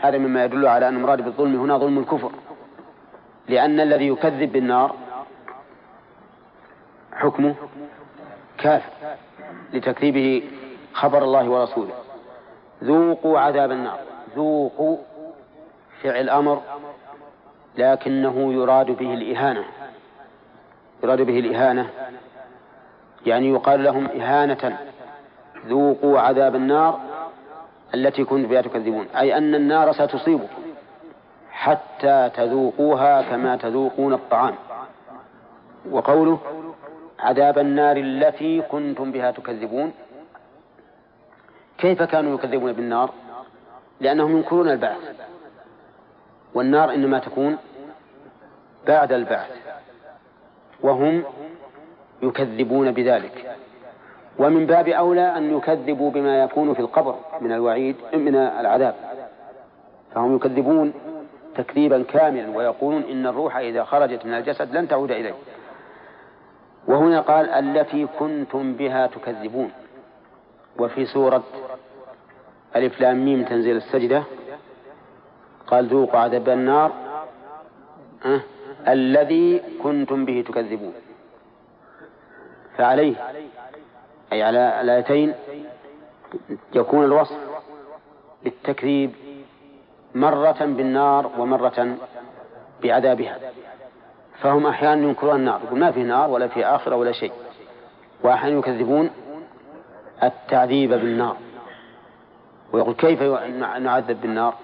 هذا 0.00 0.18
مما 0.18 0.44
يدل 0.44 0.66
على 0.66 0.88
أن 0.88 0.96
المراد 0.96 1.24
بالظلم 1.24 1.60
هنا 1.60 1.78
ظلم 1.78 1.98
الكفر. 1.98 2.30
لأن 3.48 3.80
الذي 3.80 4.08
يكذب 4.08 4.52
بالنار 4.52 4.94
حكمه 7.12 7.54
كافر 8.58 8.92
لتكذيبه 9.72 10.42
خبر 10.92 11.22
الله 11.22 11.50
ورسوله. 11.50 11.94
ذوقوا 12.84 13.38
عذاب 13.38 13.70
النار 13.70 13.98
ذوقوا 14.36 14.96
فعل 16.02 16.30
أمر 16.30 16.62
لكنه 17.78 18.52
يراد 18.52 18.86
به 18.90 19.14
الإهانة. 19.14 19.64
يراد 21.04 21.22
به 21.22 21.38
الإهانة 21.38 21.90
يعني 23.26 23.48
يقال 23.48 23.84
لهم 23.84 24.06
إهانة 24.06 24.78
ذوقوا 25.66 26.20
عذاب 26.20 26.54
النار 26.54 27.00
التي 27.94 28.24
كنت 28.24 28.46
بها 28.46 28.62
تكذبون 28.62 29.06
أي 29.06 29.38
أن 29.38 29.54
النار 29.54 29.92
ستصيبكم 29.92 30.62
حتى 31.50 32.30
تذوقوها 32.34 33.22
كما 33.22 33.56
تذوقون 33.56 34.12
الطعام. 34.14 34.54
وقوله 35.90 36.38
عذاب 37.20 37.58
النار 37.58 37.96
التي 37.96 38.62
كنتم 38.62 39.12
بها 39.12 39.30
تكذبون 39.30 39.92
كيف 41.78 42.02
كانوا 42.02 42.34
يكذبون 42.34 42.72
بالنار؟ 42.72 43.10
لأنهم 44.00 44.36
ينكرون 44.36 44.68
البعث 44.68 44.98
والنار 46.54 46.94
إنما 46.94 47.18
تكون 47.18 47.58
بعد 48.86 49.12
البعث. 49.12 49.63
وهم 50.84 51.24
يكذبون 52.22 52.92
بذلك. 52.92 53.56
ومن 54.38 54.66
باب 54.66 54.88
أولى 54.88 55.36
أن 55.36 55.56
يكذبوا 55.56 56.10
بما 56.10 56.42
يكون 56.42 56.74
في 56.74 56.80
القبر 56.80 57.14
من 57.40 57.52
الوعيد 57.52 57.96
من 58.14 58.36
العذاب. 58.36 58.94
فهم 60.14 60.36
يكذبون 60.36 60.92
تكذيبا 61.54 62.02
كاملا 62.02 62.56
ويقولون 62.56 63.02
إن 63.02 63.26
الروح 63.26 63.56
إذا 63.56 63.84
خرجت 63.84 64.26
من 64.26 64.34
الجسد 64.34 64.76
لن 64.76 64.88
تعود 64.88 65.10
إليه. 65.10 65.34
وهنا 66.88 67.20
قال 67.20 67.48
التي 67.50 68.06
كنتم 68.18 68.72
بها 68.72 69.06
تكذبون. 69.06 69.70
وفي 70.78 71.06
سورة 71.06 71.42
ألف 72.76 73.00
لام 73.00 73.24
ميم 73.24 73.44
تنزيل 73.44 73.76
السجدة 73.76 74.22
قال 75.66 75.86
ذوقوا 75.86 76.20
عذاب 76.20 76.48
النار. 76.48 76.92
أه؟ 78.24 78.40
الذي 78.88 79.62
كنتم 79.82 80.24
به 80.24 80.44
تكذبون. 80.48 80.94
فعليه. 82.76 83.14
أي 84.32 84.42
على 84.42 84.80
الآيتين 84.80 85.34
يكون 86.74 87.04
الوصف 87.04 87.38
بالتكذيب 88.44 89.12
مرة 90.14 90.58
بالنار 90.60 91.30
ومرة 91.38 91.96
بعذابها. 92.82 93.38
فهم 94.40 94.66
أحيانا 94.66 95.02
ينكرون 95.02 95.36
النار 95.36 95.60
يقول 95.64 95.78
ما 95.78 95.90
في 95.90 96.02
نار 96.02 96.30
ولا 96.30 96.48
في 96.48 96.66
آخرة 96.66 96.96
ولا 96.96 97.12
شيء. 97.12 97.32
وأحيانا 98.22 98.58
يكذبون 98.58 99.10
التعذيب 100.22 100.90
بالنار. 100.90 101.36
ويقول 102.72 102.94
كيف 102.94 103.22
نعذب 103.78 104.20
بالنار؟ 104.20 104.54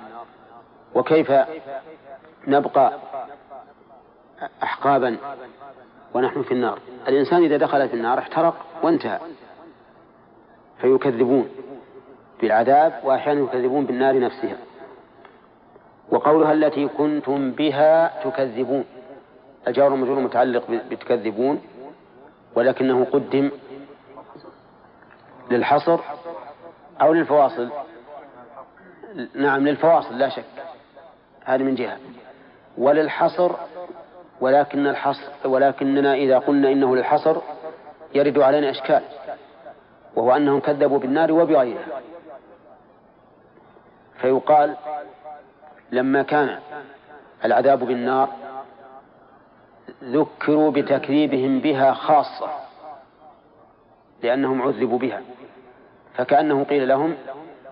وكيف 0.94 1.32
نبقى 2.46 2.92
أحقابا 4.62 5.16
ونحن 6.14 6.42
في 6.42 6.54
النار. 6.54 6.78
الإنسان 7.08 7.44
إذا 7.44 7.56
دخل 7.56 7.88
في 7.88 7.94
النار 7.94 8.18
احترق 8.18 8.66
وانتهى. 8.82 9.18
فيكذبون 10.80 11.48
بالعذاب 12.40 13.00
وأحيانا 13.04 13.40
يكذبون 13.40 13.84
بالنار 13.84 14.18
نفسها. 14.18 14.56
وقولها 16.10 16.52
التي 16.52 16.88
كنتم 16.88 17.50
بها 17.50 18.22
تكذبون. 18.24 18.84
الجار 19.68 19.94
المجرور 19.94 20.20
متعلق 20.20 20.70
بتكذبون. 20.70 21.62
ولكنه 22.54 23.04
قدم 23.04 23.50
للحصر 25.50 26.00
أو 27.00 27.12
للفواصل. 27.12 27.70
نعم 29.34 29.68
للفواصل 29.68 30.18
لا 30.18 30.28
شك. 30.28 30.44
هذه 31.44 31.62
من 31.62 31.74
جهة. 31.74 31.98
وللحصر 32.78 33.50
ولكن 34.40 34.86
الحصر 34.86 35.32
ولكننا 35.44 36.14
إذا 36.14 36.38
قلنا 36.38 36.72
إنه 36.72 36.96
للحصر 36.96 37.36
يرد 38.14 38.38
علينا 38.38 38.70
إشكال 38.70 39.02
وهو 40.16 40.36
أنهم 40.36 40.60
كذبوا 40.60 40.98
بالنار 40.98 41.32
وبغيرها. 41.32 42.00
فيقال 44.20 44.76
لما 45.92 46.22
كان 46.22 46.58
العذاب 47.44 47.84
بالنار 47.84 48.28
ذكروا 50.04 50.70
بتكذيبهم 50.70 51.60
بها 51.60 51.92
خاصة 51.92 52.50
لأنهم 54.22 54.62
عذبوا 54.62 54.98
بها. 54.98 55.22
فكأنه 56.14 56.64
قيل 56.64 56.88
لهم 56.88 57.14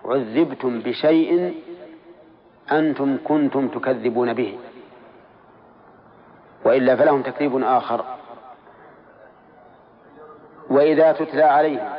عذبتم 0.05 0.79
بشيء 0.79 1.53
أنتم 2.71 3.17
كنتم 3.23 3.67
تكذبون 3.67 4.33
به. 4.33 4.57
وإلا 6.65 6.95
فلهم 6.95 7.21
تكذيب 7.21 7.63
آخر. 7.63 8.05
وإذا 10.69 11.11
تتلى 11.11 11.43
عليهم 11.43 11.89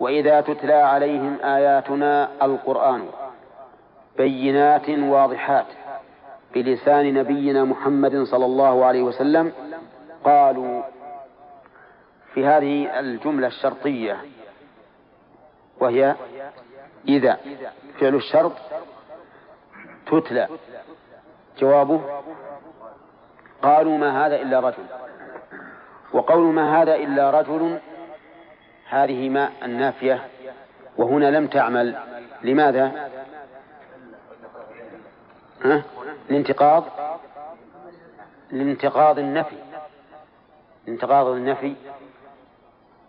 وإذا 0.00 0.40
تتلى 0.40 0.74
عليهم 0.74 1.38
آياتنا 1.44 2.28
القرآن 2.42 3.08
بينات 4.16 4.88
واضحات 4.88 5.66
بلسان 6.54 7.14
نبينا 7.14 7.64
محمد 7.64 8.22
صلى 8.22 8.44
الله 8.44 8.84
عليه 8.84 9.02
وسلم 9.02 9.52
قالوا 10.24 10.82
في 12.34 12.46
هذه 12.46 13.00
الجملة 13.00 13.46
الشرطية 13.46 14.16
وهي 15.80 16.14
إذا 17.08 17.38
فعل 18.00 18.14
الشرط 18.14 18.52
تتلى 20.06 20.48
جوابه 21.58 22.00
قالوا 23.66 23.98
ما 23.98 24.26
هذا 24.26 24.36
إلا 24.36 24.60
رجل. 24.60 24.86
وقول 26.12 26.54
ما 26.54 26.82
هذا 26.82 26.94
إلا 26.94 27.30
رجل 27.30 27.78
هذه 28.88 29.28
ما 29.28 29.50
النافية. 29.62 30.28
وهنا 30.96 31.30
لم 31.30 31.46
تعمل. 31.46 31.96
لماذا؟ 32.42 33.10
ها؟ 35.64 35.82
لانتقاض؟ 36.30 36.84
لانتقاض 38.50 39.18
النفي. 39.18 39.56
انتقاض 40.88 41.26
النفي. 41.26 41.74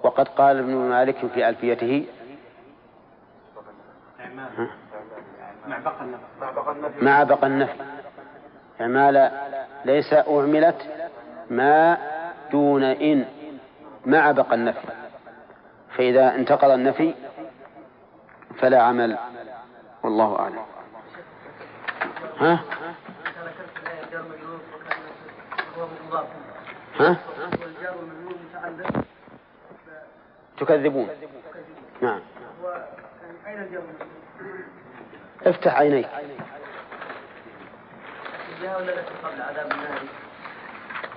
وقد 0.03 0.27
قال 0.27 0.57
ابن 0.57 0.75
مالك 0.75 1.27
في 1.33 1.49
ألفيته. 1.49 2.07
مع 7.01 7.23
بقى 7.23 7.47
النفي. 7.47 7.83
إعمال 8.81 9.31
ليس 9.85 10.13
أعملت 10.13 10.75
ما 11.49 11.97
دون 12.51 12.83
إن 12.83 13.25
مع 14.05 14.31
بقى 14.31 14.55
النفي. 14.55 14.87
فإذا 15.97 16.35
انتقض 16.35 16.69
النفي 16.69 17.13
فلا 18.59 18.81
عمل. 18.81 19.17
والله 20.03 20.39
أعلم. 20.39 20.65
ها؟ 22.37 22.59
ها؟ 26.99 27.17
تكذبون. 30.57 31.09
نعم. 32.01 32.19
افتح 35.45 35.79
عينيك. 35.79 36.07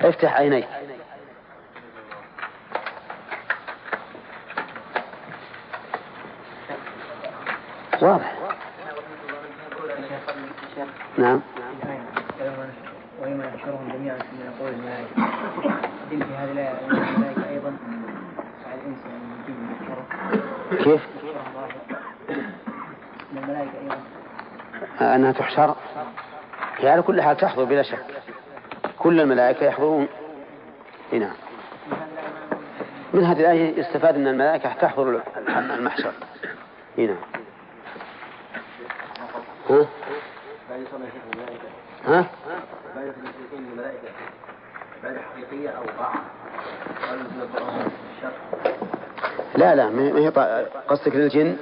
افتح 0.01 0.33
عينيك 0.35 0.67
واضح 8.03 8.33
نعم 11.19 11.41
ويوم 13.23 13.41
يحشرهم 13.41 13.93
جميعا 13.93 14.19
ثم 14.19 14.41
يقول 14.47 14.75
الملائكة 14.75 15.15
في 16.11 16.17
هذه 16.17 16.53
الآية 16.53 16.81
الملائكة 16.87 17.49
أيضا 17.49 17.77
على 18.67 18.81
الإنس 18.81 18.99
يعني 19.07 20.85
كيف؟ 20.85 21.01
الملائكة 23.33 23.73
أيضا. 23.81 25.15
أنها 25.15 25.33
تحشر. 25.33 25.75
هي 26.81 26.89
على 26.89 27.03
كل 27.03 27.23
حال 27.23 27.37
تحضر 27.37 27.65
بلا 27.65 27.83
شك. 27.83 28.05
كل 28.99 29.21
الملائكة 29.21 29.67
يحضرون 29.67 30.09
نعم. 31.13 31.35
من 33.15 33.25
هذه 33.25 33.41
الآية 33.41 33.79
يستفاد 33.79 34.15
أن 34.15 34.27
الملائكة 34.27 34.73
تحضر 34.73 35.23
المحشر. 35.49 36.13
هنا 36.99 37.17
ها؟ 39.71 39.87
ها؟ 42.07 42.27
أو 45.69 45.85
لا 49.57 49.75
لا 49.75 49.91
ما 49.91 50.19
هي 50.19 50.29
قصدك 50.89 51.17
للجن؟ 51.17 51.57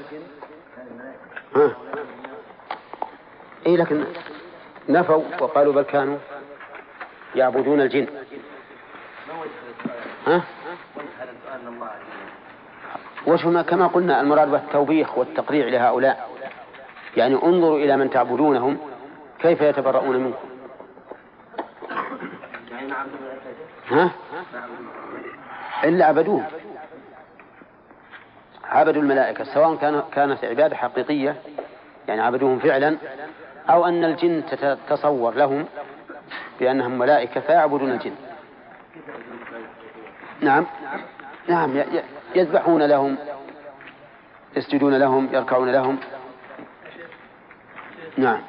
ها؟ 1.57 1.77
إي 3.67 3.77
لكن 3.77 4.05
نفوا 4.89 5.23
وقالوا 5.41 5.73
بل 5.73 5.83
كانوا 5.83 6.19
يعبدون 7.35 7.81
الجن. 7.81 8.07
ها؟ 10.27 10.43
وش 13.27 13.45
كما 13.45 13.87
قلنا 13.87 14.21
المراد 14.21 14.51
بالتوبيخ 14.51 15.19
والتقريع 15.19 15.67
لهؤلاء. 15.67 16.31
يعني 17.17 17.35
انظروا 17.35 17.79
إلى 17.79 17.97
من 17.97 18.11
تعبدونهم 18.11 18.79
كيف 19.39 19.61
يتبرؤون 19.61 20.17
منكم. 20.17 20.49
ها؟ 23.91 24.11
إلا 25.85 26.07
عبدوه. 26.07 26.45
عبدوا 28.65 29.03
الملائكة 29.03 29.45
سواء 29.45 29.77
كان 29.77 30.03
كانت 30.13 30.45
عبادة 30.45 30.77
حقيقية 30.77 31.37
يعني 32.09 32.21
عبدوهم 32.21 32.59
فعلا 32.59 32.97
أو 33.71 33.87
أن 33.87 34.05
الجن 34.05 34.43
تتصور 34.89 35.35
لهم 35.35 35.67
بأنهم 36.61 36.99
ملائكة 36.99 37.41
فيعبدون 37.41 37.91
الجن 37.91 38.15
نعم 40.41 40.67
نعم 41.49 41.85
يذبحون 42.35 42.83
لهم 42.83 43.17
يسجدون 44.57 44.95
لهم 44.95 45.29
يركعون 45.33 45.73
لهم 45.73 45.99
نعم 48.17 48.41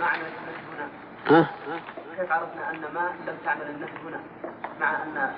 أن؟ 0.00 0.88
ها؟ 1.26 1.46
كيف 2.18 2.32
عرفنا 2.32 2.70
أن 2.70 2.80
ما 2.94 3.10
لم 3.26 3.36
تعمل 3.44 3.62
النفي 3.62 3.92
هنا 4.04 4.20
مع 4.80 5.02
أن 5.02 5.30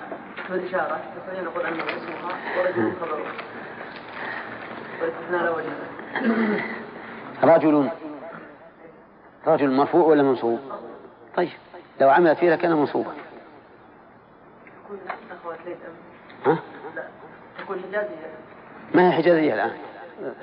اسم 0.45 0.53
الإشارة 0.53 0.99
نستطيع 1.17 1.41
نقول 1.43 1.65
أنه 1.65 1.83
اسمها 1.83 2.59
ورجل 2.59 2.93
خبره 3.01 3.25
والاستثناء 5.01 5.43
لا 5.43 5.49
وجه 5.49 5.69
رجل 7.43 7.89
رجل 9.47 9.71
مرفوع 9.71 10.05
ولا 10.05 10.23
منصوب؟ 10.23 10.59
طيب 11.35 11.49
لو 12.01 12.09
عمل 12.09 12.35
فيه 12.35 12.49
لكان 12.49 12.73
منصوبا. 12.73 13.11
ها؟ 16.45 16.57
ما 18.93 19.09
هي 19.09 19.11
حجازية 19.11 19.53
الآن؟ 19.53 19.71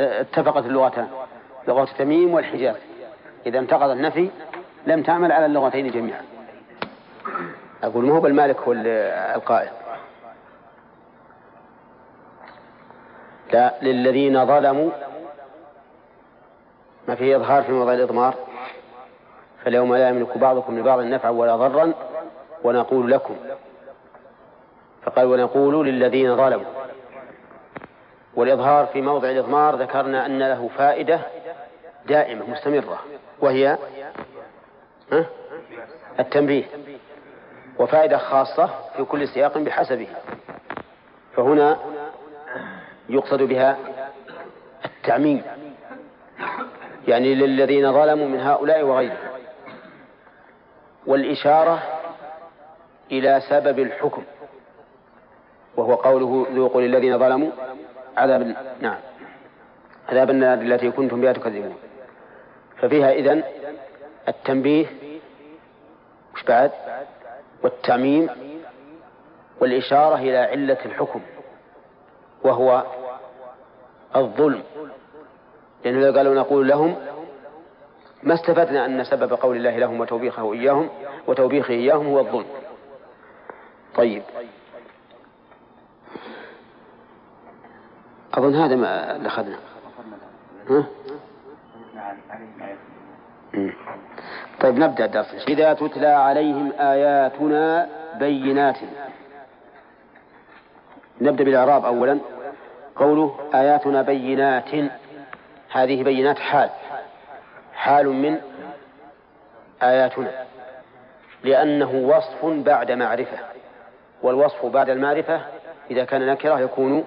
اتفقت 0.00 0.64
اللغتان 0.64 1.08
لغة 1.68 1.88
تميم 1.98 2.34
والحجاز. 2.34 2.76
إذا 3.46 3.58
انتقض 3.58 3.90
النفي 3.90 4.30
لم 4.86 5.02
تعمل 5.02 5.32
على 5.32 5.46
اللغتين 5.46 5.90
جميعا. 5.90 6.22
أقول 7.82 8.04
ما 8.04 8.14
هو 8.14 8.20
بالمالك 8.20 8.60
هو 8.60 8.72
القائل 8.72 9.70
لا 13.52 13.74
للذين 13.82 14.46
ظلموا 14.46 14.90
ما 17.08 17.14
فيه 17.14 17.36
إظهار 17.36 17.62
في 17.62 17.72
موضع 17.72 17.92
الإضمار. 17.92 18.34
فاليوم 19.64 19.94
لا 19.94 20.08
يملك 20.08 20.38
بعضكم 20.38 20.78
لبعض 20.78 21.00
نفعا 21.00 21.30
ولا 21.30 21.56
ضرا 21.56 21.92
ونقول 22.64 23.10
لكم. 23.10 23.36
فقال 25.02 25.26
ونقول 25.26 25.86
للذين 25.86 26.36
ظلموا. 26.36 26.72
والإظهار 28.34 28.86
في 28.86 29.00
موضع 29.00 29.30
الإضمار 29.30 29.76
ذكرنا 29.76 30.26
أن 30.26 30.38
له 30.38 30.70
فائدة 30.76 31.20
دائمة 32.06 32.50
مستمرة 32.50 32.98
وهي 33.40 33.78
التنبيه. 36.20 36.64
وفائدة 37.78 38.18
خاصة 38.18 38.70
في 38.96 39.04
كل 39.04 39.28
سياق 39.28 39.58
بحسبه. 39.58 40.08
فهنا 41.36 41.78
يقصد 43.08 43.42
بها 43.42 43.76
التعميم. 44.84 45.42
يعني 47.08 47.34
للذين 47.34 47.92
ظلموا 47.92 48.28
من 48.28 48.40
هؤلاء 48.40 48.82
وغيرهم. 48.82 49.16
والإشارة 51.06 51.82
إلى 53.12 53.40
سبب 53.48 53.78
الحكم 53.78 54.22
وهو 55.76 55.94
قوله 55.94 56.46
ذوقوا 56.52 56.80
للذين 56.80 57.18
ظلموا 57.18 57.50
عذاب 58.16 58.56
نعم 58.80 58.98
عذاب 60.08 60.30
النار 60.30 60.58
التي 60.58 60.90
كنتم 60.90 61.20
بها 61.20 61.32
تكذبون. 61.32 61.76
ففيها 62.76 63.12
إذن 63.12 63.42
التنبيه 64.28 64.86
وش 66.34 66.42
بعد 66.44 66.70
والتعميم 67.62 68.28
والإشارة 69.60 70.16
إلى 70.16 70.38
علة 70.38 70.78
الحكم 70.84 71.20
وهو 72.44 72.84
الظلم. 74.16 74.62
لأنه 75.84 76.00
لو 76.00 76.16
قالوا 76.16 76.34
نقول 76.34 76.68
لهم 76.68 76.96
ما 78.22 78.34
استفدنا 78.34 78.86
أن 78.86 79.04
سبب 79.04 79.32
قول 79.32 79.56
الله 79.56 79.78
لهم 79.78 80.00
وتوبيخه 80.00 80.52
إياهم 80.52 80.88
وتوبيخه 81.26 81.74
إياهم 81.74 82.06
هو 82.06 82.20
الظلم. 82.20 82.46
طيب. 83.94 84.22
أظن 88.34 88.54
هذا 88.54 88.76
ما 88.76 89.26
أخذنا 89.26 89.58
ها؟ 90.70 90.86
طيب 94.60 94.78
نبدأ 94.78 95.04
الدرس. 95.04 95.44
إذا 95.48 95.72
تتلى 95.72 96.06
عليهم 96.06 96.72
آياتنا 96.78 97.88
بينات. 98.18 98.76
نبدأ 101.20 101.44
بالإعراب 101.44 101.84
أولا. 101.84 102.18
قوله 102.96 103.38
آياتنا 103.54 104.02
بينات. 104.02 104.90
هذه 105.72 106.02
بينات 106.02 106.38
حال. 106.38 106.70
حال 107.74 108.08
من 108.08 108.40
آياتنا. 109.82 110.44
لأنه 111.44 111.90
وصف 111.90 112.44
بعد 112.44 112.92
معرفة. 112.92 113.38
والوصف 114.22 114.66
بعد 114.66 114.90
المعرفة 114.90 115.40
إذا 115.90 116.04
كان 116.04 116.26
نكرة 116.26 116.60
يكون 116.60 117.04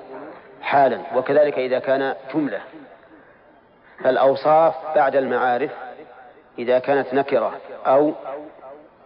حالا. 0.61 0.99
وكذلك 1.15 1.59
إذا 1.59 1.79
كان 1.79 2.15
جملة. 2.33 2.61
فالأوصاف 4.03 4.75
بعد 4.95 5.15
المعارف 5.15 5.71
إذا 6.59 6.79
كانت 6.79 7.13
نكرة 7.13 7.53
أو 7.85 8.13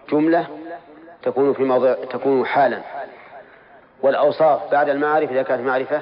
جملة 0.09 0.47
تكون 1.23 1.53
في 1.53 1.63
موضع 1.63 1.93
تكون 1.93 2.45
حالا. 2.45 2.81
والأوصاف 4.01 4.71
بعد 4.71 4.89
المعارف 4.89 5.31
إذا 5.31 5.43
كانت 5.43 5.61
معرفة 5.61 6.01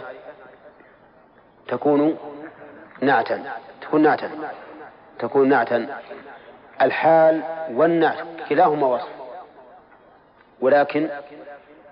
تكون 1.68 2.18
نعتا. 3.02 3.43
تكون 3.82 4.02
نعتا. 4.02 4.30
تكون 5.20 5.50
نعتا. 5.50 5.88
الحال 6.82 7.41
والنعت. 7.72 8.26
كلاهما 8.50 8.88
وصف. 8.88 9.10
ولكن 10.62 11.10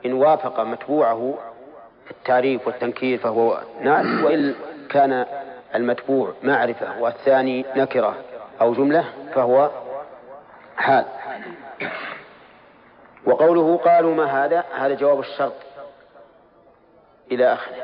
إن 0.06 0.14
وافق 0.14 0.60
متبوعه 0.60 1.38
التعريف 2.12 2.68
والتنكير 2.68 3.18
فهو 3.18 3.62
نعت 3.82 4.24
وإن 4.24 4.56
كان 4.90 5.26
المتبوع 5.76 6.34
معرفة 6.44 7.02
والثاني 7.02 7.66
نكرة 7.76 8.16
أو 8.62 8.74
جملة 8.74 9.06
فهو 9.36 9.70
حال. 10.78 11.06
وقوله 13.26 13.78
قالوا 13.78 14.16
ما 14.16 14.46
هذا؟ 14.46 14.64
هذا 14.76 14.94
جواب 14.94 15.20
الشرط 15.20 15.54
إلى 17.32 17.54
آخره. 17.54 17.76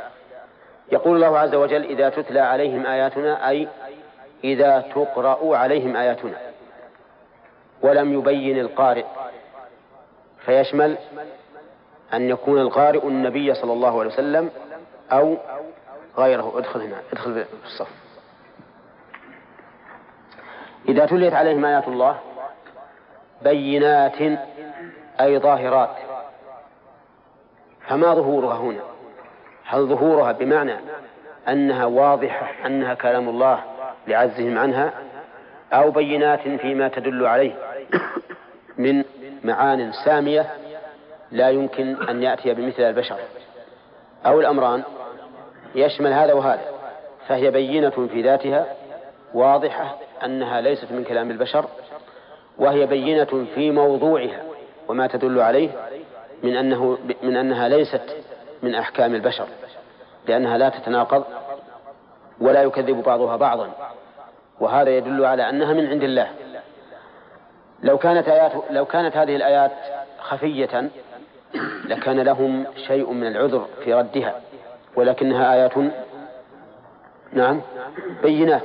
يقول 0.92 1.16
الله 1.16 1.40
عز 1.40 1.56
وجل 1.56 1.84
إذا 1.84 2.10
تتلى 2.10 2.40
عليهم 2.40 2.86
آياتنا 2.86 3.50
أي 3.50 3.68
إذا 4.44 4.80
تقرأ 4.80 5.58
عليهم 5.58 5.96
آياتنا. 5.96 6.38
ولم 7.82 8.14
يبين 8.14 8.60
القارئ 8.60 9.06
فيشمل 10.46 10.98
أن 12.14 12.30
يكون 12.30 12.62
القارئ 12.62 13.08
النبي 13.08 13.54
صلى 13.54 13.74
الله 13.74 14.00
عليه 14.00 14.10
وسلم 14.10 14.50
أو 15.12 15.38
غيره. 16.18 16.54
ادخل 16.58 16.82
هنا 16.82 16.98
ادخل 17.14 17.34
في 17.34 17.66
الصف. 17.66 17.90
إذا 20.90 21.06
تليت 21.06 21.34
عليهم 21.34 21.66
آيات 21.66 21.88
الله 21.88 22.20
بينات 23.42 24.22
أي 25.22 25.40
ظاهرات 25.40 25.96
فما 27.88 28.14
ظهورها 28.14 28.58
هنا؟ 28.58 28.82
هل 29.70 29.86
ظهورها 29.86 30.32
بمعنى 30.32 30.76
أنها 31.48 31.86
واضحة 31.86 32.52
أنها 32.66 32.94
كلام 32.94 33.30
الله 33.30 33.64
لعزهم 34.08 34.58
عنها 34.58 34.94
أو 35.74 35.92
بينات 35.92 36.40
فيما 36.40 36.88
تدل 36.88 37.26
عليه 37.26 37.54
من 38.78 39.04
معان 39.44 39.92
سامية 40.06 40.46
لا 41.32 41.50
يمكن 41.50 41.96
أن 42.10 42.24
يأتي 42.24 42.54
بمثل 42.54 42.84
البشر. 42.84 43.18
أو 44.26 44.40
الأمران 44.40 44.84
يشمل 45.76 46.14
هذا 46.14 46.34
وهذا 46.34 46.66
فهي 47.28 47.52
بينة 47.52 48.08
في 48.12 48.22
ذاتها 48.22 48.66
واضحة 49.34 49.98
أنها 50.26 50.62
ليست 50.62 50.92
من 50.92 51.04
كلام 51.04 51.32
البشر 51.32 51.66
وهي 52.58 52.86
بينة 52.86 53.46
في 53.56 53.72
موضوعها 53.72 54.44
وما 54.88 55.08
تدل 55.08 55.40
عليه 55.40 55.70
من 56.44 56.56
أنه 56.56 56.98
من 57.24 57.36
أنها 57.36 57.70
ليست 57.70 58.16
من 58.64 58.76
أحكام 58.76 59.16
البشر 59.16 59.48
لأنها 60.28 60.58
لا 60.58 60.70
تتناقض 60.70 61.24
ولا 62.42 62.64
يكذب 62.64 63.04
بعضها 63.04 63.36
بعضا 63.36 63.70
وهذا 64.60 64.90
يدل 64.90 65.26
على 65.26 65.50
أنها 65.50 65.74
من 65.74 65.88
عند 65.88 66.04
الله. 66.04 66.28
لو 67.84 67.98
كانت 67.98 68.28
آيات 68.28 68.52
لو 68.72 68.86
كانت 68.86 69.18
هذه 69.18 69.36
الآيات 69.36 69.72
خفية 70.20 70.90
لكان 71.86 72.20
لهم 72.20 72.66
شيء 72.88 73.12
من 73.12 73.28
العذر 73.28 73.68
في 73.84 73.94
ردها 73.94 74.42
ولكنها 74.96 75.54
آيات 75.54 75.74
نعم 77.34 77.62
بينات 78.24 78.64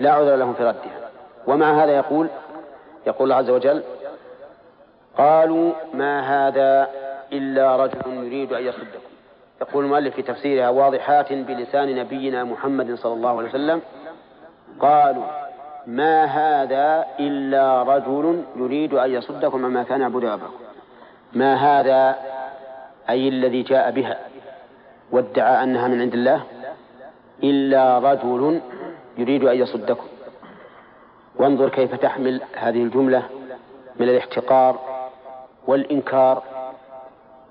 لا 0.00 0.12
عذر 0.12 0.36
لهم 0.36 0.54
في 0.54 0.64
ردها. 0.64 1.10
ومع 1.46 1.84
هذا 1.84 1.96
يقول 1.96 2.28
يقول 3.06 3.32
الله 3.32 3.36
عز 3.36 3.50
وجل 3.50 3.82
قالوا 5.18 5.72
ما 5.94 6.20
هذا 6.20 6.88
إلا 7.32 7.76
رجل 7.76 8.24
يريد 8.24 8.52
أن 8.52 8.66
يصدكم 8.66 9.05
يقول 9.60 9.84
المؤلف 9.84 10.14
في 10.14 10.22
تفسيرها 10.22 10.68
واضحات 10.68 11.32
بلسان 11.32 11.96
نبينا 11.96 12.44
محمد 12.44 12.94
صلى 12.94 13.12
الله 13.12 13.38
عليه 13.38 13.48
وسلم. 13.48 13.82
قالوا 14.80 15.24
ما 15.86 16.24
هذا 16.24 17.06
إلا 17.20 17.82
رجل 17.82 18.44
يريد 18.56 18.94
أن 18.94 19.10
يصدكم 19.10 19.64
عما 19.64 19.82
كان 19.82 20.00
يعبد 20.00 20.24
أباكم 20.24 20.52
ما 21.32 21.54
هذا 21.54 22.16
أي 23.10 23.28
الذي 23.28 23.62
جاء 23.62 23.90
بها 23.90 24.18
وادعى 25.10 25.62
أنها 25.62 25.88
من 25.88 26.00
عند 26.00 26.14
الله 26.14 26.42
إلا 27.42 27.98
رجل 27.98 28.60
يريد 29.18 29.44
أن 29.44 29.56
يصدكم. 29.56 30.06
وانظر 31.36 31.68
كيف 31.68 31.94
تحمل 31.94 32.40
هذه 32.54 32.82
الجملة 32.82 33.22
من 34.00 34.08
الاحتقار 34.08 34.78
والإنكار. 35.66 36.42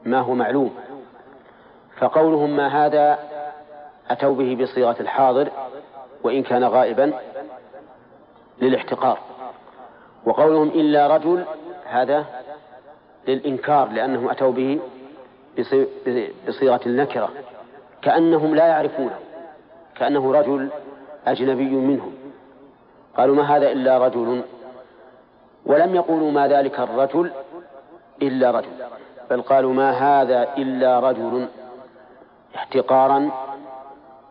ما 0.05 0.19
هو 0.19 0.33
معلوم؟ 0.33 0.75
فقولهم 1.99 2.55
ما 2.55 2.85
هذا 2.85 3.19
أتوا 4.09 4.35
به 4.35 4.55
بصيغة 4.63 4.95
الحاضر 4.99 5.49
وإن 6.23 6.43
كان 6.43 6.63
غائبا 6.63 7.13
للاحتقار. 8.61 9.19
وقولهم 10.25 10.67
إلا 10.67 11.07
رجل 11.07 11.45
هذا 11.85 12.25
للإنكار 13.27 13.89
لأنهم 13.89 14.29
أتوا 14.29 14.51
به 14.51 14.79
بصيغة 16.47 16.81
النكرة 16.85 17.29
كأنهم 18.01 18.55
لا 18.55 18.67
يعرفونه 18.67 19.15
كأنه 19.95 20.33
رجل 20.33 20.69
أجنبي 21.27 21.69
منهم. 21.69 22.13
قالوا 23.17 23.35
ما 23.35 23.57
هذا 23.57 23.71
إلا 23.71 23.97
رجل؟ 23.97 24.41
ولم 25.65 25.95
يقولوا 25.95 26.31
ما 26.31 26.47
ذلك 26.47 26.79
الرجل 26.79 27.31
إلا 28.21 28.51
رجل 28.51 28.69
بل 29.29 29.41
قالوا 29.41 29.73
ما 29.73 29.91
هذا 29.91 30.53
إلا 30.57 30.99
رجل؟ 30.99 31.47
احتقارا 32.55 33.31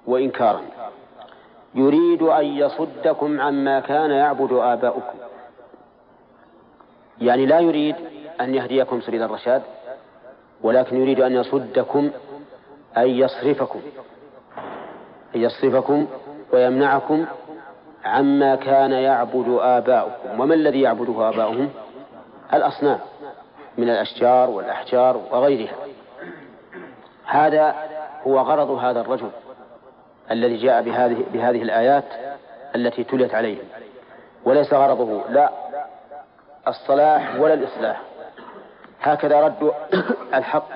وإنكارا. 0.07 0.61
يريد 1.75 2.23
أن 2.23 2.45
يصدكم 2.45 3.41
عما 3.41 3.81
كان 3.81 4.11
يعبد 4.11 4.53
آباؤكم. 4.53 5.19
يعني 7.21 7.47
لا 7.47 7.61
يريد 7.61 7.97
أن 8.41 8.55
يهديكم 8.55 9.01
سبيل 9.01 9.23
الرشاد 9.23 9.63
ولكن 10.63 11.01
يريد 11.01 11.21
أن 11.21 11.33
يصدكم 11.33 12.11
أن 12.97 13.09
يصرفكم 13.09 13.81
أن 15.35 15.41
يصرفكم 15.41 16.07
ويمنعكم 16.53 17.27
عما 18.05 18.57
كان 18.57 18.93
يعبد 18.93 19.59
آباؤكم. 19.61 20.41
وما 20.41 20.55
الذي 20.55 20.81
يعبده 20.81 21.29
آباؤهم؟ 21.29 21.71
الأصنام 22.55 22.99
من 23.79 23.91
الأشجار 23.91 24.51
والأحجار 24.51 25.21
وغيرها. 25.31 25.75
هذا 27.25 27.75
هو 28.27 28.39
غرض 28.39 28.71
هذا 28.71 29.01
الرجل 29.01 29.31
الذي 30.31 30.57
جاء 30.57 30.83
بهذه 30.83 31.25
بهذه 31.33 31.63
الآيات 31.63 32.05
التي 32.75 33.05
تليت 33.05 33.35
عليهم 33.35 33.65
وليس 34.45 34.75
غرضه 34.75 35.29
لا 35.29 35.51
الصلاح 36.69 37.41
ولا 37.41 37.55
الإصلاح. 37.55 38.01
هكذا 39.01 39.41
رد 39.41 39.73
الحق 40.39 40.69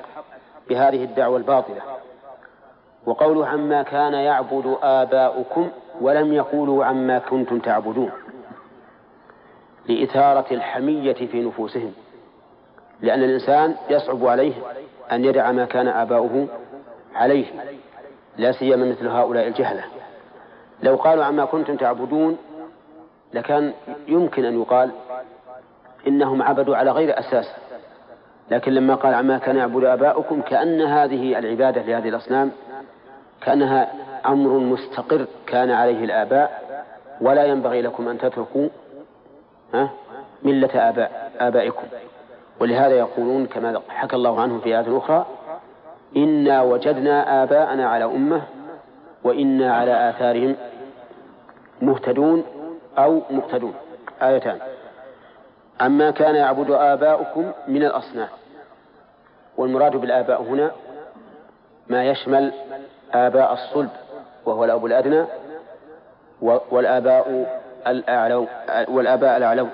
بهذه 0.68 1.04
الدعوة 1.04 1.36
الباطلة. 1.36 1.80
وقوله 3.06 3.46
عما 3.46 3.82
كان 3.82 4.12
يعبد 4.12 4.76
آباؤكم 4.82 5.70
ولم 6.00 6.32
يقولوا 6.32 6.84
عما 6.84 7.18
كنتم 7.18 7.58
تعبدون. 7.58 8.10
لإثارة 9.88 10.54
الحمية 10.54 11.26
في 11.26 11.42
نفوسهم. 11.42 11.92
لأن 13.00 13.22
الإنسان 13.22 13.76
يصعب 13.90 14.26
عليه 14.26 14.52
أن 15.12 15.24
يدع 15.24 15.52
ما 15.52 15.64
كان 15.64 15.88
آباؤه 15.88 16.48
عليه 17.14 17.46
لا 18.36 18.52
سيما 18.52 18.86
مثل 18.90 19.08
هؤلاء 19.08 19.48
الجهلة. 19.48 19.84
لو 20.82 20.96
قالوا 20.96 21.24
عما 21.24 21.44
كنتم 21.44 21.76
تعبدون 21.76 22.38
لكان 23.34 23.72
يمكن 24.08 24.44
أن 24.44 24.60
يقال 24.60 24.90
إنهم 26.06 26.42
عبدوا 26.42 26.76
على 26.76 26.90
غير 26.90 27.18
أساس. 27.18 27.46
لكن 28.50 28.72
لما 28.72 28.94
قال 28.94 29.14
عما 29.14 29.38
كان 29.38 29.56
يعبد 29.56 29.84
آباؤكم 29.84 30.42
كأن 30.42 30.80
هذه 30.80 31.38
العبادة 31.38 31.82
لهذه 31.82 32.08
الأصنام 32.08 32.50
كأنها 33.40 33.92
أمر 34.26 34.50
مستقر 34.50 35.26
كان 35.46 35.70
عليه 35.70 36.04
الآباء 36.04 36.62
ولا 37.20 37.44
ينبغي 37.44 37.82
لكم 37.82 38.08
أن 38.08 38.18
تتركوا 38.18 38.68
ملة 40.42 40.88
آباء 40.88 41.32
آبائكم. 41.38 41.86
ولهذا 42.60 42.94
يقولون 42.94 43.46
كما 43.46 43.80
حكى 43.88 44.16
الله 44.16 44.40
عنهم 44.40 44.60
في 44.60 44.78
آية 44.78 44.98
أخرى 44.98 45.26
إنا 46.16 46.62
وجدنا 46.62 47.42
آباءنا 47.42 47.88
على 47.88 48.04
أمة 48.04 48.42
وإنا 49.24 49.74
على 49.74 50.10
آثارهم 50.10 50.56
مهتدون 51.82 52.44
أو 52.98 53.22
مقتدون. 53.30 53.74
آيتان. 54.22 54.58
عما 55.80 56.10
كان 56.10 56.34
يعبد 56.34 56.70
آباؤكم 56.70 57.52
من 57.68 57.84
الأصنام. 57.84 58.28
والمراد 59.56 59.96
بالآباء 59.96 60.42
هنا 60.42 60.70
ما 61.88 62.04
يشمل 62.04 62.52
آباء 63.14 63.52
الصلب 63.52 63.90
وهو 64.46 64.64
الأب 64.64 64.86
الأدنى 64.86 65.24
والآباء 66.70 67.46
الأعلو 67.86 68.46
والآباء 68.88 69.36
الأعلو 69.36 69.66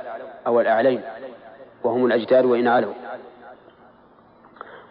أو 0.47 0.61
الأعلين 0.61 1.01
وهم 1.85 2.07
الأجداد 2.07 2.45
وإن 2.45 2.69
علوا. 2.69 2.95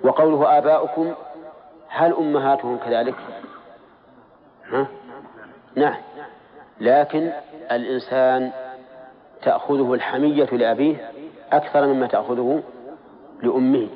وقوله 0.03 0.57
آباؤكم 0.57 1.13
هل 1.93 2.13
أمهاتهم 2.13 2.77
كذلك؟ 2.77 3.15
ها؟ 4.71 4.87
نعم 5.75 5.95
لكن 6.81 7.31
الإنسان 7.71 8.51
تأخذه 9.41 9.93
الحمية 9.93 10.45
لأبيه 10.45 11.11
أكثر 11.51 11.85
مما 11.87 12.07
تأخذه 12.07 12.63
لأمه 13.43 13.87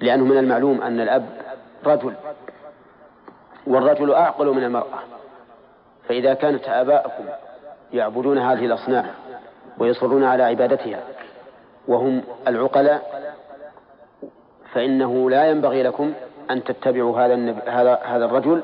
لأنه 0.00 0.24
من 0.24 0.38
المعلوم 0.38 0.82
أن 0.82 1.00
الأب 1.00 1.26
رجل 1.86 2.14
والرجل 3.66 4.12
أعقل 4.12 4.46
من 4.46 4.64
المرأة 4.64 4.98
فإذا 6.08 6.34
كانت 6.34 6.64
آباءكم 6.68 7.24
يعبدون 7.92 8.38
هذه 8.38 8.66
الأصنام 8.66 9.06
ويصرون 9.78 10.24
على 10.24 10.42
عبادتها 10.42 11.00
وهم 11.88 12.22
العقلاء 12.48 13.24
فإنه 14.72 15.30
لا 15.30 15.50
ينبغي 15.50 15.82
لكم 15.82 16.12
أن 16.50 16.64
تتبعوا 16.64 17.20
هذا 17.20 17.34
هذا 17.66 17.94
هذا 17.94 18.24
الرجل 18.24 18.62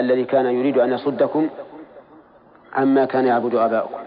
الذي 0.00 0.24
كان 0.24 0.46
يريد 0.46 0.78
أن 0.78 0.92
يصدكم 0.92 1.48
عما 2.72 3.04
كان 3.04 3.26
يعبد 3.26 3.54
آباؤكم. 3.54 4.00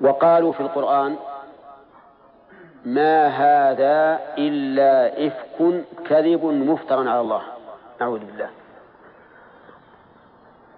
وقالوا 0.00 0.52
في 0.52 0.60
القرآن 0.60 1.16
ما 2.84 3.26
هذا 3.26 4.20
إلا 4.38 5.26
إفك 5.26 5.84
كذب 6.08 6.44
مفترى 6.44 7.08
على 7.08 7.20
الله. 7.20 7.42
أعوذ 8.02 8.18
بالله. 8.18 8.48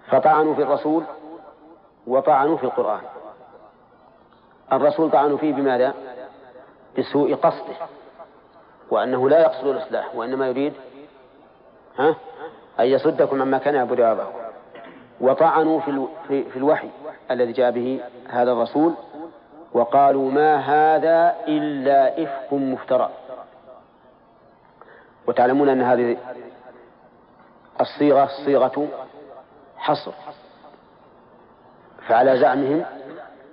فطعنوا 0.07 0.55
في 0.55 0.61
الرسول 0.61 1.03
وطعنوا 2.07 2.57
في 2.57 2.63
القرآن. 2.63 3.01
الرسول 4.73 5.11
طعنوا 5.11 5.37
فيه 5.37 5.53
بماذا؟ 5.53 5.93
بسوء 6.97 7.35
قصده 7.35 7.75
وأنه 8.91 9.29
لا 9.29 9.39
يقصد 9.39 9.67
الإصلاح 9.67 10.15
وإنما 10.15 10.47
يريد 10.47 10.73
ها؟ 11.99 12.15
أن 12.79 12.85
يصدكم 12.85 13.41
عما 13.41 13.57
كان 13.57 13.75
يعبد 13.75 13.99
آباؤكم 13.99 14.39
وطعنوا 15.21 15.79
في, 15.79 16.07
في, 16.27 16.43
في 16.43 16.57
الوحي 16.57 16.89
الذي 17.31 17.51
جاء 17.51 17.71
به 17.71 18.01
هذا 18.27 18.51
الرسول 18.51 18.93
وقالوا 19.73 20.31
ما 20.31 20.55
هذا 20.55 21.35
إلا 21.47 22.23
إفك 22.23 22.53
مفترى. 22.53 23.09
وتعلمون 25.27 25.69
أن 25.69 25.81
هذه 25.81 26.17
الصيغة 27.81 28.29
صيغة 28.45 28.87
حصر. 29.77 30.11
فعلى 32.07 32.39
زعمهم 32.39 32.85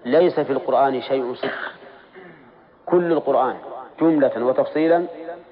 ليس 0.04 0.40
في 0.40 0.52
القرآن 0.52 1.00
شيء 1.00 1.34
صدق. 1.34 1.72
كل 2.86 3.12
القرآن 3.12 3.56
جملة 4.00 4.44
وتفصيلا 4.44 5.06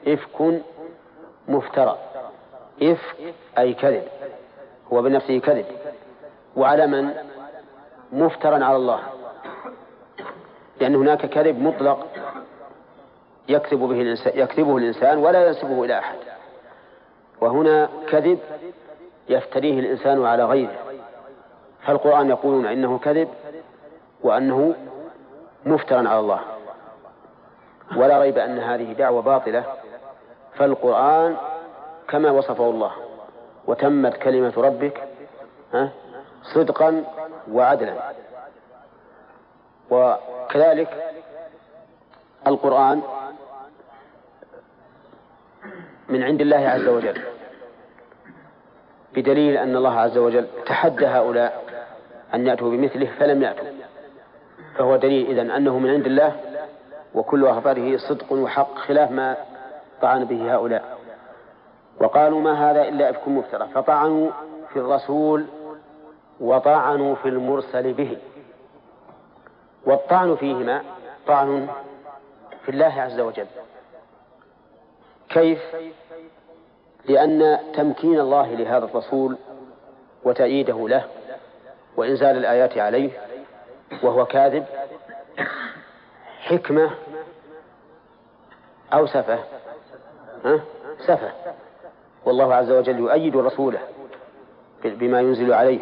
إفك 0.06 0.62
مفترى. 1.48 1.98
إفك 2.82 3.34
أي 3.58 3.74
كذب 3.74 4.02
هو 4.92 5.02
بنفسه 5.02 5.38
كذب 5.38 5.66
وعلى 6.56 6.86
من؟ 6.86 7.14
مفترى 8.12 8.64
على 8.64 8.76
الله 8.76 9.00
لأن 10.80 10.94
هناك 10.94 11.26
كذب 11.26 11.58
مطلق 11.62 12.06
يكذب 13.48 13.78
به 13.78 14.00
الإنسان 14.00 14.32
يكذبه 14.38 14.76
الإنسان 14.76 15.18
ولا 15.18 15.46
ينسبه 15.46 15.84
إلى 15.84 15.98
أحد 15.98 16.16
وهنا 17.40 17.88
كذب 18.08 18.38
يفتريه 19.28 19.80
الإنسان 19.80 20.26
على 20.26 20.44
غيره 20.44 20.74
فالقرآن 21.86 22.28
يقولون 22.30 22.66
إنه 22.66 22.98
كذب 22.98 23.28
وأنه 24.22 24.74
مفترى 25.66 26.08
على 26.08 26.18
الله 26.18 26.40
ولا 27.96 28.18
ريب 28.18 28.38
أن 28.38 28.58
هذه 28.58 28.92
دعوة 28.92 29.22
باطلة 29.22 29.64
فالقرآن 30.54 31.36
كما 32.14 32.30
وصفه 32.30 32.70
الله. 32.70 32.92
وتمت 33.66 34.16
كلمة 34.16 34.52
ربك 34.56 35.08
صدقا 36.54 37.04
وعدلا. 37.52 37.94
وكذلك 39.90 41.12
القرآن 42.46 43.02
من 46.08 46.22
عند 46.22 46.40
الله 46.40 46.68
عز 46.68 46.88
وجل. 46.88 47.20
بدليل 49.14 49.56
أن 49.56 49.76
الله 49.76 50.00
عز 50.00 50.18
وجل 50.18 50.46
تحدى 50.66 51.06
هؤلاء 51.06 51.64
أن 52.34 52.46
يأتوا 52.46 52.70
بمثله 52.70 53.10
فلم 53.18 53.42
يأتوا. 53.42 53.66
فهو 54.76 54.96
دليل 54.96 55.30
إذن 55.30 55.50
أنه 55.50 55.78
من 55.78 55.90
عند 55.90 56.06
الله 56.06 56.32
وكل 57.14 57.46
أخباره 57.46 57.96
صدق 57.96 58.32
وحق 58.32 58.74
خلاف 58.74 59.10
ما 59.10 59.36
طعن 60.02 60.24
به 60.24 60.54
هؤلاء. 60.54 61.03
وقالوا 62.00 62.40
ما 62.40 62.70
هذا 62.70 62.88
إلا 62.88 63.10
إفك 63.10 63.28
مفترى. 63.28 63.68
فطعنوا 63.68 64.30
في 64.72 64.78
الرسول 64.78 65.46
وطعنوا 66.40 67.14
في 67.14 67.28
المرسل 67.28 67.92
به. 67.92 68.18
والطعن 69.86 70.36
فيهما 70.36 70.82
طعن 71.26 71.68
في 72.64 72.70
الله 72.70 73.00
عز 73.00 73.20
وجل. 73.20 73.46
كيف؟ 75.28 75.62
لأن 77.04 77.58
تمكين 77.74 78.20
الله 78.20 78.54
لهذا 78.54 78.84
الرسول 78.84 79.36
وتأييده 80.24 80.88
له 80.88 81.04
وإنزال 81.96 82.36
الآيات 82.36 82.78
عليه 82.78 83.10
وهو 84.02 84.26
كاذب 84.26 84.64
حكمة 86.40 86.90
أو 88.92 89.06
سفة. 89.06 89.38
ها؟ 90.44 90.60
سفة. 91.06 91.32
والله 92.24 92.54
عز 92.54 92.70
وجل 92.70 92.98
يؤيد 92.98 93.36
رسوله 93.36 93.78
بما 94.84 95.20
ينزل 95.20 95.52
عليه 95.52 95.80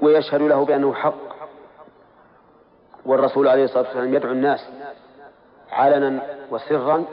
ويشهد 0.00 0.42
له 0.42 0.64
بأنه 0.64 0.94
حق 0.94 1.14
والرسول 3.06 3.48
عليه 3.48 3.64
الصلاة 3.64 3.82
والسلام 3.82 4.14
يدعو 4.14 4.32
الناس 4.32 4.68
علنا 5.72 6.22
وسرا 6.50 7.04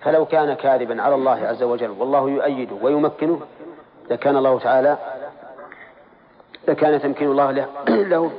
فلو 0.00 0.26
كان 0.26 0.54
كاذبا 0.54 1.02
على 1.02 1.14
الله 1.14 1.46
عز 1.46 1.62
وجل 1.62 1.90
والله 1.90 2.30
يؤيده 2.30 2.76
ويمكنه 2.82 3.40
لكان 4.10 4.36
الله 4.36 4.58
تعالى 4.58 4.96
لكان 6.68 7.00
تمكين 7.02 7.30
الله 7.30 7.50
له, 7.50 7.68
له 8.12 8.30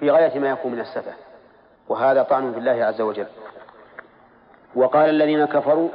في 0.00 0.10
غاية 0.10 0.38
ما 0.38 0.50
يكون 0.50 0.72
من 0.72 0.80
السفة 0.80 1.12
وهذا 1.88 2.22
طعن 2.22 2.52
في 2.52 2.58
الله 2.58 2.84
عز 2.84 3.00
وجل. 3.00 3.26
وقال 4.74 5.10
الذين 5.10 5.44
كفروا 5.44 5.88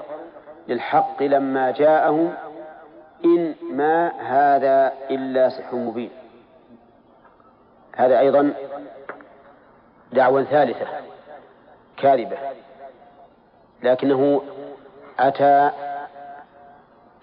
للحق 0.68 1.24
لما 1.24 1.72
جاءهم 1.72 2.34
إن 3.26 3.56
ما 3.72 4.12
هذا 4.20 4.94
إلا 5.10 5.50
سحر 5.50 5.76
مبين. 5.76 6.10
هذا 7.96 8.20
أيضا 8.20 8.54
دعوة 10.14 10.44
ثالثة 10.44 10.88
كاذبة. 11.98 12.38
لكنه 13.84 14.42
أتى 15.20 15.72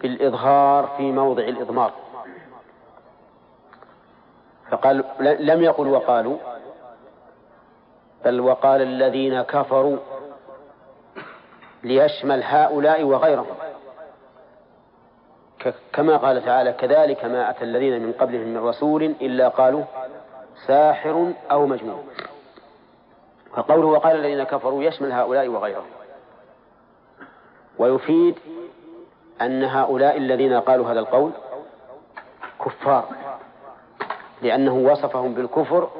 بالإظهار 0.00 0.86
في 0.96 1.12
موضع 1.12 1.42
الإضمار. 1.42 1.92
فقال 4.70 5.04
لم 5.20 5.62
يقل 5.62 5.88
وقالوا 5.88 6.36
بل 8.24 8.40
وقال 8.40 8.82
الذين 8.82 9.42
كفروا 9.42 9.98
ليشمل 11.82 12.42
هؤلاء 12.42 13.02
وغيرهم. 13.02 13.56
كما 15.92 16.16
قال 16.16 16.44
تعالى 16.44 16.72
كذلك 16.72 17.24
ما 17.24 17.50
أتى 17.50 17.64
الذين 17.64 18.02
من 18.02 18.12
قبلهم 18.12 18.48
من 18.48 18.58
رسول 18.58 19.02
إلا 19.02 19.48
قالوا 19.48 19.84
ساحر 20.66 21.32
أو 21.50 21.66
مجنون. 21.66 22.06
فقوله 23.56 23.86
وقال 23.86 24.16
الذين 24.16 24.44
كفروا 24.44 24.82
يشمل 24.82 25.12
هؤلاء 25.12 25.48
وغيرهم. 25.48 25.90
ويفيد 27.78 28.34
أن 29.40 29.64
هؤلاء 29.64 30.16
الذين 30.16 30.60
قالوا 30.60 30.90
هذا 30.92 31.00
القول 31.00 31.30
كفار 32.64 33.08
لأنه 34.42 34.74
وصفهم 34.74 35.34
بالكفر 35.34 35.90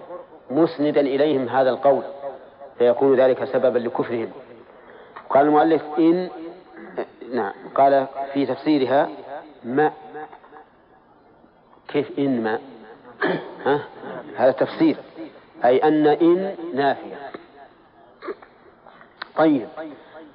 مسندا 0.50 1.00
إليهم 1.00 1.48
هذا 1.48 1.70
القول 1.70 2.02
فيكون 2.78 3.20
ذلك 3.20 3.44
سببا 3.44 3.78
لكفرهم. 3.78 4.32
قال 5.30 5.46
المؤلف 5.46 5.82
إن 5.98 6.30
نعم 7.32 7.52
قال 7.74 8.06
في 8.32 8.46
تفسيرها 8.46 9.08
ما. 9.64 9.92
كيف 11.88 12.18
إن 12.18 12.42
ما؟ 12.42 12.58
ها؟ 13.64 13.80
هذا 14.36 14.52
تفسير. 14.52 14.96
أي 15.64 15.78
أن 15.78 16.06
إن 16.06 16.56
نافية. 16.74 17.30
طيب 19.36 19.68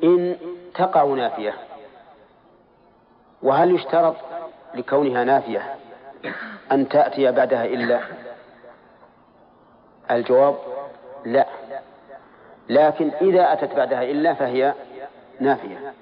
إن 0.03 0.37
تقع 0.73 1.03
نافية. 1.03 1.53
وهل 3.43 3.75
يشترط 3.75 4.15
لكونها 4.73 5.23
نافية 5.23 5.75
أن 6.71 6.89
تأتي 6.89 7.31
بعدها 7.31 7.65
إلا؟ 7.65 7.99
الجواب 10.11 10.55
لا. 11.25 11.47
لكن 12.69 13.11
إذا 13.21 13.53
أتت 13.53 13.75
بعدها 13.75 14.03
إلا 14.03 14.33
فهي 14.33 14.73
نافية. 15.39 15.93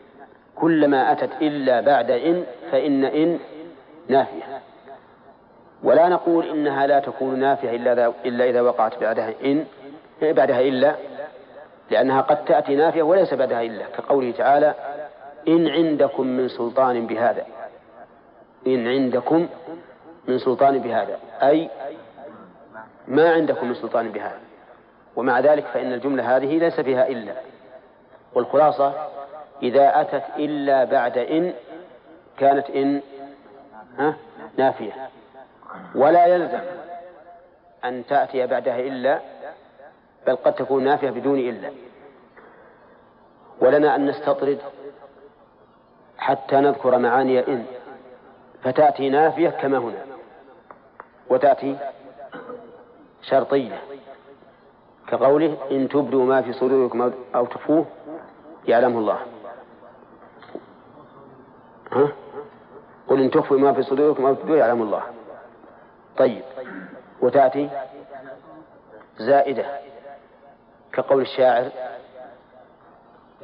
كلما 0.55 1.11
أتت 1.11 1.29
إلا 1.41 1.81
بعد 1.81 2.11
إن 2.11 2.43
فإن 2.71 3.05
إن 3.05 3.39
نافية. 4.07 4.43
ولا 5.83 6.09
نقول 6.09 6.49
إنها 6.49 6.87
لا 6.87 6.99
تكون 6.99 7.39
نافية 7.39 7.69
إلا, 8.25 8.49
إذا 8.49 8.61
وقعت 8.61 8.99
بعدها 9.01 9.33
إن 9.45 9.65
بعدها 10.21 10.61
إلا 10.61 10.95
لأنها 11.91 12.21
قد 12.21 12.45
تأتي 12.45 12.75
نافية 12.75 13.03
وليس 13.03 13.33
بعدها 13.33 13.61
إلا. 13.61 13.85
كقوله 13.97 14.31
تعالى 14.31 14.73
إن 15.47 15.67
عندكم 15.67 16.27
من 16.27 16.47
سلطان 16.47 17.07
بهذا. 17.07 17.45
إن 18.67 18.87
عندكم 18.87 19.47
من 20.27 20.37
سلطان 20.39 20.79
بهذا. 20.79 21.19
أي 21.41 21.69
ما 23.07 23.33
عندكم 23.33 23.67
من 23.67 23.73
سلطان 23.73 24.11
بهذا. 24.11 24.39
ومع 25.15 25.39
ذلك 25.39 25.65
فإن 25.65 25.93
الجملة 25.93 26.37
هذه 26.37 26.57
ليس 26.59 26.79
فيها 26.79 27.07
إلا. 27.07 27.33
والخلاصة 28.33 28.93
إذا 29.63 30.01
أتت 30.01 30.23
إلا 30.37 30.83
بعد 30.83 31.17
إن 31.17 31.53
كانت 32.37 32.69
إن 32.69 33.01
ها 33.97 34.15
نافية. 34.57 35.09
ولا 35.95 36.25
يلزم 36.25 36.61
أن 37.85 38.05
تأتي 38.05 38.47
بعدها 38.47 38.79
إلا 38.79 39.19
بل 40.27 40.35
قد 40.35 40.53
تكون 40.53 40.83
نافية 40.83 41.09
بدون 41.09 41.39
إلا. 41.39 41.69
ولنا 43.59 43.95
أن 43.95 44.05
نستطرد 44.05 44.59
حتى 46.17 46.55
نذكر 46.55 46.97
معاني 46.97 47.47
إن. 47.47 47.65
فتأتي 48.63 49.09
نافية 49.09 49.49
كما 49.49 49.77
هنا 49.77 50.05
وتأتي 51.29 51.77
شرطية. 53.21 53.81
كقوله 55.13 55.57
إن 55.71 55.89
تبدوا 55.89 56.25
ما 56.25 56.41
في 56.41 56.53
صدوركم 56.53 57.11
أو 57.35 57.45
تخفوه 57.45 57.85
يعلمه 58.67 58.99
الله. 58.99 59.17
ها؟ 61.91 62.07
قل 63.07 63.21
إن 63.21 63.31
تخفوا 63.31 63.57
ما 63.57 63.73
في 63.73 63.83
صدوركم 63.83 64.25
أو 64.25 64.33
تبدوه 64.33 64.57
يعلم 64.57 64.81
الله. 64.81 65.03
طيب. 66.17 66.41
وتأتي 67.21 67.69
زائدة 69.17 69.65
كقول 70.93 71.21
الشاعر 71.21 71.71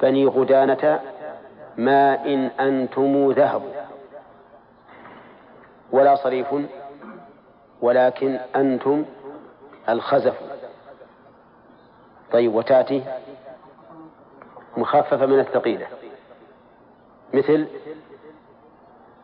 بني 0.02 0.26
غدانة 0.26 1.00
ما 1.76 2.24
إن 2.24 2.46
أنتم 2.46 3.30
ذهب. 3.30 3.62
ولا 5.92 6.14
صريف 6.14 6.46
ولكن 7.80 8.38
أنتم 8.56 9.04
الخزف. 9.88 10.49
طيب 12.32 12.54
وتأتي 12.54 13.02
مخففة 14.76 15.26
من 15.26 15.40
الثقيلة. 15.40 15.86
مثل 17.34 17.66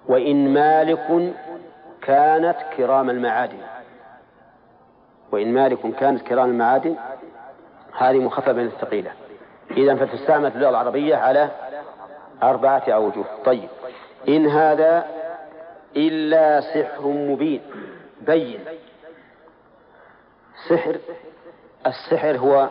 وإن 0.07 0.55
مالك 0.55 1.35
كانت 2.03 2.57
كرام 2.77 3.11
المعادن 3.11 3.59
وإن 5.33 5.55
مالك 5.55 5.97
كانت 5.97 6.23
كرام 6.23 6.51
المعادن 6.51 6.97
هذه 7.93 8.19
مخففة 8.19 8.53
من 8.53 8.67
الثقيلة. 8.67 9.13
إذا 9.71 9.95
فتستعمل 9.95 10.51
في 10.51 10.57
اللغة 10.57 10.71
العربية 10.71 11.17
على 11.17 11.51
أربعة 12.43 12.83
أوجه. 12.89 13.25
طيب 13.45 13.69
إن 14.29 14.47
هذا 14.47 15.07
إلا 15.97 16.61
سحر 16.61 17.07
مبين. 17.07 17.63
بين. 18.21 18.61
سحر 20.69 20.97
السحر 21.87 22.37
هو 22.37 22.69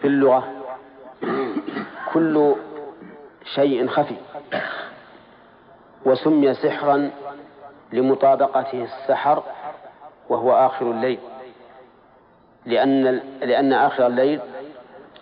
في 0.00 0.06
اللغة. 0.06 0.48
كل 2.14 2.54
شيء 3.54 3.86
خفي. 3.88 4.16
وسمي 6.04 6.54
سحرا 6.54 7.10
لمطابقته 7.92 8.84
السحر 8.84 9.42
وهو 10.28 10.52
آخر 10.52 10.90
الليل. 10.90 11.18
لأن 12.66 13.04
لأن 13.40 13.72
آخر 13.72 14.06
الليل 14.06 14.40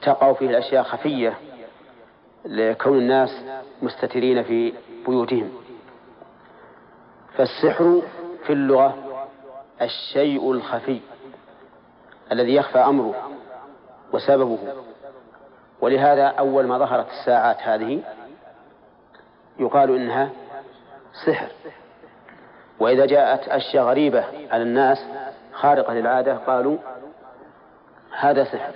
تقع 0.03 0.33
فيه 0.33 0.51
الأشياء 0.51 0.83
خفية 0.83 1.35
لكون 2.45 2.99
الناس 2.99 3.45
مستترين 3.83 4.43
في 4.43 4.73
بيوتهم. 5.09 5.53
فالسحر 7.37 8.03
في 8.47 8.53
اللغة 8.53 8.97
الشيء 9.83 10.53
الخفي. 10.53 11.01
الذي 12.33 12.55
يخفى 12.55 12.79
أمره 12.79 13.15
وسببه. 14.13 14.59
ولهذا 15.81 16.27
أول 16.27 16.67
ما 16.67 16.79
ظهرت 16.79 17.07
الساعات 17.09 17.63
هذه 17.63 18.03
يقال 19.59 19.97
إنها 19.97 20.31
سحر. 21.27 21.49
وإذا 22.81 23.07
جاءت 23.07 23.49
أشياء 23.49 23.85
غريبة 23.85 24.25
على 24.51 24.63
الناس 24.63 24.99
خارقة 25.53 25.93
للعادة 25.93 26.37
قالوا 26.37 26.79
هذا 28.19 28.45
سحر. 28.45 28.73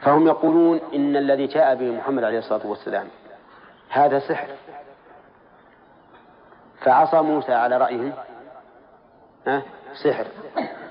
فهم 0.00 0.26
يقولون 0.26 0.80
إن 0.94 1.16
الذي 1.16 1.46
جاء 1.46 1.74
به 1.74 1.90
محمد 1.90 2.24
عليه 2.24 2.38
الصلاة 2.38 2.66
والسلام 2.66 3.08
هذا 3.88 4.18
سحر. 4.18 4.48
فعصى 6.80 7.20
موسى 7.20 7.52
على 7.52 7.78
رأيهم 7.78 8.12
سحر. 10.02 10.26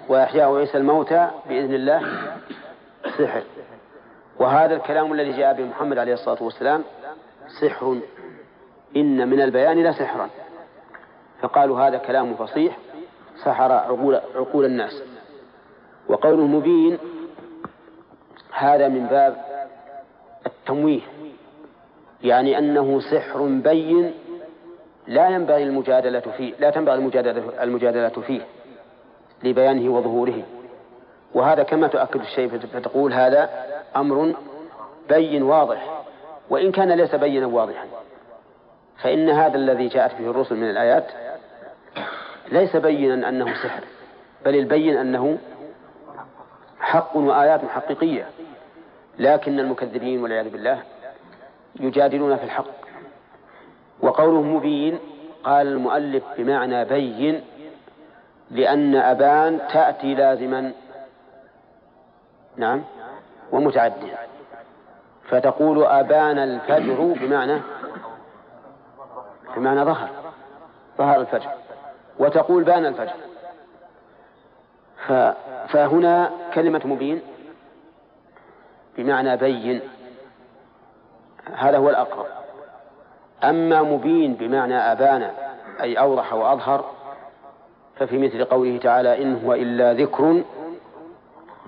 وإحياء 0.10 0.56
عيسى 0.56 0.78
الموتى 0.78 1.30
بإذن 1.50 1.74
الله. 1.74 2.02
سحر. 3.18 3.44
وهذا 4.40 4.76
الكلام 4.76 5.14
الذي 5.14 5.32
جاء 5.32 5.54
به 5.54 5.64
محمد 5.64 5.98
عليه 5.98 6.14
الصلاة 6.14 6.44
والسلام 6.44 6.84
سحر. 7.62 8.00
إن 8.96 9.30
من 9.30 9.42
البيان 9.42 9.84
لسحرا 9.84 10.30
فقالوا 11.42 11.80
هذا 11.80 11.98
كلام 11.98 12.34
فصيح. 12.36 12.78
سحر 13.44 13.72
عقول, 13.72 14.22
عقول 14.36 14.66
الناس. 14.66 15.04
وقوله 16.08 16.48
مبين 16.48 16.98
هذا 18.54 18.88
من 18.88 19.06
باب 19.06 19.46
التمويه. 20.46 21.02
يعني 22.24 22.58
أنه 22.58 23.00
سحر 23.00 23.44
بين 23.44 24.14
لا 25.08 25.30
ينبغي 25.30 25.64
المجادلة 25.64 26.20
فيه 26.20 26.54
لا 26.60 26.70
تنبغي 26.70 26.96
المجادلة, 26.96 27.64
المجادلة 27.64 28.10
فيه. 28.10 28.42
لبيانه 29.44 29.94
وظهوره. 29.94 30.44
وهذا 31.34 31.64
كما 31.64 31.88
تؤكد 31.88 32.22
الشيء 32.22 32.48
فتقول 32.48 33.14
هذا 33.14 33.49
أمر 33.95 34.36
بين 35.10 35.44
واضح 35.44 36.03
وإن 36.49 36.72
كان 36.72 36.91
ليس 36.91 37.15
بينا 37.15 37.45
واضحا. 37.45 37.86
فإن 38.98 39.30
هذا 39.30 39.57
الذي 39.57 39.88
جاءت 39.88 40.22
به 40.22 40.30
الرسل 40.30 40.56
من 40.56 40.70
الآيات 40.70 41.06
ليس 42.52 42.76
بينا 42.76 43.30
أنه 43.30 43.53
سحر 43.53 43.84
بل 44.45 44.56
البين 44.56 44.98
أنه 44.98 45.38
حق 46.80 47.15
وآيات 47.15 47.61
حقيقية. 47.65 48.26
لكن 49.20 49.60
المكذبين 49.60 50.24
والعياذ 50.24 50.49
بالله 50.49 50.80
يجادلون 51.80 52.36
في 52.36 52.44
الحق. 52.44 52.65
وقوله 54.02 54.41
مبين 54.41 54.99
قال 55.44 55.68
المؤلف 55.68 56.24
بمعنى 56.38 56.86
بين 56.86 57.41
لأن 58.54 58.96
أبان 58.96 59.60
تأتي 59.74 60.16
لازما. 60.16 60.72
نعم. 62.58 62.84
ومتعديا. 63.52 64.18
فتقول 65.30 65.84
أبان 65.86 66.40
الفجر 66.40 67.16
بمعنى 67.22 67.62
بمعنى 69.56 69.84
ظهر 69.84 70.10
ظهر 70.98 71.22
الفجر. 71.22 71.50
وتقول 72.20 72.64
بان 72.64 72.86
الفجر. 72.86 73.16
فهنا 75.68 76.32
كلمة 76.54 76.82
مبين 76.86 77.22
بمعنى 78.98 79.38
بين. 79.38 79.82
هذا 81.56 81.78
هو 81.78 81.90
الأقرب. 81.90 82.26
أما 83.44 83.82
مبين 83.82 84.34
بمعنى 84.34 84.76
أبان 84.76 85.32
أي 85.82 86.00
أوضح 86.00 86.34
وأظهر 86.34 86.93
ففي 87.95 88.18
مثل 88.18 88.44
قوله 88.45 88.78
تعالى 88.78 89.22
إن 89.24 89.41
هو 89.45 89.53
إلا 89.53 89.94
ذكر 89.94 90.44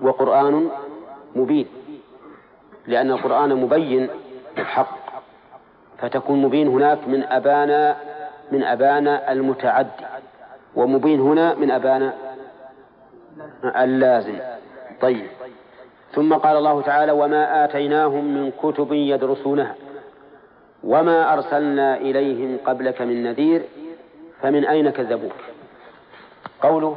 وقرآن 0.02 0.68
مبين. 1.36 1.66
لأن 2.86 3.10
القرآن 3.10 3.54
مبين 3.54 4.08
الحق 4.58 4.98
فتكون 5.98 6.42
مبين 6.42 6.68
هناك 6.68 7.08
من 7.08 7.22
أبانا 7.22 7.96
من 8.52 8.62
أبانا 8.62 9.32
المتعدي 9.32 10.06
ومبين 10.76 11.20
هنا 11.20 11.54
من 11.54 11.70
أبانا 11.70 12.12
اللازم. 13.64 14.38
طيب. 15.00 15.26
ثم 16.12 16.34
قال 16.34 16.56
الله 16.56 16.82
تعالى 16.82 17.12
وما 17.12 17.64
آتيناهم 17.64 18.24
من 18.24 18.52
كتب 18.62 18.92
يدرسونها 18.92 19.74
وما 20.84 21.32
أرسلنا 21.32 21.96
إليهم 21.96 22.58
قبلك 22.66 23.02
من 23.02 23.22
نذير 23.22 23.62
فمن 24.42 24.64
أين 24.64 24.90
كذبوك؟ 24.90 25.32
قوله 26.62 26.96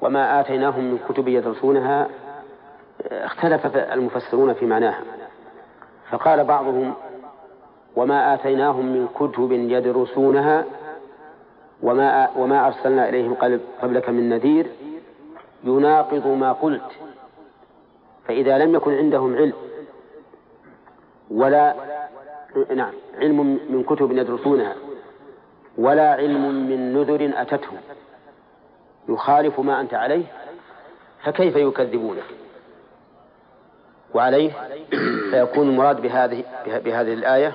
وما 0.00 0.40
آتيناهم 0.40 0.84
من 0.84 0.98
كتب 1.08 1.28
يدرسونها 1.28 2.08
اختلف 3.10 3.76
المفسرون 3.76 4.52
في 4.54 4.66
معناها. 4.66 5.00
فقال 6.10 6.44
بعضهم 6.44 6.94
وما 7.96 8.34
آتيناهم 8.34 8.86
من 8.86 9.08
كتب 9.14 9.52
يدرسونها 9.52 10.64
وما 11.82 12.28
وما 12.36 12.66
أرسلنا 12.66 13.08
إليهم 13.08 13.34
قبلك 13.82 14.08
من 14.08 14.28
نذير 14.28 14.66
يناقض 15.64 16.26
ما 16.26 16.52
قلت. 16.52 16.90
فإذا 18.28 18.58
لم 18.58 18.74
يكن 18.74 18.94
عندهم 18.94 19.36
علم 19.36 19.52
ولا 21.30 21.74
نعم 22.74 22.92
علم 23.18 23.60
من 23.70 23.84
كتب 23.84 24.12
يدرسونها 24.12 24.74
ولا 25.78 26.12
علم 26.12 26.68
من 26.68 26.94
نذر 26.94 27.32
أتتهم. 27.36 27.78
يخالف 29.08 29.60
ما 29.60 29.80
أنت 29.80 29.94
عليه 29.94 30.24
فكيف 31.22 31.56
يكذبونك 31.56 32.24
وعليه 34.14 34.52
فيكون 35.30 35.68
المراد 35.68 36.00
بهذه 36.00 36.44
بهذه 36.66 37.12
الآية 37.12 37.52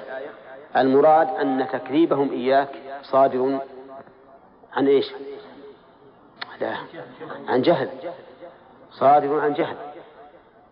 المراد 0.78 1.30
أن 1.30 1.68
تكذيبهم 1.72 2.32
إياك 2.32 2.70
صادر 3.04 3.60
عن 4.74 4.88
إيش؟ 4.88 5.14
لا 6.62 6.76
عن 7.48 7.62
جهل 7.62 7.90
صادر 8.92 9.40
عن 9.40 9.54
جهل. 9.54 9.76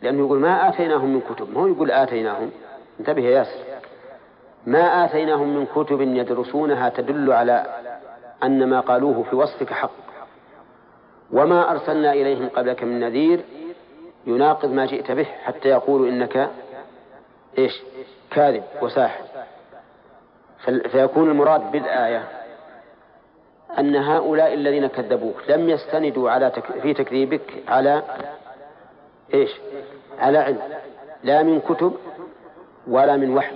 لأنه 0.02 0.26
يقول 0.26 0.40
ما 0.40 0.70
آتيناهم 0.70 1.14
من 1.14 1.22
كتب 1.22 1.54
ما 1.54 1.62
هو 1.62 1.68
يقول 1.68 1.92
آتيناهم؟ 1.92 2.52
انتبه 3.00 3.22
يا 3.22 3.30
ياسر. 3.30 3.60
ما 4.66 5.06
آتيناهم 5.06 5.58
من 5.58 5.66
كتب 5.66 6.02
يدرسونها 6.02 6.90
تدل 6.90 7.32
على 7.32 7.66
أن 8.44 8.70
ما 8.70 8.80
قالوه 8.80 9.24
في 9.24 9.36
وصفك 9.36 9.74
حق. 9.74 10.05
وما 11.32 11.72
أرسلنا 11.72 12.14
إليهم 12.14 12.50
قبلك 12.50 12.84
من 12.84 13.00
نذير 13.00 13.40
يناقض 14.28 14.72
ما 14.72 14.86
جئت 14.86 15.12
به 15.12 15.24
حتى 15.24 15.70
يقولوا 15.70 16.08
إنك 16.10 16.50
إيش؟ 17.58 17.82
كاذب 18.32 18.64
وساحر. 18.82 19.24
فيكون 20.92 21.32
المراد 21.32 21.72
بالآية 21.72 22.24
أن 23.80 23.96
هؤلاء 23.96 24.54
الذين 24.54 24.88
كذبوك 24.88 25.50
لم 25.50 25.70
يستندوا 25.70 26.30
على 26.30 26.50
تك... 26.50 26.80
في 26.82 26.94
تكذيبك 26.94 27.64
على 27.68 28.04
إيش؟ 29.34 29.52
على 30.20 30.38
علم. 30.38 30.60
لا 31.24 31.44
من 31.44 31.60
كتب 31.60 31.94
ولا 32.88 33.18
من 33.18 33.38
وحي. 33.38 33.56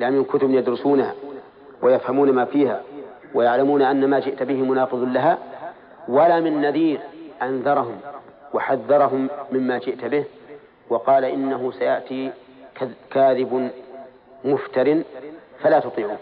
لا 0.00 0.10
من 0.10 0.24
كتب 0.24 0.50
يدرسونها 0.50 1.14
ويفهمون 1.82 2.32
ما 2.32 2.44
فيها 2.44 2.82
ويعلمون 3.34 3.82
أن 3.82 4.10
ما 4.10 4.20
جئت 4.20 4.42
به 4.42 4.62
مناقض 4.62 5.02
لها 5.02 5.38
ولا 6.08 6.40
من 6.40 6.60
نذير 6.60 7.00
أنذرهم 7.42 8.00
وحذرهم 8.54 9.28
مما 9.52 9.78
جئت 9.78 10.04
به 10.04 10.24
وقال 10.90 11.24
إنه 11.24 11.72
سيأتي 11.72 12.32
كاذب 13.10 13.70
مفتر 14.44 15.02
فلا 15.60 15.80
تطيعوه. 15.80 16.18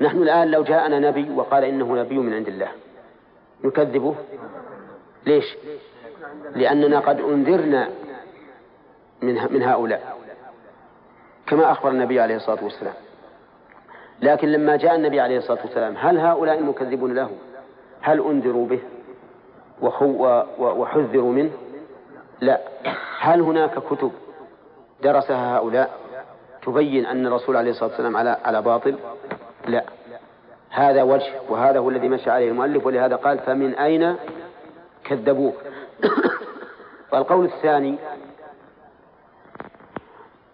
نحن 0.00 0.22
الآن 0.22 0.50
لو 0.50 0.62
جاءنا 0.62 0.98
نبي 0.98 1.30
وقال 1.30 1.64
إنه 1.64 1.96
نبي 1.96 2.18
من 2.18 2.34
عند 2.34 2.48
الله 2.48 2.68
نكذبه؟ 3.64 4.14
ليش؟ 5.26 5.56
لأننا 6.54 7.00
قد 7.00 7.20
أنذرنا 7.20 7.88
من 9.22 9.34
من 9.50 9.62
هؤلاء 9.62 10.16
كما 11.46 11.72
أخبر 11.72 11.90
النبي 11.90 12.20
عليه 12.20 12.36
الصلاة 12.36 12.64
والسلام. 12.64 12.94
لكن 14.22 14.48
لما 14.48 14.76
جاء 14.76 14.94
النبي 14.94 15.20
عليه 15.20 15.38
الصلاة 15.38 15.58
والسلام 15.64 15.96
هل 15.96 16.18
هؤلاء 16.18 16.58
المكذبون 16.58 17.14
له؟ 17.14 17.30
هل 18.00 18.20
أنذروا 18.20 18.66
به 18.66 18.80
وحذروا 20.58 21.32
منه؟ 21.32 21.50
لا. 22.40 22.60
هل 23.20 23.40
هناك 23.40 23.78
كتب 23.78 24.12
درسها 25.02 25.56
هؤلاء 25.56 25.90
تبين 26.62 27.06
أن 27.06 27.26
الرسول 27.26 27.56
عليه 27.56 27.70
الصلاة 27.70 27.88
والسلام 27.88 28.16
على 28.16 28.36
على 28.44 28.62
باطل؟ 28.62 28.96
لا. 29.66 29.84
هذا 30.70 31.02
وجه 31.02 31.32
وهذا 31.48 31.78
هو 31.78 31.90
الذي 31.90 32.08
مشى 32.08 32.30
عليه 32.30 32.50
المؤلف 32.50 32.86
ولهذا 32.86 33.16
قال 33.16 33.38
فمن 33.38 33.74
أين 33.74 34.16
كذبوه؟ 35.04 35.52
والقول 37.12 37.44
الثاني 37.44 37.96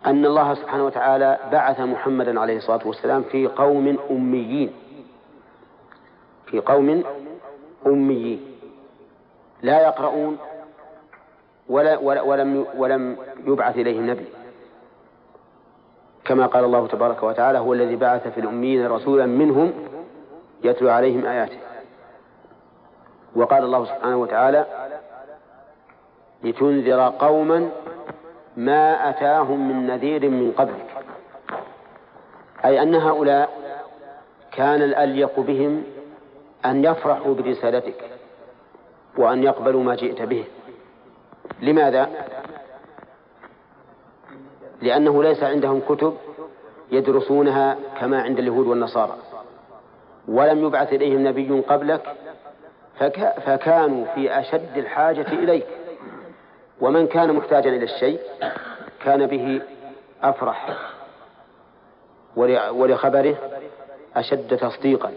أن 0.07 0.27
الله 0.27 0.55
سبحانه 0.55 0.87
وتعالى 0.87 1.39
بعث 1.53 1.81
محمدا 1.81 2.41
عليه 2.41 2.57
الصلاة 2.57 2.87
والسلام 2.87 3.23
في 3.23 3.47
قوم 3.47 3.99
أميين. 4.11 4.73
في 6.47 6.61
قوم 6.61 7.05
أميين 7.87 8.41
لا 9.63 9.83
يقرؤون 9.83 10.39
ولا 11.69 11.99
ولم 11.99 12.67
ولم 12.77 13.17
يبعث 13.47 13.77
إليهم 13.77 14.11
نبي. 14.11 14.27
كما 16.25 16.47
قال 16.47 16.65
الله 16.65 16.87
تبارك 16.87 17.23
وتعالى 17.23 17.59
هو 17.59 17.73
الذي 17.73 17.97
بعث 17.97 18.29
في 18.29 18.41
الأميين 18.41 18.87
رسولا 18.87 19.27
منهم 19.27 19.73
يتلو 20.65 20.91
عليهم 20.91 21.27
آياته. 21.27 21.59
وقال 23.37 23.65
الله 23.65 23.85
سبحانه 23.85 24.17
وتعالى 24.17 24.67
لتنذر 26.45 27.13
قوما 27.19 27.71
ما 28.57 29.11
أتاهم 29.11 29.69
من 29.69 29.87
نذير 29.87 30.31
من 30.31 30.53
قبلك. 30.53 30.87
أي 32.65 32.83
أن 32.83 32.95
هؤلاء 32.95 33.51
كان 34.53 34.83
الأليق 34.83 35.41
بهم 35.41 35.85
أن 36.65 36.85
يفرحوا 36.85 37.35
برسالتك 37.35 38.11
وأن 39.19 39.43
يقبلوا 39.43 39.83
ما 39.83 39.95
جئت 39.95 40.23
به. 40.23 40.45
لماذا؟ 41.61 42.11
لأنه 44.83 45.23
ليس 45.23 45.43
عندهم 45.43 45.81
كتب 45.89 46.17
يدرسونها 46.93 47.77
كما 48.01 48.23
عند 48.23 48.39
اليهود 48.39 48.67
والنصارى. 48.67 49.17
ولم 50.29 50.65
يبعث 50.65 50.93
إليهم 50.93 51.27
نبي 51.29 51.61
قبلك 51.61 52.17
فك 52.99 53.35
فكانوا 53.47 54.05
في 54.15 54.41
أشد 54.41 54.77
الحاجة 54.77 55.29
إليك. 55.33 55.67
ومن 56.81 57.07
كان 57.07 57.33
محتاجا 57.33 57.71
إلى 57.71 57.85
الشيء 57.85 58.21
كان 59.05 59.27
به 59.27 59.63
أفرح 60.23 60.77
ولخبره 62.73 63.37
أشد 64.17 64.57
تصديقا. 64.57 65.13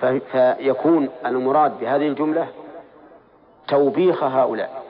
فيكون 0.00 1.08
المراد 1.26 1.78
بهذه 1.80 2.08
الجملة 2.08 2.48
توبيخ 3.68 4.24
هؤلاء. 4.24 4.82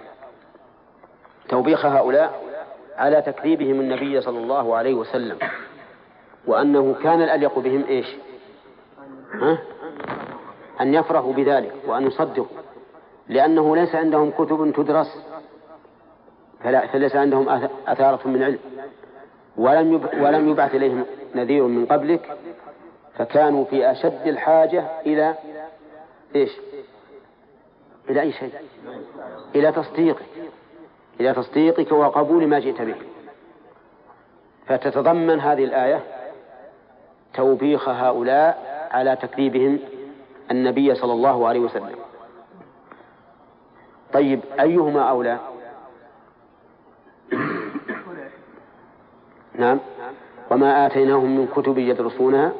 توبيخ 1.48 1.86
هؤلاء 1.86 2.42
على 2.96 3.22
تكذيبهم 3.22 3.80
النبي 3.80 4.20
صلى 4.20 4.38
الله 4.38 4.76
عليه 4.76 4.94
وسلم. 4.94 5.38
وأنه 6.46 6.94
كان 7.02 7.22
الأليق 7.22 7.58
بهم 7.58 7.84
إيش؟ 7.88 8.06
ها؟ 9.32 9.58
أن 10.80 10.94
يفرحوا 10.94 11.32
بذلك 11.32 11.72
وأن 11.86 12.06
يصدقوا. 12.06 12.46
لأنه 13.28 13.76
ليس 13.76 13.94
عندهم 13.94 14.30
كتب 14.30 14.72
تدرس. 14.76 15.26
فليس 16.92 17.16
عندهم 17.16 17.48
أثارة 17.86 18.28
من 18.28 18.42
علم. 18.42 18.58
ولم 19.56 20.08
ولم 20.20 20.48
يبعث 20.48 20.74
إليهم 20.74 21.04
نذير 21.34 21.62
من 21.62 21.86
قبلك. 21.86 22.38
فكانوا 23.18 23.64
في 23.64 23.90
أشد 23.90 24.26
الحاجة 24.26 24.84
إلى 25.06 25.34
إيش؟ 26.34 26.50
إلى 28.10 28.20
أي 28.20 28.32
شيء؟ 28.32 28.52
إلى 29.54 29.72
تصديقك. 29.72 30.26
إلى 31.20 31.34
تصديقك 31.34 31.92
وقبول 31.92 32.46
ما 32.46 32.58
جئت 32.58 32.82
به. 32.82 32.96
فتتضمن 34.66 35.40
هذه 35.40 35.64
الآية 35.64 36.00
توبيخ 37.34 37.88
هؤلاء 37.88 38.88
على 38.90 39.16
تكذيبهم 39.16 39.78
النبي 40.50 40.94
صلى 40.94 41.12
الله 41.12 41.48
عليه 41.48 41.60
وسلم. 41.60 41.96
طيب 44.12 44.40
أيهما 44.60 45.02
أولى؟ 45.10 45.38
نعم. 49.54 49.80
وما 50.50 50.86
آتيناهم 50.86 51.38
من 51.38 51.46
كتب 51.46 51.78
يدرسونها؟ 51.78 52.52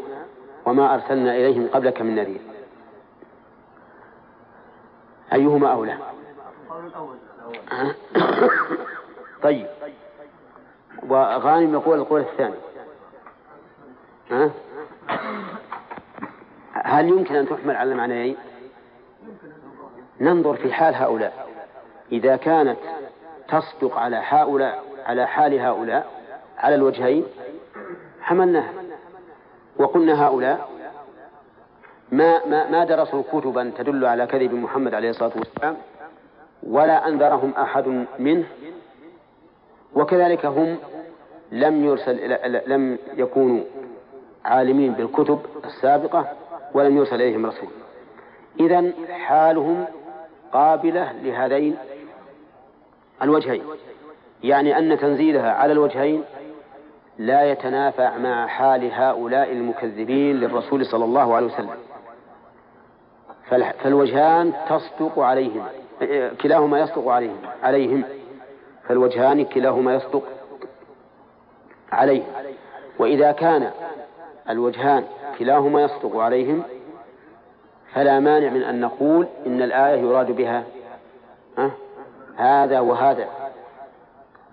وما 0.67 0.95
أرسلنا 0.95 1.37
إليهم 1.37 1.69
قبلك 1.69 2.03
من 2.03 2.15
نذير. 2.15 2.41
أيهما 5.33 5.73
أولى؟ 5.73 5.99
طيب. 9.43 9.67
وغانم 11.09 11.75
يقول 11.75 11.99
القول 11.99 12.21
الثاني. 12.21 12.55
ها؟ 14.31 14.51
هل 16.73 17.09
يمكن 17.09 17.35
أن 17.35 17.49
تحمل 17.49 17.77
على 17.77 17.93
المعنيين 17.93 18.37
ننظر 20.21 20.57
في 20.57 20.73
حال 20.73 20.95
هؤلاء. 20.95 21.49
إذا 22.13 22.37
كانت 22.37 22.79
تصدق 23.49 23.97
على 23.99 24.23
هؤلاء 24.29 24.85
على 25.07 25.27
حال 25.27 25.61
هؤلاء 25.61 26.11
على 26.59 26.75
الوجهين 26.75 27.25
حملناها. 28.21 28.86
وقلنا 29.79 30.27
هؤلاء 30.27 30.69
ما 32.13 32.47
ما 32.47 32.71
ما 32.71 32.85
درسوا 32.85 33.23
كتبا 33.33 33.73
تدل 33.79 34.05
على 34.05 34.27
كذب 34.27 34.55
محمد 34.55 34.95
عليه 34.95 35.11
الصلاة 35.11 35.33
والسلام 35.37 35.77
ولا 36.63 37.09
أنذرهم 37.09 37.51
أحد 37.59 38.07
منه 38.19 38.47
وكذلك 39.95 40.47
هم 40.47 40.79
لم 41.53 41.85
يرسل 41.85 42.39
لم 42.67 42.99
يكونوا 43.17 43.65
عالمين 44.45 44.93
بالكتب 44.93 45.41
السابقة 45.65 46.29
ولم 46.75 46.97
يرسل 46.97 47.15
إليهم 47.15 47.47
رسول. 47.47 47.69
اذا 48.61 48.93
حالهم 49.11 49.85
قابلة 50.53 51.13
لهذين 51.13 51.77
الوجهين 53.23 53.63
يعني 54.43 54.79
أن 54.79 54.99
تنزيلها 54.99 55.53
على 55.53 55.73
الوجهين 55.73 56.25
لا 57.19 57.51
يتنافع 57.51 58.17
مع 58.17 58.47
حال 58.47 58.93
هؤلاء 58.93 59.53
المكذبين 59.53 60.37
للرسول 60.37 60.87
صلى 60.87 61.05
الله 61.05 61.35
عليه 61.35 61.47
وسلم. 61.47 61.77
فالوجهان 63.83 64.53
تصدق 64.69 65.19
عليهم 65.19 65.65
كلاهما 66.41 66.81
يصدق 66.81 67.09
عليهم 67.09 67.39
عليهم. 67.63 68.05
فالوجهان 68.89 69.45
كلاهما 69.45 69.95
يصدق 69.95 70.23
عليهم. 71.93 72.27
وإذا 72.99 73.33
كان 73.33 73.71
الوجهان 74.51 75.05
كلاهما 75.39 75.83
يصدق 75.83 76.17
عليهم 76.17 76.63
فلا 77.93 78.21
مانع 78.21 78.51
من 78.51 78.63
أن 78.63 78.81
نقول 78.81 79.27
إن 79.47 79.63
الآية 79.63 80.01
يراد 80.01 80.31
بها 80.31 80.65
هذا 82.37 82.81
وهذا. 82.81 83.27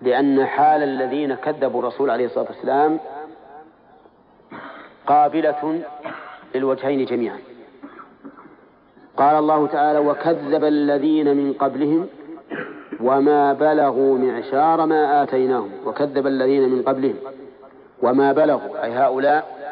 لأن 0.03 0.45
حال 0.45 0.83
الذين 0.83 1.35
كذبوا 1.35 1.79
الرسول 1.79 2.09
عليه 2.09 2.25
الصلاة 2.25 2.45
والسلام 2.49 2.99
قابلة 5.07 5.81
للوجهين 6.55 7.05
جميعا. 7.05 7.39
قال 9.17 9.35
الله 9.35 9.67
تعالى 9.67 9.99
وكذب 9.99 10.63
الذين 10.63 11.37
من 11.37 11.53
قبلهم 11.53 12.07
وما 12.99 13.53
بلغوا 13.53 14.17
معشار 14.17 14.85
ما 14.85 15.23
آتيناهم. 15.23 15.71
وكذب 15.85 16.27
الذين 16.27 16.69
من 16.69 16.83
قبلهم 16.83 17.15
وما 18.01 18.33
بلغوا 18.33 18.83
أي 18.83 18.91
هؤلاء 18.91 19.63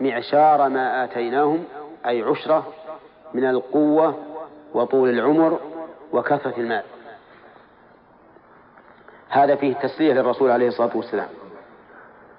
معشار 0.00 0.68
ما 0.68 1.04
آتيناهم 1.04 1.64
أي 2.06 2.22
عشرة 2.22 2.66
من 3.34 3.44
القوة 3.44 4.14
وطول 4.74 5.08
العمر 5.08 5.60
وكثرة 6.12 6.54
المال. 6.58 6.82
هذا 9.28 9.54
فيه 9.54 9.74
تسلية 9.74 10.12
للرسول 10.12 10.50
عليه 10.50 10.68
الصلاة 10.68 10.96
والسلام. 10.96 11.28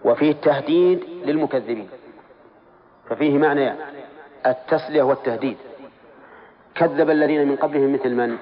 وفيه 0.06 0.32
تهديد 0.32 1.04
للمكذبين. 1.26 1.90
ففيه 3.10 3.38
معنى 3.38 3.74
التسلية 4.46 5.04
والتهديد. 5.04 5.58
كذب 6.76 7.10
الذين 7.10 7.48
من 7.48 7.56
قبلهم 7.56 7.94
مثل 7.94 8.16
من؟ 8.16 8.38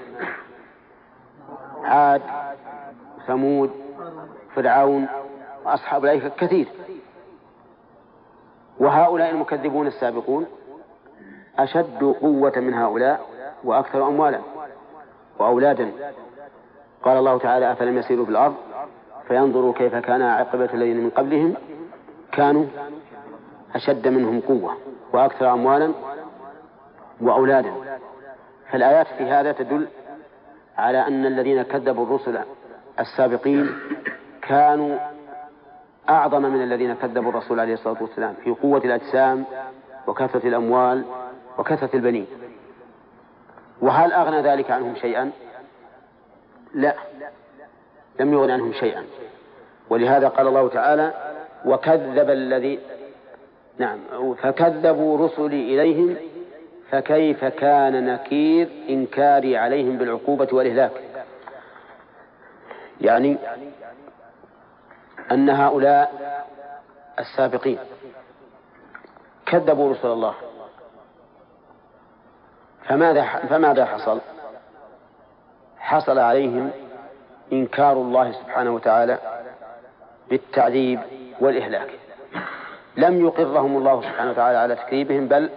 عاد 1.84 2.22
ثمود 3.28 3.72
فرعون 4.56 5.08
وأصحاب 5.66 6.06
الأيكة 6.06 6.30
كثير. 6.30 6.68
وهؤلاء 8.80 9.30
المكذبون 9.30 9.88
السابقون 9.88 10.46
أشد 11.60 12.04
قوة 12.04 12.54
من 12.56 12.74
هؤلاء 12.74 13.30
وأكثر 13.64 14.08
أموالا 14.08 14.40
وأولادا. 15.40 15.92
قال 17.06 17.18
الله 17.18 17.38
تعالى 17.38 17.72
أفلم 17.72 17.98
يسيروا 17.98 18.26
في 18.26 18.32
الأرض 18.32 18.56
فينظروا 19.28 19.74
كيف 19.74 19.96
كان 19.96 20.22
عاقبة 20.22 20.70
الذين 20.74 21.04
من 21.04 21.10
قبلهم 21.10 21.54
كانوا 22.32 22.66
أشد 23.76 24.08
منهم 24.08 24.40
قوة 24.40 24.78
وأكثر 25.14 25.54
أموالا 25.54 25.92
وأولادا 27.22 27.74
فالآيات 28.72 29.08
في 29.08 29.24
هذا 29.24 29.52
تدل 29.52 29.88
على 30.78 31.08
أن 31.08 31.26
الذين 31.26 31.62
كذبوا 31.62 32.06
الرسل 32.06 32.40
السابقين 33.00 33.70
كانوا 34.42 34.98
أعظم 36.10 36.42
من 36.42 36.64
الذين 36.64 36.94
كذبوا 36.94 37.30
الرسول 37.30 37.60
عليه 37.60 37.74
الصلاة 37.74 38.02
والسلام 38.02 38.34
في 38.44 38.52
قوة 38.52 38.82
الأجسام 38.86 39.46
وكثرة 40.08 40.48
الأموال 40.48 41.06
وكثرة 41.58 41.90
البنين 41.94 42.28
وهل 43.82 44.12
أغنى 44.12 44.42
ذلك 44.42 44.72
عنهم 44.72 44.96
شيئا؟ 44.96 45.32
لا. 46.76 46.96
لم 48.20 48.34
يغن 48.34 48.52
عنهم 48.52 48.74
شيئا. 48.74 49.06
ولهذا 49.90 50.28
قال 50.28 50.48
الله 50.48 50.70
تعالى 50.70 51.14
وكذب 51.66 52.30
الذي 52.30 52.80
نعم 53.78 54.00
فكذبوا 54.34 55.26
رسلي 55.26 55.74
إليهم 55.74 56.16
فكيف 56.92 57.46
كان 57.46 58.06
نكير 58.06 58.70
إنكاري 58.90 59.58
عليهم 59.58 59.98
بالعقوبة 59.98 60.48
والإهلاك؟ 60.52 60.92
يعني 63.02 63.38
أن 65.32 65.50
هؤلاء 65.50 66.14
السابقين 67.20 67.80
كذبوا 69.46 69.92
رسل 69.92 70.08
الله. 70.08 70.36
فماذا 72.88 73.24
فماذا 73.24 73.86
حصل؟ 73.86 74.22
حصل 75.86 76.20
عليهم 76.20 76.72
إنكار 77.54 77.94
الله 77.94 78.32
سبحانه 78.32 78.72
وتعالى 78.72 79.20
بالتعذيب 80.30 81.00
والإهلاك. 81.40 81.90
لم 82.98 83.26
يقرهم 83.26 83.78
الله 83.78 84.02
سبحانه 84.02 84.32
وتعالى 84.32 84.58
على 84.58 84.76
تكذيبهم 84.76 85.28
بل 85.28 85.50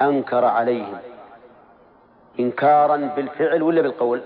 أنكر 0.00 0.44
عليهم. 0.44 0.98
إنكارا 2.40 2.96
بالفعل 2.96 3.62
ولا 3.62 3.82
بالقول؟ 3.82 4.22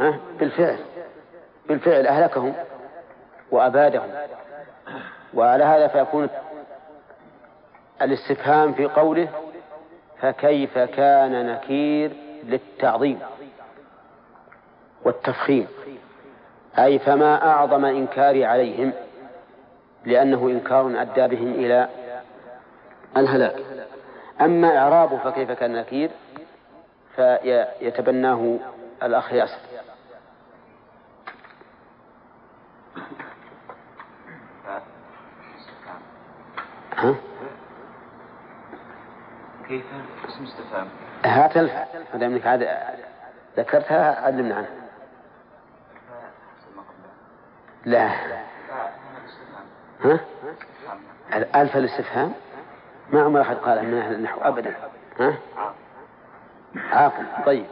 ها؟ 0.00 0.18
بالفعل. 0.38 0.78
بالفعل 1.68 2.06
أهلكهم 2.06 2.54
وأبادهم. 3.50 4.10
وعلى 5.34 5.64
هذا 5.64 5.86
فيكون 5.86 6.28
الاستفهام 8.02 8.72
في 8.72 8.84
قوله 8.84 9.28
فكيف 10.20 10.78
كان 10.78 11.46
نكير 11.46 12.12
للتعظيم. 12.44 13.20
والتفخيم 15.04 15.66
أي 16.78 16.98
فما 16.98 17.46
أعظم 17.46 17.84
إنكاري 17.84 18.44
عليهم 18.44 18.92
لأنه 20.04 20.48
إنكار 20.48 21.00
أدى 21.02 21.36
بهم 21.36 21.52
إلى 21.54 21.88
الهلاك. 23.16 23.56
أما 24.40 24.78
إعرابه 24.78 25.18
فكيف 25.18 25.50
كان 25.50 25.72
نكير؟ 25.72 26.10
فيتبناه 27.16 28.58
الأخ 29.02 29.32
ياسر 29.32 29.58
ها؟ 36.96 37.14
كيف؟ 39.68 39.84
اسم 40.28 40.44
استفهام. 40.44 40.88
هات 41.24 41.56
الفاء 41.56 42.06
ما 42.12 42.20
دام 42.20 42.32
إنك 42.32 42.46
عاد 42.46 42.68
ذكرتها 43.56 44.26
علمنا 44.26 44.54
عنها. 44.54 44.79
لا 47.84 48.08
ها؟ 50.04 50.20
الألف 51.34 51.76
الاستفهام 51.76 52.32
ما 53.12 53.22
عمر 53.22 53.40
أحد 53.40 53.56
قال 53.56 53.86
من 53.86 53.94
أهل 53.94 54.14
النحو 54.14 54.40
أبدا 54.40 54.74
ها؟ 55.20 55.38
عاقل 56.76 57.26
طيب 57.46 57.66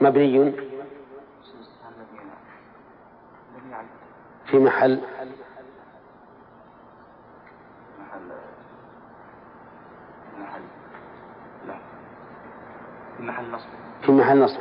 مبني 0.00 0.52
في 4.46 4.58
محل 4.58 5.00
في 13.16 13.22
محل 13.22 13.50
نصب 13.52 13.68
في 14.02 14.12
محل 14.12 14.38
نصب؟ 14.38 14.60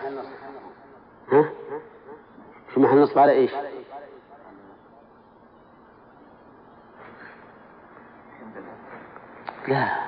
في 2.96 3.02
محل 3.02 3.02
نصب 3.02 3.20
على 3.20 3.32
إيش؟ 3.32 3.52
لا 9.68 10.06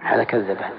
هذا 0.00 0.24
كذبه 0.24 0.70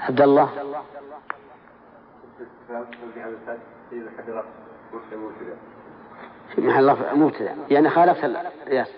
عبد 0.00 0.20
الله. 0.20 0.48
في 6.54 6.60
محل 6.60 7.16
مبتدأ. 7.16 7.56
يعني 7.68 7.90
خالفت 7.90 8.24
القياس 8.24 8.88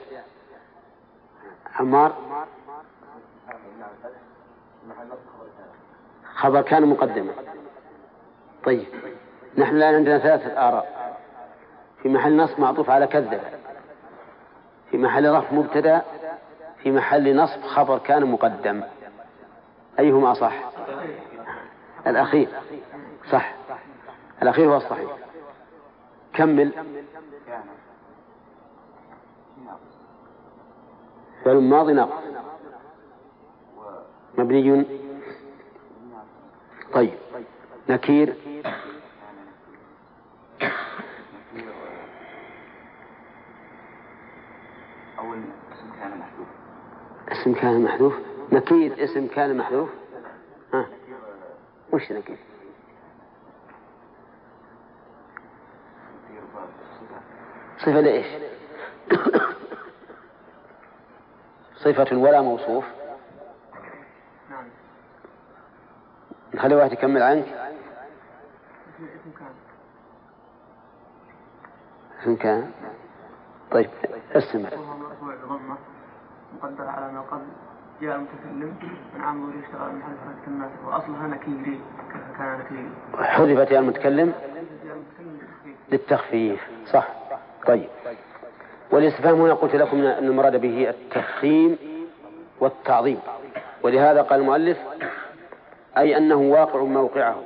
عمار. 1.74 2.16
خبر 6.36 6.62
كان 6.62 6.86
مقدما 6.86 7.32
طيب. 8.64 8.86
نحن 9.58 9.76
الآن 9.76 9.94
عندنا 9.94 10.18
ثلاثة 10.18 10.68
آراء. 10.68 11.16
في 12.02 12.08
محل 12.08 12.36
نصب 12.36 12.60
معطوف 12.60 12.90
على 12.90 13.06
كذب. 13.06 13.40
في 14.90 14.98
محل 14.98 15.30
رفع 15.34 15.52
مبتدأ. 15.52 16.02
في 16.82 16.90
محل 16.90 17.36
نصب 17.36 17.62
خبر 17.62 17.98
كان 17.98 18.24
مقدم. 18.24 18.82
أيهما 19.98 20.32
أصح 20.32 20.54
الأخير. 22.06 22.48
صح. 23.30 23.54
الأخير 24.42 24.68
هو 24.70 24.76
الصحيح. 24.76 25.10
كمل. 26.34 26.72
فعل 31.44 31.56
ماضي 31.56 31.92
ناقص. 31.92 32.22
مبني 34.38 34.60
طيب. 36.96 37.14
نكير. 37.88 38.34
أول 45.18 45.38
اسم 45.72 45.92
كان 46.00 46.18
محذوف. 46.18 46.48
اسم 47.28 47.54
كان 47.54 47.84
محذوف. 47.84 48.14
نكير 48.52 49.04
اسم 49.04 49.26
كان 49.26 49.56
محذوف. 49.56 49.88
ها. 50.74 50.86
وش 51.92 52.12
نكير؟ 52.12 52.38
صفة 57.78 58.00
لإيش؟ 58.00 58.26
صفة 61.84 62.16
ولا 62.16 62.40
موصوف. 62.40 62.84
نخلي 66.56 66.74
واحد 66.74 66.92
يكمل 66.92 67.22
عنك؟ 67.22 67.46
اسم 72.22 72.36
كان. 72.36 72.70
طيب 73.70 73.90
استمر 74.32 74.70
مقدر 76.62 76.88
على 76.88 77.12
ما 77.12 77.20
قبل. 77.20 77.46
جاء 78.00 78.16
المتكلم 78.16 78.76
من 79.16 79.24
يشتغل 79.62 79.92
من 79.92 80.02
حذف 80.02 80.38
الكلمات 80.38 80.70
واصلها 80.84 81.28
نكيري 81.28 81.80
كان 82.38 82.58
نكيري 82.58 82.90
حذفت 83.24 83.70
يا 83.70 83.78
المتكلم؟ 83.78 84.32
للتخفيف. 85.92 86.68
صح. 86.86 87.08
طيب. 87.66 87.88
والاستفهام 88.90 89.40
هنا 89.40 89.54
قلت 89.54 89.76
لكم 89.76 89.96
إن 89.96 90.24
المراد 90.24 90.60
به 90.60 90.90
التفخيم 90.90 91.78
والتعظيم. 92.60 93.20
ولهذا 93.82 94.22
قال 94.22 94.40
المؤلف 94.40 94.78
أي 95.98 96.16
أنه 96.16 96.36
واقع 96.36 96.84
موقعه. 96.84 97.42